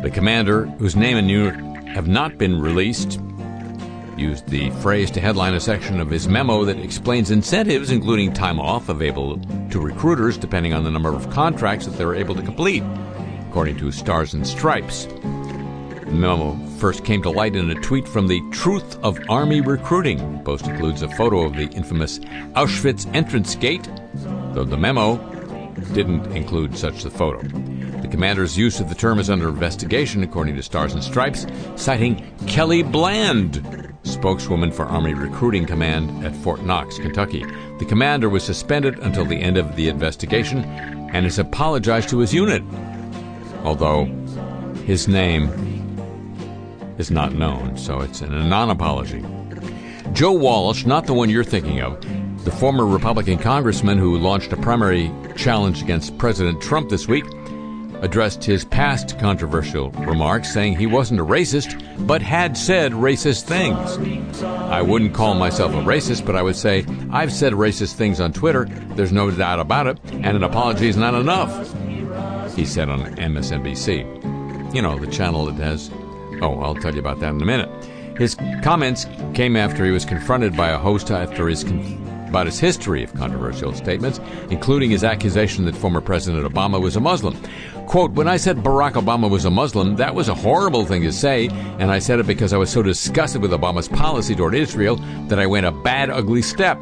The 0.02 0.10
commander, 0.12 0.66
whose 0.66 0.94
name 0.94 1.16
and 1.16 1.30
unit 1.30 1.88
have 1.88 2.06
not 2.06 2.36
been 2.36 2.60
released, 2.60 3.18
used 4.14 4.46
the 4.48 4.68
phrase 4.82 5.10
to 5.12 5.20
headline 5.22 5.54
a 5.54 5.60
section 5.60 6.00
of 6.00 6.10
his 6.10 6.28
memo 6.28 6.66
that 6.66 6.78
explains 6.78 7.30
incentives, 7.30 7.90
including 7.90 8.34
time 8.34 8.60
off 8.60 8.90
available 8.90 9.40
to 9.70 9.80
recruiters 9.80 10.36
depending 10.36 10.74
on 10.74 10.84
the 10.84 10.90
number 10.90 11.14
of 11.14 11.30
contracts 11.30 11.86
that 11.86 11.96
they're 11.96 12.14
able 12.14 12.34
to 12.34 12.42
complete, 12.42 12.82
according 13.48 13.78
to 13.78 13.90
Stars 13.90 14.34
and 14.34 14.46
Stripes. 14.46 15.06
The 15.06 16.10
memo 16.12 16.58
first 16.80 17.04
came 17.04 17.20
to 17.20 17.28
light 17.28 17.54
in 17.54 17.70
a 17.70 17.74
tweet 17.82 18.08
from 18.08 18.26
the 18.26 18.40
Truth 18.52 18.98
of 19.02 19.20
Army 19.28 19.60
Recruiting. 19.60 20.38
The 20.38 20.44
post 20.44 20.66
includes 20.66 21.02
a 21.02 21.10
photo 21.10 21.42
of 21.42 21.52
the 21.52 21.68
infamous 21.68 22.20
Auschwitz 22.56 23.06
entrance 23.14 23.54
gate, 23.54 23.86
though 24.54 24.64
the 24.64 24.78
memo 24.78 25.18
didn't 25.92 26.34
include 26.34 26.78
such 26.78 27.02
the 27.02 27.10
photo. 27.10 27.42
The 28.00 28.08
commander's 28.08 28.56
use 28.56 28.80
of 28.80 28.88
the 28.88 28.94
term 28.94 29.18
is 29.18 29.28
under 29.28 29.50
investigation, 29.50 30.22
according 30.22 30.56
to 30.56 30.62
Stars 30.62 30.94
and 30.94 31.04
Stripes, 31.04 31.46
citing 31.76 32.16
Kelli 32.46 32.90
Bland, 32.90 33.92
spokeswoman 34.04 34.72
for 34.72 34.86
Army 34.86 35.12
Recruiting 35.12 35.66
Command 35.66 36.24
at 36.24 36.34
Fort 36.34 36.62
Knox, 36.62 36.96
Kentucky. 36.96 37.44
The 37.78 37.86
commander 37.86 38.30
was 38.30 38.42
suspended 38.42 38.98
until 39.00 39.26
the 39.26 39.38
end 39.38 39.58
of 39.58 39.76
the 39.76 39.90
investigation 39.90 40.64
and 41.12 41.26
has 41.26 41.38
apologized 41.38 42.08
to 42.08 42.20
his 42.20 42.32
unit, 42.32 42.62
although 43.64 44.06
his 44.86 45.08
name 45.08 45.79
is 47.00 47.10
not 47.10 47.32
known, 47.32 47.76
so 47.76 48.00
it's 48.00 48.20
a 48.20 48.28
non 48.28 48.70
apology. 48.70 49.24
Joe 50.12 50.32
Walsh, 50.32 50.84
not 50.84 51.06
the 51.06 51.14
one 51.14 51.30
you're 51.30 51.42
thinking 51.42 51.80
of, 51.80 51.98
the 52.44 52.50
former 52.50 52.86
Republican 52.86 53.38
congressman 53.38 53.98
who 53.98 54.18
launched 54.18 54.52
a 54.52 54.56
primary 54.56 55.10
challenge 55.36 55.82
against 55.82 56.16
President 56.18 56.60
Trump 56.60 56.90
this 56.90 57.08
week, 57.08 57.24
addressed 58.02 58.44
his 58.44 58.64
past 58.64 59.18
controversial 59.18 59.90
remarks, 59.92 60.52
saying 60.52 60.76
he 60.76 60.86
wasn't 60.86 61.20
a 61.20 61.24
racist, 61.24 61.76
but 62.06 62.22
had 62.22 62.56
said 62.56 62.92
racist 62.92 63.44
things. 63.44 64.42
I 64.42 64.82
wouldn't 64.82 65.14
call 65.14 65.34
myself 65.34 65.72
a 65.72 65.82
racist, 65.82 66.24
but 66.24 66.36
I 66.36 66.42
would 66.42 66.56
say 66.56 66.84
I've 67.10 67.32
said 67.32 67.52
racist 67.54 67.94
things 67.94 68.20
on 68.20 68.32
Twitter. 68.32 68.66
There's 68.94 69.12
no 69.12 69.30
doubt 69.30 69.60
about 69.60 69.86
it, 69.86 69.98
and 70.12 70.36
an 70.36 70.42
apology 70.42 70.88
is 70.88 70.96
not 70.96 71.14
enough, 71.14 71.74
he 72.54 72.64
said 72.64 72.88
on 72.88 73.00
MSNBC. 73.16 74.74
You 74.74 74.82
know, 74.82 74.98
the 74.98 75.06
channel 75.06 75.46
that 75.46 75.56
has. 75.56 75.90
Oh, 76.42 76.60
I'll 76.60 76.74
tell 76.74 76.94
you 76.94 77.00
about 77.00 77.20
that 77.20 77.30
in 77.30 77.40
a 77.40 77.46
minute. 77.46 77.68
His 78.16 78.36
comments 78.62 79.06
came 79.34 79.56
after 79.56 79.84
he 79.84 79.90
was 79.90 80.04
confronted 80.04 80.56
by 80.56 80.70
a 80.70 80.78
host 80.78 81.10
after 81.10 81.48
his 81.48 81.64
con- 81.64 82.06
about 82.28 82.46
his 82.46 82.60
history 82.60 83.02
of 83.02 83.12
controversial 83.14 83.74
statements, 83.74 84.20
including 84.50 84.90
his 84.90 85.02
accusation 85.02 85.64
that 85.64 85.74
former 85.74 86.00
President 86.00 86.46
Obama 86.46 86.80
was 86.80 86.94
a 86.94 87.00
Muslim. 87.00 87.36
Quote, 87.86 88.12
when 88.12 88.28
I 88.28 88.36
said 88.36 88.58
Barack 88.58 88.92
Obama 88.92 89.28
was 89.28 89.44
a 89.44 89.50
Muslim, 89.50 89.96
that 89.96 90.14
was 90.14 90.28
a 90.28 90.34
horrible 90.34 90.86
thing 90.86 91.02
to 91.02 91.12
say, 91.12 91.48
and 91.80 91.90
I 91.90 91.98
said 91.98 92.20
it 92.20 92.28
because 92.28 92.52
I 92.52 92.56
was 92.56 92.70
so 92.70 92.82
disgusted 92.82 93.42
with 93.42 93.50
Obama's 93.50 93.88
policy 93.88 94.36
toward 94.36 94.54
Israel 94.54 94.96
that 95.26 95.40
I 95.40 95.46
went 95.46 95.66
a 95.66 95.72
bad, 95.72 96.08
ugly 96.08 96.40
step. 96.40 96.78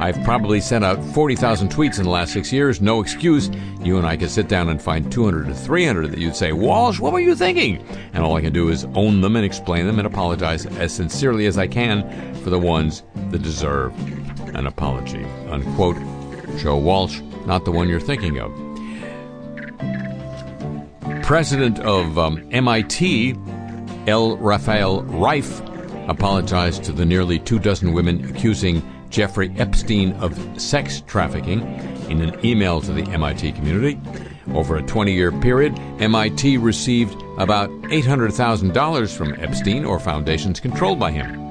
I've 0.00 0.22
probably 0.22 0.60
sent 0.60 0.84
out 0.84 1.02
40,000 1.12 1.70
tweets 1.70 1.98
in 1.98 2.04
the 2.04 2.10
last 2.10 2.32
six 2.32 2.52
years. 2.52 2.80
No 2.80 3.00
excuse. 3.00 3.50
You 3.80 3.98
and 3.98 4.06
I 4.06 4.16
could 4.16 4.30
sit 4.30 4.48
down 4.48 4.68
and 4.68 4.80
find 4.80 5.10
200 5.10 5.46
to 5.48 5.54
300 5.54 6.12
that 6.12 6.18
you'd 6.18 6.36
say, 6.36 6.52
Walsh, 6.52 7.00
what 7.00 7.12
were 7.12 7.20
you 7.20 7.34
thinking? 7.34 7.84
And 8.12 8.22
all 8.22 8.36
I 8.36 8.40
can 8.40 8.52
do 8.52 8.68
is 8.68 8.84
own 8.94 9.20
them 9.20 9.34
and 9.34 9.44
explain 9.44 9.86
them 9.86 9.98
and 9.98 10.06
apologize 10.06 10.66
as 10.66 10.92
sincerely 10.92 11.46
as 11.46 11.58
I 11.58 11.66
can 11.66 12.34
for 12.42 12.50
the 12.50 12.58
ones 12.58 13.02
that 13.30 13.42
deserve 13.42 13.92
an 14.54 14.66
apology. 14.66 15.24
Unquote. 15.48 15.96
Joe 16.58 16.76
Walsh, 16.76 17.20
not 17.46 17.64
the 17.64 17.72
one 17.72 17.88
you're 17.88 18.00
thinking 18.00 18.38
of. 18.38 18.52
President 21.22 21.78
of 21.80 22.18
um, 22.18 22.48
MIT, 22.50 23.36
L. 24.06 24.36
Raphael 24.38 25.02
Reif, 25.02 25.60
apologized 26.08 26.84
to 26.84 26.92
the 26.92 27.04
nearly 27.04 27.38
two 27.38 27.58
dozen 27.58 27.92
women 27.92 28.24
accusing 28.30 28.82
Jeffrey 29.10 29.54
Epstein 29.58 30.12
of 30.14 30.38
sex 30.60 31.02
trafficking 31.06 31.62
in 32.10 32.20
an 32.20 32.44
email 32.44 32.80
to 32.80 32.92
the 32.92 33.02
MIT 33.10 33.52
community. 33.52 34.00
Over 34.54 34.76
a 34.76 34.82
20 34.82 35.12
year 35.12 35.30
period, 35.30 35.78
MIT 36.00 36.56
received 36.58 37.22
about 37.38 37.70
$800,000 37.82 39.16
from 39.16 39.34
Epstein 39.34 39.84
or 39.84 40.00
foundations 40.00 40.60
controlled 40.60 40.98
by 40.98 41.10
him. 41.10 41.48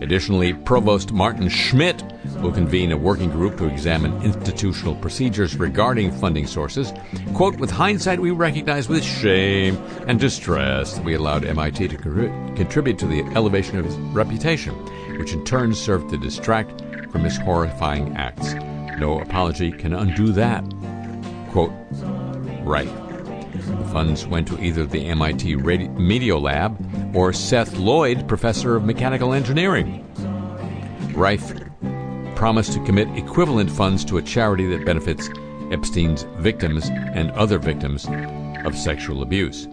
Additionally, 0.00 0.54
Provost 0.54 1.12
Martin 1.12 1.48
Schmidt 1.50 2.02
will 2.40 2.52
convene 2.52 2.90
a 2.90 2.96
working 2.96 3.28
group 3.28 3.58
to 3.58 3.66
examine 3.66 4.22
institutional 4.22 4.94
procedures 4.96 5.56
regarding 5.56 6.10
funding 6.10 6.46
sources. 6.46 6.92
Quote, 7.34 7.56
with 7.56 7.70
hindsight, 7.70 8.18
we 8.18 8.30
recognize 8.30 8.88
with 8.88 9.04
shame 9.04 9.76
and 10.06 10.18
distress 10.18 10.94
that 10.94 11.04
we 11.04 11.14
allowed 11.14 11.44
MIT 11.44 11.88
to 11.88 11.96
contribute 12.56 12.98
to 12.98 13.06
the 13.06 13.22
elevation 13.34 13.78
of 13.78 13.84
his 13.84 13.96
reputation, 13.96 14.74
which 15.18 15.34
in 15.34 15.44
turn 15.44 15.74
served 15.74 16.08
to 16.10 16.16
distract 16.16 16.82
from 17.10 17.22
his 17.24 17.36
horrifying 17.38 18.16
acts. 18.16 18.54
No 18.98 19.20
apology 19.20 19.72
can 19.72 19.92
undo 19.92 20.32
that. 20.32 20.64
Quote, 21.50 21.72
right. 22.62 22.90
The 23.52 23.88
funds 23.92 24.26
went 24.26 24.48
to 24.48 24.62
either 24.62 24.86
the 24.86 25.06
MIT 25.06 25.56
Media 25.56 26.36
Lab 26.36 26.78
or 27.14 27.32
Seth 27.32 27.76
Lloyd, 27.76 28.28
professor 28.28 28.76
of 28.76 28.84
mechanical 28.84 29.32
engineering. 29.32 30.04
Reif 31.14 31.52
promised 32.36 32.72
to 32.72 32.84
commit 32.84 33.08
equivalent 33.18 33.70
funds 33.70 34.04
to 34.06 34.16
a 34.16 34.22
charity 34.22 34.66
that 34.66 34.86
benefits 34.86 35.28
Epstein's 35.70 36.22
victims 36.38 36.88
and 36.88 37.30
other 37.32 37.58
victims 37.58 38.06
of 38.64 38.76
sexual 38.76 39.22
abuse. 39.22 39.68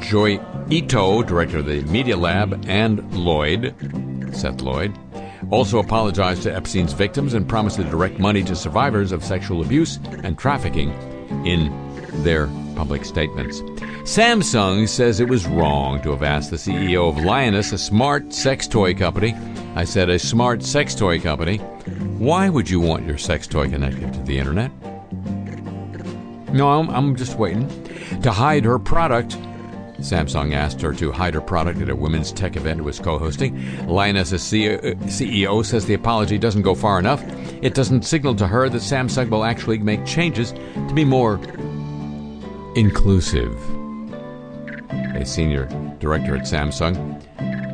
Joi 0.00 0.40
Ito, 0.70 1.22
director 1.22 1.58
of 1.58 1.66
the 1.66 1.82
Media 1.82 2.16
Lab, 2.16 2.64
and 2.66 3.12
Lloyd, 3.14 3.74
Seth 4.32 4.60
Lloyd, 4.62 4.96
also 5.50 5.78
apologized 5.78 6.42
to 6.42 6.54
Epstein's 6.54 6.92
victims 6.92 7.34
and 7.34 7.48
promised 7.48 7.76
to 7.76 7.84
direct 7.84 8.18
money 8.18 8.42
to 8.44 8.56
survivors 8.56 9.12
of 9.12 9.24
sexual 9.24 9.62
abuse 9.62 9.98
and 10.22 10.38
trafficking 10.38 10.90
in 11.46 11.72
their 12.22 12.46
public 12.74 13.04
statements. 13.04 13.60
Samsung 14.02 14.88
says 14.88 15.18
it 15.20 15.28
was 15.28 15.46
wrong 15.46 16.00
to 16.02 16.10
have 16.10 16.22
asked 16.22 16.50
the 16.50 16.56
CEO 16.56 17.08
of 17.08 17.24
Lioness, 17.24 17.72
a 17.72 17.78
smart 17.78 18.32
sex 18.32 18.68
toy 18.68 18.94
company. 18.94 19.34
I 19.74 19.84
said, 19.84 20.08
a 20.08 20.18
smart 20.18 20.62
sex 20.62 20.94
toy 20.94 21.20
company. 21.20 21.58
Why 22.18 22.48
would 22.48 22.70
you 22.70 22.80
want 22.80 23.06
your 23.06 23.18
sex 23.18 23.46
toy 23.46 23.68
connected 23.68 24.12
to 24.12 24.22
the 24.22 24.38
internet? 24.38 24.70
No, 26.52 26.70
I'm, 26.70 26.88
I'm 26.90 27.16
just 27.16 27.36
waiting. 27.36 27.68
To 28.22 28.30
hide 28.30 28.64
her 28.64 28.78
product, 28.78 29.36
Samsung 29.98 30.54
asked 30.54 30.80
her 30.80 30.92
to 30.94 31.12
hide 31.12 31.34
her 31.34 31.40
product 31.40 31.80
at 31.80 31.88
a 31.88 31.96
women's 31.96 32.32
tech 32.32 32.56
event 32.56 32.80
it 32.80 32.82
was 32.82 32.98
co 32.98 33.18
hosting. 33.18 33.86
Lioness's 33.86 34.42
CEO 34.42 35.64
says 35.64 35.86
the 35.86 35.94
apology 35.94 36.38
doesn't 36.38 36.62
go 36.62 36.74
far 36.74 36.98
enough. 36.98 37.22
It 37.62 37.74
doesn't 37.74 38.04
signal 38.04 38.34
to 38.36 38.46
her 38.46 38.68
that 38.68 38.78
Samsung 38.78 39.30
will 39.30 39.44
actually 39.44 39.78
make 39.78 40.04
changes 40.04 40.52
to 40.52 40.92
be 40.94 41.04
more 41.04 41.40
inclusive. 42.76 43.56
A 45.16 45.24
senior 45.24 45.64
director 45.98 46.36
at 46.36 46.42
Samsung 46.42 47.22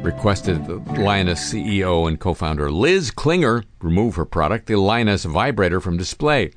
requested 0.05 0.65
the 0.67 0.77
Lioness 1.01 1.53
CEO 1.53 2.09
and 2.09 2.19
co 2.19 2.35
founder 2.35 2.71
Liz 2.71 3.11
Klinger 3.11 3.65
remove 3.81 4.17
her 4.17 4.25
product, 4.25 4.67
the 4.67 4.77
Lioness 4.77 5.25
vibrator, 5.25 5.81
from 5.81 5.97
display. 5.97 6.53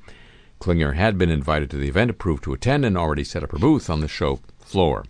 Klinger 0.60 0.94
had 0.94 1.18
been 1.18 1.30
invited 1.30 1.70
to 1.70 1.78
the 1.78 1.88
event, 1.88 2.10
approved 2.10 2.44
to 2.44 2.54
attend, 2.54 2.86
and 2.86 2.98
already 2.98 3.24
set 3.24 3.44
up 3.44 3.52
her 3.52 3.60
booth 3.60 3.90
on 3.90 4.00
the 4.00 4.08
show 4.08 4.40
floor. 4.60 5.06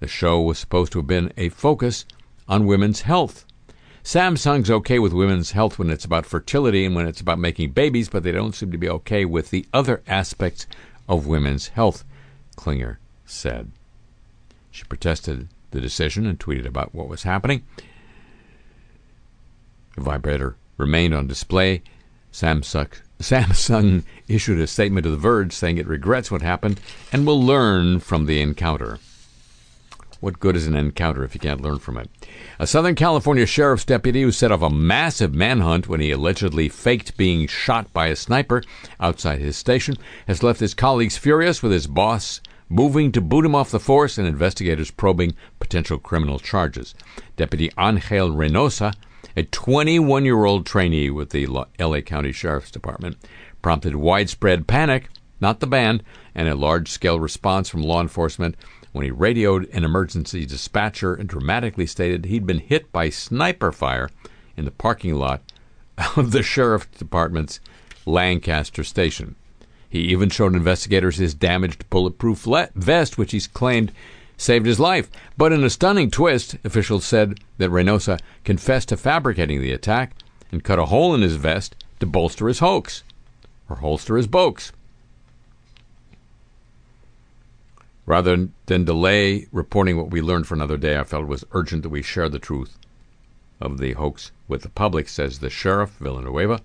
The 0.00 0.08
show 0.08 0.40
was 0.40 0.58
supposed 0.58 0.92
to 0.92 0.98
have 1.00 1.06
been 1.06 1.32
a 1.36 1.48
focus 1.48 2.04
on 2.48 2.66
women's 2.66 3.02
health. 3.02 3.44
Samsung's 4.04 4.70
okay 4.70 4.98
with 4.98 5.12
women's 5.12 5.50
health 5.50 5.78
when 5.78 5.90
it's 5.90 6.04
about 6.04 6.24
fertility 6.24 6.84
and 6.84 6.94
when 6.94 7.06
it's 7.06 7.20
about 7.20 7.38
making 7.38 7.72
babies, 7.72 8.08
but 8.08 8.22
they 8.22 8.32
don't 8.32 8.54
seem 8.54 8.70
to 8.70 8.78
be 8.78 8.88
okay 8.88 9.24
with 9.24 9.50
the 9.50 9.66
other 9.72 10.02
aspects 10.06 10.66
of 11.08 11.26
women's 11.26 11.68
health, 11.68 12.04
Klinger 12.56 13.00
said. 13.26 13.70
She 14.70 14.84
protested 14.84 15.48
the 15.72 15.80
decision 15.80 16.26
and 16.26 16.38
tweeted 16.38 16.66
about 16.66 16.94
what 16.94 17.08
was 17.08 17.24
happening. 17.24 17.64
The 19.96 20.02
vibrator 20.02 20.56
remained 20.76 21.12
on 21.12 21.26
display. 21.26 21.82
Samsung, 22.32 22.92
Samsung 23.20 24.04
issued 24.28 24.60
a 24.60 24.66
statement 24.66 25.04
to 25.04 25.10
The 25.10 25.16
Verge 25.16 25.52
saying 25.52 25.78
it 25.78 25.88
regrets 25.88 26.30
what 26.30 26.40
happened 26.40 26.80
and 27.12 27.26
will 27.26 27.42
learn 27.42 27.98
from 28.00 28.26
the 28.26 28.40
encounter. 28.40 29.00
What 30.20 30.40
good 30.40 30.56
is 30.56 30.66
an 30.66 30.74
encounter 30.74 31.22
if 31.22 31.34
you 31.34 31.40
can't 31.40 31.60
learn 31.60 31.78
from 31.78 31.96
it? 31.96 32.10
A 32.58 32.66
Southern 32.66 32.96
California 32.96 33.46
sheriff's 33.46 33.84
deputy 33.84 34.22
who 34.22 34.32
set 34.32 34.50
off 34.50 34.62
a 34.62 34.70
massive 34.70 35.32
manhunt 35.32 35.88
when 35.88 36.00
he 36.00 36.10
allegedly 36.10 36.68
faked 36.68 37.16
being 37.16 37.46
shot 37.46 37.92
by 37.92 38.08
a 38.08 38.16
sniper 38.16 38.64
outside 38.98 39.38
his 39.38 39.56
station 39.56 39.96
has 40.26 40.42
left 40.42 40.58
his 40.58 40.74
colleagues 40.74 41.16
furious 41.16 41.62
with 41.62 41.70
his 41.70 41.86
boss 41.86 42.40
moving 42.68 43.12
to 43.12 43.20
boot 43.20 43.44
him 43.44 43.54
off 43.54 43.70
the 43.70 43.78
force 43.78 44.18
and 44.18 44.26
investigators 44.26 44.90
probing 44.90 45.34
potential 45.60 45.98
criminal 45.98 46.40
charges. 46.40 46.96
Deputy 47.36 47.70
Angel 47.78 48.30
Reynosa, 48.30 48.94
a 49.36 49.44
21 49.44 50.24
year 50.24 50.44
old 50.44 50.66
trainee 50.66 51.10
with 51.10 51.30
the 51.30 51.46
LA 51.46 52.00
County 52.00 52.32
Sheriff's 52.32 52.72
Department, 52.72 53.16
prompted 53.62 53.94
widespread 53.94 54.66
panic, 54.66 55.08
not 55.40 55.60
the 55.60 55.66
band, 55.68 56.02
and 56.34 56.48
a 56.48 56.56
large 56.56 56.88
scale 56.88 57.20
response 57.20 57.68
from 57.68 57.82
law 57.82 58.00
enforcement 58.00 58.56
when 58.98 59.04
he 59.04 59.12
radioed 59.12 59.68
an 59.72 59.84
emergency 59.84 60.44
dispatcher 60.44 61.14
and 61.14 61.28
dramatically 61.28 61.86
stated 61.86 62.24
he'd 62.24 62.44
been 62.44 62.58
hit 62.58 62.90
by 62.90 63.08
sniper 63.08 63.70
fire 63.70 64.10
in 64.56 64.64
the 64.64 64.72
parking 64.72 65.14
lot 65.14 65.40
of 66.16 66.32
the 66.32 66.42
sheriff's 66.42 66.98
department's 66.98 67.60
Lancaster 68.06 68.82
station. 68.82 69.36
He 69.88 70.00
even 70.00 70.30
showed 70.30 70.56
investigators 70.56 71.16
his 71.16 71.32
damaged 71.32 71.88
bulletproof 71.90 72.44
le- 72.44 72.70
vest, 72.74 73.16
which 73.16 73.30
he's 73.30 73.46
claimed 73.46 73.92
saved 74.36 74.66
his 74.66 74.80
life. 74.80 75.08
But 75.36 75.52
in 75.52 75.62
a 75.62 75.70
stunning 75.70 76.10
twist, 76.10 76.56
officials 76.64 77.04
said 77.04 77.38
that 77.58 77.70
Reynosa 77.70 78.18
confessed 78.42 78.88
to 78.88 78.96
fabricating 78.96 79.60
the 79.60 79.70
attack 79.70 80.16
and 80.50 80.64
cut 80.64 80.80
a 80.80 80.86
hole 80.86 81.14
in 81.14 81.22
his 81.22 81.36
vest 81.36 81.76
to 82.00 82.06
bolster 82.06 82.48
his 82.48 82.58
hoax, 82.58 83.04
or 83.70 83.76
holster 83.76 84.16
his 84.16 84.26
boaks. 84.26 84.72
Rather 88.08 88.48
than 88.64 88.84
delay 88.86 89.46
reporting 89.52 89.98
what 89.98 90.10
we 90.10 90.22
learned 90.22 90.46
for 90.46 90.54
another 90.54 90.78
day, 90.78 90.98
I 90.98 91.04
felt 91.04 91.24
it 91.24 91.28
was 91.28 91.44
urgent 91.52 91.82
that 91.82 91.90
we 91.90 92.00
share 92.00 92.30
the 92.30 92.38
truth 92.38 92.78
of 93.60 93.76
the 93.76 93.92
hoax 93.92 94.32
with 94.48 94.62
the 94.62 94.70
public, 94.70 95.10
says 95.10 95.40
the 95.40 95.50
sheriff, 95.50 95.90
Villanueva. 96.00 96.62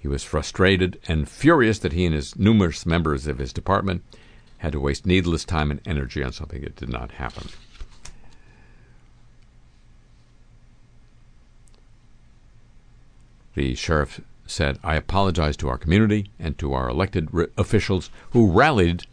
He 0.00 0.08
was 0.08 0.24
frustrated 0.24 0.98
and 1.06 1.28
furious 1.28 1.78
that 1.80 1.92
he 1.92 2.06
and 2.06 2.14
his 2.14 2.34
numerous 2.34 2.86
members 2.86 3.26
of 3.26 3.36
his 3.36 3.52
department 3.52 4.02
had 4.56 4.72
to 4.72 4.80
waste 4.80 5.04
needless 5.04 5.44
time 5.44 5.70
and 5.70 5.82
energy 5.84 6.24
on 6.24 6.32
something 6.32 6.62
that 6.62 6.76
did 6.76 6.88
not 6.88 7.12
happen. 7.12 7.48
The 13.54 13.74
sheriff 13.74 14.22
said, 14.46 14.78
I 14.82 14.96
apologize 14.96 15.58
to 15.58 15.68
our 15.68 15.76
community 15.76 16.30
and 16.38 16.56
to 16.56 16.72
our 16.72 16.88
elected 16.88 17.28
officials 17.58 18.08
who 18.30 18.50
rallied 18.50 19.04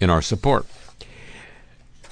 in 0.00 0.10
our 0.10 0.22
support. 0.22 0.66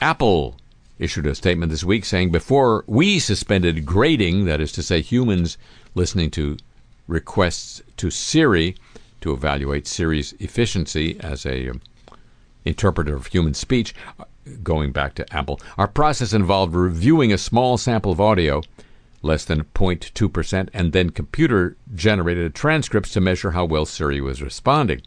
Apple 0.01 0.57
issued 0.99 1.27
a 1.27 1.35
statement 1.35 1.71
this 1.71 1.85
week 1.85 2.05
saying 2.05 2.31
before 2.31 2.85
we 2.87 3.19
suspended 3.19 3.85
grading, 3.85 4.45
that 4.45 4.61
is 4.61 4.73
to 4.73 4.83
say, 4.83 5.01
humans 5.01 5.59
listening 5.95 6.31
to 6.31 6.57
requests 7.07 7.83
to 7.97 8.11
Siri 8.11 8.77
to 9.21 9.33
evaluate 9.33 9.87
Siri's 9.87 10.35
efficiency 10.35 11.19
as 11.21 11.47
a 11.47 11.71
um, 11.71 11.81
interpreter 12.65 13.17
of 13.17 13.27
human 13.27 13.55
speech, 13.55 13.95
uh, 14.19 14.25
going 14.63 14.93
back 14.93 15.15
to 15.15 15.35
Apple. 15.35 15.61
Our 15.79 15.89
process 15.89 16.33
involved 16.33 16.75
reviewing 16.75 17.33
a 17.33 17.39
small 17.39 17.79
sample 17.79 18.13
of 18.13 18.21
audio, 18.21 18.63
less 19.23 19.45
than 19.45 19.65
0.2%, 19.65 20.69
and 20.73 20.93
then 20.93 21.11
computer 21.11 21.77
generated 21.95 22.55
transcripts 22.55 23.13
to 23.13 23.21
measure 23.21 23.53
how 23.53 23.65
well 23.65 23.87
Siri 23.87 24.21
was 24.21 24.43
responding. 24.43 25.01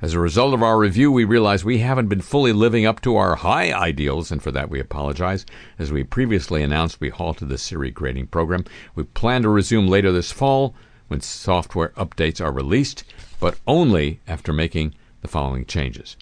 As 0.00 0.14
a 0.14 0.20
result 0.20 0.54
of 0.54 0.62
our 0.62 0.78
review, 0.78 1.10
we 1.10 1.24
realize 1.24 1.64
we 1.64 1.78
haven't 1.78 2.06
been 2.06 2.20
fully 2.20 2.52
living 2.52 2.86
up 2.86 3.00
to 3.00 3.16
our 3.16 3.34
high 3.34 3.72
ideals, 3.72 4.30
and 4.30 4.40
for 4.40 4.52
that 4.52 4.70
we 4.70 4.78
apologize. 4.78 5.44
As 5.76 5.90
we 5.90 6.04
previously 6.04 6.62
announced, 6.62 7.00
we 7.00 7.08
halted 7.08 7.48
the 7.48 7.58
Siri 7.58 7.90
grading 7.90 8.28
program. 8.28 8.64
We 8.94 9.02
plan 9.02 9.42
to 9.42 9.48
resume 9.48 9.88
later 9.88 10.12
this 10.12 10.30
fall 10.30 10.72
when 11.08 11.20
software 11.20 11.88
updates 11.96 12.40
are 12.40 12.52
released, 12.52 13.02
but 13.40 13.58
only 13.66 14.20
after 14.28 14.52
making 14.52 14.94
the 15.20 15.26
following 15.26 15.64
changes. 15.64 16.16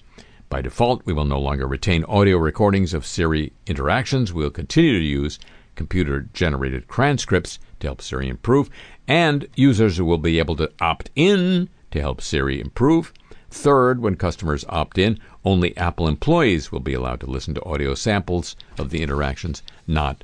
By 0.49 0.61
default, 0.61 1.05
we 1.05 1.13
will 1.13 1.25
no 1.25 1.39
longer 1.39 1.67
retain 1.67 2.03
audio 2.05 2.37
recordings 2.37 2.95
of 2.95 3.05
Siri 3.05 3.53
interactions. 3.67 4.33
We'll 4.33 4.49
continue 4.49 4.97
to 4.97 5.05
use 5.05 5.37
computer 5.75 6.21
generated 6.33 6.89
transcripts 6.89 7.59
to 7.81 7.87
help 7.87 8.01
Siri 8.01 8.27
improve, 8.27 8.71
and 9.07 9.47
users 9.55 10.01
will 10.01 10.17
be 10.17 10.39
able 10.39 10.55
to 10.55 10.71
opt 10.81 11.11
in 11.15 11.69
to 11.91 12.01
help 12.01 12.21
Siri 12.21 12.59
improve. 12.59 13.13
Third, 13.49 14.01
when 14.01 14.15
customers 14.15 14.65
opt 14.69 14.97
in, 14.97 15.19
only 15.45 15.75
Apple 15.77 16.07
employees 16.07 16.71
will 16.71 16.79
be 16.79 16.93
allowed 16.93 17.21
to 17.21 17.29
listen 17.29 17.53
to 17.53 17.63
audio 17.63 17.93
samples 17.95 18.55
of 18.77 18.89
the 18.89 19.01
interactions, 19.01 19.63
not 19.87 20.23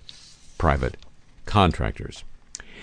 private 0.57 0.97
contractors. 1.45 2.23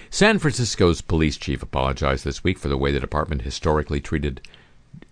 San 0.08 0.38
Francisco's 0.38 1.02
police 1.02 1.36
chief 1.36 1.62
apologized 1.62 2.24
this 2.24 2.42
week 2.42 2.58
for 2.58 2.68
the 2.68 2.76
way 2.76 2.90
the 2.90 3.00
department 3.00 3.42
historically 3.42 4.00
treated 4.00 4.40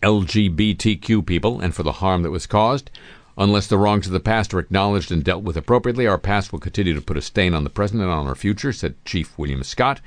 LGBTQ 0.03 1.25
people 1.25 1.61
and 1.61 1.75
for 1.75 1.83
the 1.83 1.93
harm 1.93 2.23
that 2.23 2.31
was 2.31 2.47
caused. 2.47 2.91
Unless 3.37 3.69
the 3.69 3.79
wrongs 3.79 4.07
of 4.07 4.13
the 4.13 4.21
past 4.21 4.53
are 4.53 4.59
acknowledged 4.59 5.13
and 5.13 5.23
dealt 5.23 5.45
with 5.45 5.57
appropriately, 5.57 6.07
our 6.07 6.19
past 6.19 6.53
will 6.53 6.59
continue 6.59 6.95
to 6.95 7.01
put 7.01 7.17
a 7.17 7.23
stain 7.23 7.55
on 7.55 7.65
the 7.65 7.71
present 7.71 8.03
and 8.03 8.11
on 8.11 8.27
our 8.27 8.35
future, 8.35 8.73
said 8.73 8.97
Chief 9.05 9.39
William 9.39 9.63
Scott 9.63 10.01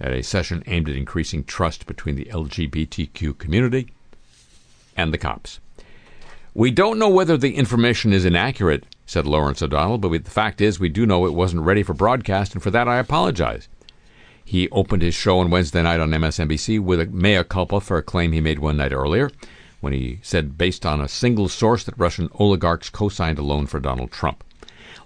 at 0.00 0.12
a 0.12 0.22
session 0.22 0.62
aimed 0.66 0.88
at 0.88 0.96
increasing 0.96 1.44
trust 1.44 1.86
between 1.86 2.16
the 2.16 2.26
LGBTQ 2.26 3.36
community 3.38 3.88
and 4.98 5.14
the 5.14 5.18
cops. 5.18 5.60
We 6.52 6.70
don't 6.70 6.98
know 6.98 7.08
whether 7.08 7.38
the 7.38 7.54
information 7.54 8.12
is 8.12 8.24
inaccurate, 8.24 8.84
said 9.06 9.26
Lawrence 9.26 9.62
O'Donnell, 9.62 9.98
but 9.98 10.08
we, 10.08 10.18
the 10.18 10.30
fact 10.30 10.60
is 10.60 10.80
we 10.80 10.88
do 10.88 11.06
know 11.06 11.24
it 11.24 11.32
wasn't 11.32 11.62
ready 11.62 11.82
for 11.82 11.94
broadcast, 11.94 12.52
and 12.52 12.62
for 12.62 12.72
that 12.72 12.88
I 12.88 12.98
apologize. 12.98 13.68
He 14.44 14.68
opened 14.70 15.02
his 15.02 15.14
show 15.14 15.38
on 15.38 15.50
Wednesday 15.50 15.82
night 15.82 16.00
on 16.00 16.10
MSNBC 16.10 16.80
with 16.80 17.00
a 17.00 17.06
mea 17.06 17.44
culpa 17.44 17.80
for 17.80 17.96
a 17.96 18.02
claim 18.02 18.32
he 18.32 18.40
made 18.40 18.58
one 18.58 18.76
night 18.76 18.92
earlier 18.92 19.30
when 19.80 19.92
he 19.92 20.18
said, 20.22 20.58
based 20.58 20.84
on 20.84 21.00
a 21.00 21.08
single 21.08 21.48
source, 21.48 21.84
that 21.84 21.98
Russian 21.98 22.28
oligarchs 22.34 22.90
co 22.90 23.08
signed 23.08 23.38
a 23.38 23.42
loan 23.42 23.66
for 23.66 23.78
Donald 23.78 24.10
Trump. 24.10 24.42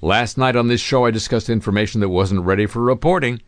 Last 0.01 0.39
night 0.39 0.57
on 0.57 0.69
this 0.69 0.81
show, 0.81 1.05
I 1.05 1.11
discussed 1.11 1.51
information 1.51 2.01
that 2.01 2.09
wasn't 2.09 2.45
ready 2.45 2.65
for 2.65 2.81
reporting. 2.81 3.43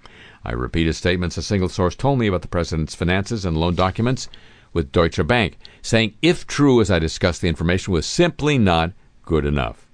I 0.44 0.52
repeated 0.52 0.94
statements 0.94 1.38
a 1.38 1.42
single 1.42 1.70
source 1.70 1.96
told 1.96 2.18
me 2.18 2.26
about 2.26 2.42
the 2.42 2.48
president's 2.48 2.94
finances 2.94 3.46
and 3.46 3.56
loan 3.56 3.74
documents 3.74 4.28
with 4.74 4.92
Deutsche 4.92 5.26
Bank, 5.26 5.56
saying, 5.80 6.14
if 6.20 6.46
true 6.46 6.82
as 6.82 6.90
I 6.90 6.98
discussed, 6.98 7.40
the 7.40 7.48
information 7.48 7.94
was 7.94 8.04
simply 8.04 8.58
not 8.58 8.92
good 9.24 9.46
enough. 9.46 9.86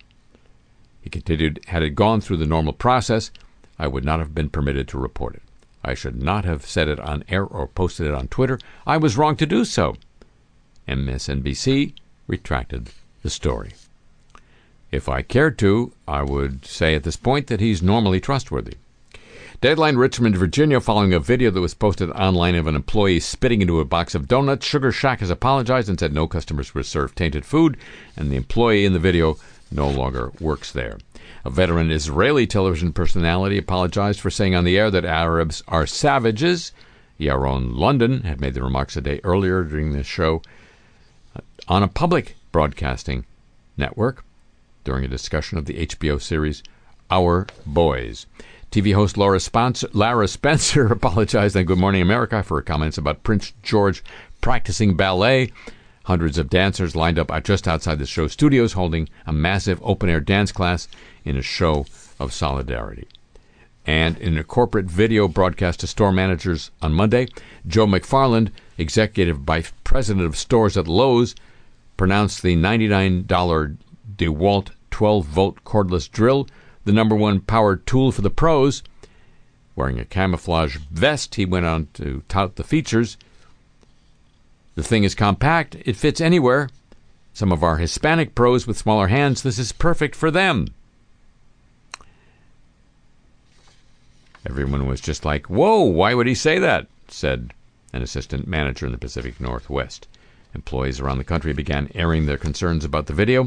He 1.00 1.10
continued, 1.10 1.60
had 1.68 1.84
it 1.84 1.90
gone 1.90 2.20
through 2.20 2.38
the 2.38 2.46
normal 2.46 2.72
process, 2.72 3.30
I 3.78 3.86
would 3.86 4.04
not 4.04 4.18
have 4.18 4.34
been 4.34 4.50
permitted 4.50 4.88
to 4.88 4.98
report 4.98 5.36
it. 5.36 5.42
I 5.84 5.94
should 5.94 6.20
not 6.20 6.44
have 6.44 6.66
said 6.66 6.88
it 6.88 7.00
on 7.00 7.24
air 7.28 7.44
or 7.44 7.66
posted 7.68 8.06
it 8.06 8.14
on 8.14 8.28
Twitter. 8.28 8.58
I 8.86 8.96
was 8.96 9.16
wrong 9.16 9.36
to 9.36 9.46
do 9.46 9.64
so. 9.64 9.96
MSNBC 10.88 11.94
retracted 12.26 12.90
the 13.22 13.30
story. 13.30 13.72
If 14.90 15.08
I 15.08 15.22
cared 15.22 15.58
to, 15.58 15.92
I 16.08 16.22
would 16.22 16.66
say 16.66 16.94
at 16.94 17.04
this 17.04 17.16
point 17.16 17.46
that 17.46 17.60
he's 17.60 17.82
normally 17.82 18.20
trustworthy. 18.20 18.74
Deadline 19.60 19.96
Richmond, 19.96 20.38
Virginia, 20.38 20.80
following 20.80 21.12
a 21.12 21.20
video 21.20 21.50
that 21.50 21.60
was 21.60 21.74
posted 21.74 22.08
online 22.12 22.54
of 22.54 22.66
an 22.66 22.74
employee 22.74 23.20
spitting 23.20 23.60
into 23.60 23.78
a 23.78 23.84
box 23.84 24.14
of 24.14 24.26
donuts. 24.26 24.64
Sugar 24.64 24.90
Shack 24.90 25.20
has 25.20 25.28
apologized 25.28 25.86
and 25.86 26.00
said 26.00 26.14
no 26.14 26.26
customers 26.26 26.74
were 26.74 26.82
served 26.82 27.14
tainted 27.14 27.44
food, 27.44 27.76
and 28.16 28.32
the 28.32 28.36
employee 28.36 28.86
in 28.86 28.94
the 28.94 28.98
video 28.98 29.36
no 29.70 29.86
longer 29.86 30.32
works 30.40 30.72
there. 30.72 30.96
A 31.44 31.50
veteran 31.50 31.90
Israeli 31.90 32.46
television 32.46 32.94
personality 32.94 33.58
apologized 33.58 34.18
for 34.20 34.30
saying 34.30 34.54
on 34.54 34.64
the 34.64 34.78
air 34.78 34.90
that 34.90 35.04
Arabs 35.04 35.62
are 35.68 35.86
savages. 35.86 36.72
Yaron 37.20 37.76
London 37.76 38.22
had 38.22 38.40
made 38.40 38.54
the 38.54 38.62
remarks 38.62 38.96
a 38.96 39.02
day 39.02 39.20
earlier 39.24 39.62
during 39.62 39.92
the 39.92 40.02
show 40.02 40.40
on 41.68 41.82
a 41.82 41.88
public 41.88 42.34
broadcasting 42.50 43.26
network 43.76 44.24
during 44.84 45.04
a 45.04 45.08
discussion 45.08 45.58
of 45.58 45.66
the 45.66 45.86
HBO 45.86 46.18
series 46.18 46.62
Our 47.10 47.46
Boys. 47.66 48.24
TV 48.70 48.94
host 48.94 49.16
Laura 49.16 49.40
Lara 49.92 50.28
Spencer 50.28 50.86
apologized 50.92 51.56
on 51.56 51.64
Good 51.64 51.78
Morning 51.78 52.02
America 52.02 52.40
for 52.44 52.58
her 52.58 52.62
comments 52.62 52.96
about 52.98 53.24
Prince 53.24 53.52
George 53.64 54.04
practicing 54.40 54.96
ballet. 54.96 55.50
Hundreds 56.04 56.38
of 56.38 56.48
dancers 56.48 56.94
lined 56.94 57.18
up 57.18 57.32
just 57.42 57.66
outside 57.66 57.98
the 57.98 58.06
show 58.06 58.28
studios 58.28 58.74
holding 58.74 59.08
a 59.26 59.32
massive 59.32 59.80
open 59.82 60.08
air 60.08 60.20
dance 60.20 60.52
class 60.52 60.86
in 61.24 61.36
a 61.36 61.42
show 61.42 61.84
of 62.20 62.32
solidarity. 62.32 63.08
And 63.86 64.16
in 64.18 64.38
a 64.38 64.44
corporate 64.44 64.86
video 64.86 65.26
broadcast 65.26 65.80
to 65.80 65.88
store 65.88 66.12
managers 66.12 66.70
on 66.80 66.92
Monday, 66.92 67.26
Joe 67.66 67.86
McFarland, 67.86 68.50
executive 68.78 69.38
vice 69.38 69.72
president 69.82 70.26
of 70.26 70.36
stores 70.36 70.76
at 70.76 70.86
Lowe's, 70.86 71.34
pronounced 71.96 72.42
the 72.42 72.54
$99 72.54 73.76
DeWalt 74.16 74.68
12 74.92 75.26
volt 75.26 75.64
cordless 75.64 76.08
drill 76.08 76.46
the 76.84 76.92
number 76.92 77.14
one 77.14 77.40
power 77.40 77.76
tool 77.76 78.12
for 78.12 78.22
the 78.22 78.30
pros. 78.30 78.82
Wearing 79.76 79.98
a 79.98 80.04
camouflage 80.04 80.76
vest, 80.76 81.36
he 81.36 81.44
went 81.44 81.66
on 81.66 81.88
to 81.94 82.22
tout 82.28 82.56
the 82.56 82.64
features. 82.64 83.16
The 84.74 84.82
thing 84.82 85.04
is 85.04 85.14
compact, 85.14 85.76
it 85.84 85.96
fits 85.96 86.20
anywhere. 86.20 86.68
Some 87.32 87.52
of 87.52 87.62
our 87.62 87.78
Hispanic 87.78 88.34
pros 88.34 88.66
with 88.66 88.78
smaller 88.78 89.08
hands, 89.08 89.42
this 89.42 89.58
is 89.58 89.72
perfect 89.72 90.14
for 90.14 90.30
them. 90.30 90.68
Everyone 94.48 94.86
was 94.86 95.00
just 95.00 95.24
like, 95.24 95.46
Whoa, 95.46 95.82
why 95.82 96.14
would 96.14 96.26
he 96.26 96.34
say 96.34 96.58
that? 96.58 96.86
said 97.08 97.52
an 97.92 98.02
assistant 98.02 98.46
manager 98.46 98.86
in 98.86 98.92
the 98.92 98.98
Pacific 98.98 99.40
Northwest. 99.40 100.08
Employees 100.54 101.00
around 101.00 101.18
the 101.18 101.24
country 101.24 101.52
began 101.52 101.90
airing 101.94 102.26
their 102.26 102.36
concerns 102.36 102.84
about 102.84 103.06
the 103.06 103.12
video. 103.12 103.46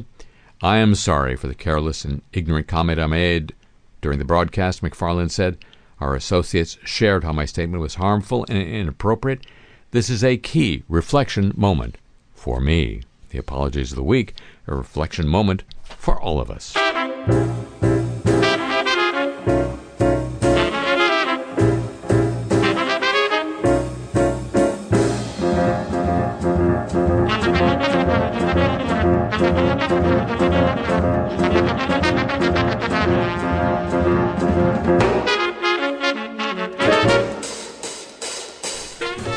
I 0.64 0.78
am 0.78 0.96
sorry 0.96 1.36
for 1.36 1.48
the 1.48 1.56
careless 1.56 2.06
and 2.06 2.22
ignorant 2.32 2.70
comment 2.70 2.98
I 2.98 3.06
made 3.06 3.54
during 4.00 4.18
the 4.18 4.24
broadcast, 4.24 4.82
McFarland 4.82 5.30
said. 5.30 5.58
Our 6.00 6.16
associates 6.16 6.78
shared 6.86 7.26
how 7.26 7.34
my 7.34 7.44
statement 7.44 7.82
was 7.82 7.96
harmful 7.96 8.46
and 8.48 8.58
inappropriate. 8.58 9.46
This 9.92 10.10
is 10.10 10.24
a 10.24 10.38
key 10.38 10.84
reflection 10.88 11.52
moment 11.58 11.98
for 12.34 12.62
me. 12.62 13.02
The 13.32 13.40
apologies 13.40 13.92
of 13.92 13.98
the 13.98 14.04
week, 14.04 14.36
a 14.66 14.74
reflection 14.74 15.28
moment 15.28 15.64
for 15.84 16.18
all 16.18 16.40
of 16.40 16.50
us. 16.50 16.74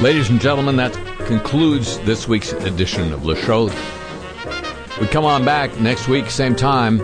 Ladies 0.06 0.30
and 0.30 0.40
gentlemen, 0.40 0.76
that 0.76 0.94
concludes 1.26 1.98
this 2.02 2.28
week's 2.28 2.52
edition 2.52 3.12
of 3.12 3.24
Le 3.24 3.34
Show. 3.34 3.64
We 5.00 5.08
come 5.08 5.24
on 5.24 5.44
back 5.44 5.80
next 5.80 6.06
week, 6.06 6.30
same 6.30 6.54
time, 6.54 7.00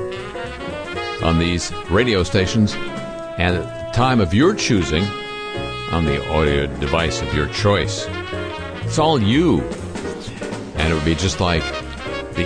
on 1.21 1.41
these 1.41 1.73
radio 1.91 2.23
stations, 2.23 2.75
and 2.75 3.57
at 3.57 3.87
the 3.87 3.93
time 3.93 4.21
of 4.21 4.33
your 4.33 4.55
choosing, 4.55 5.03
on 5.91 6.05
the 6.05 6.25
audio 6.31 6.69
device 6.79 7.21
of 7.23 7.35
your 7.35 7.49
choice. 7.49 8.07
It's 8.85 9.01
all 9.01 9.21
you. 9.21 9.63
And 10.77 10.93
it 10.93 10.95
would 10.95 11.05
be 11.05 11.17
just 11.17 11.41
like 11.41 11.65
the 12.37 12.45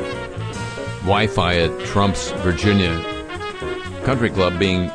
Wi 1.03 1.27
Fi 1.27 1.57
at 1.57 1.81
Trump's 1.81 2.31
Virginia 2.31 2.99
Country 4.05 4.31
Club 4.31 4.59
being 4.59 4.91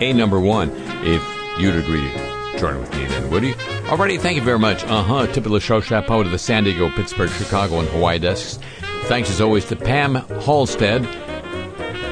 a 0.00 0.12
number 0.12 0.38
one, 0.38 0.70
if 1.02 1.20
you'd 1.58 1.74
agree 1.74 2.02
to 2.02 2.56
join 2.56 2.78
with 2.78 2.94
me 2.94 3.04
then, 3.06 3.28
would 3.30 3.42
you? 3.42 3.56
Alrighty, 3.92 4.18
thank 4.18 4.36
you 4.36 4.42
very 4.42 4.58
much. 4.58 4.84
Uh 4.84 5.02
huh. 5.02 5.26
Tip 5.26 5.44
of 5.44 5.52
the 5.52 5.60
show, 5.60 5.82
chapeau 5.82 6.22
to 6.22 6.28
the 6.30 6.38
San 6.38 6.64
Diego, 6.64 6.88
Pittsburgh, 6.92 7.28
Chicago, 7.28 7.78
and 7.78 7.86
Hawaii 7.90 8.18
desks. 8.18 8.58
Thanks 9.04 9.28
as 9.28 9.38
always 9.42 9.66
to 9.66 9.76
Pam 9.76 10.14
Halstead 10.14 11.04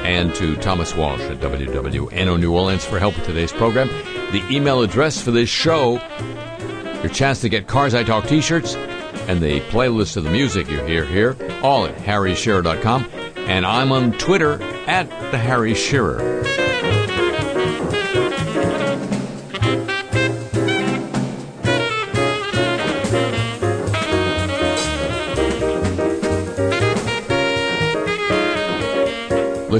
and 0.05 0.31
to 0.35 0.55
Thomas 0.57 0.95
Walsh 0.95 1.21
at 1.21 1.39
WWNO 1.39 2.39
New 2.39 2.53
Orleans 2.53 2.85
for 2.85 2.99
help 2.99 3.15
with 3.15 3.25
today's 3.25 3.51
program. 3.51 3.87
The 4.31 4.45
email 4.51 4.83
address 4.83 5.23
for 5.23 5.31
this 5.31 5.49
show, 5.49 5.93
your 7.01 7.09
chance 7.09 7.41
to 7.41 7.49
get 7.49 7.65
Cars 7.65 7.95
I 7.95 8.03
Talk 8.03 8.27
t 8.27 8.41
shirts, 8.41 8.75
and 8.75 9.41
the 9.41 9.61
playlist 9.61 10.17
of 10.17 10.23
the 10.23 10.29
music 10.29 10.69
you 10.69 10.83
hear 10.85 11.03
here, 11.03 11.35
all 11.63 11.87
at 11.87 11.95
harryshearer.com. 11.97 13.09
And 13.37 13.65
I'm 13.65 13.91
on 13.91 14.11
Twitter 14.19 14.61
at 14.85 15.09
the 15.31 15.39
Harry 15.39 15.73
Shearer. 15.73 16.43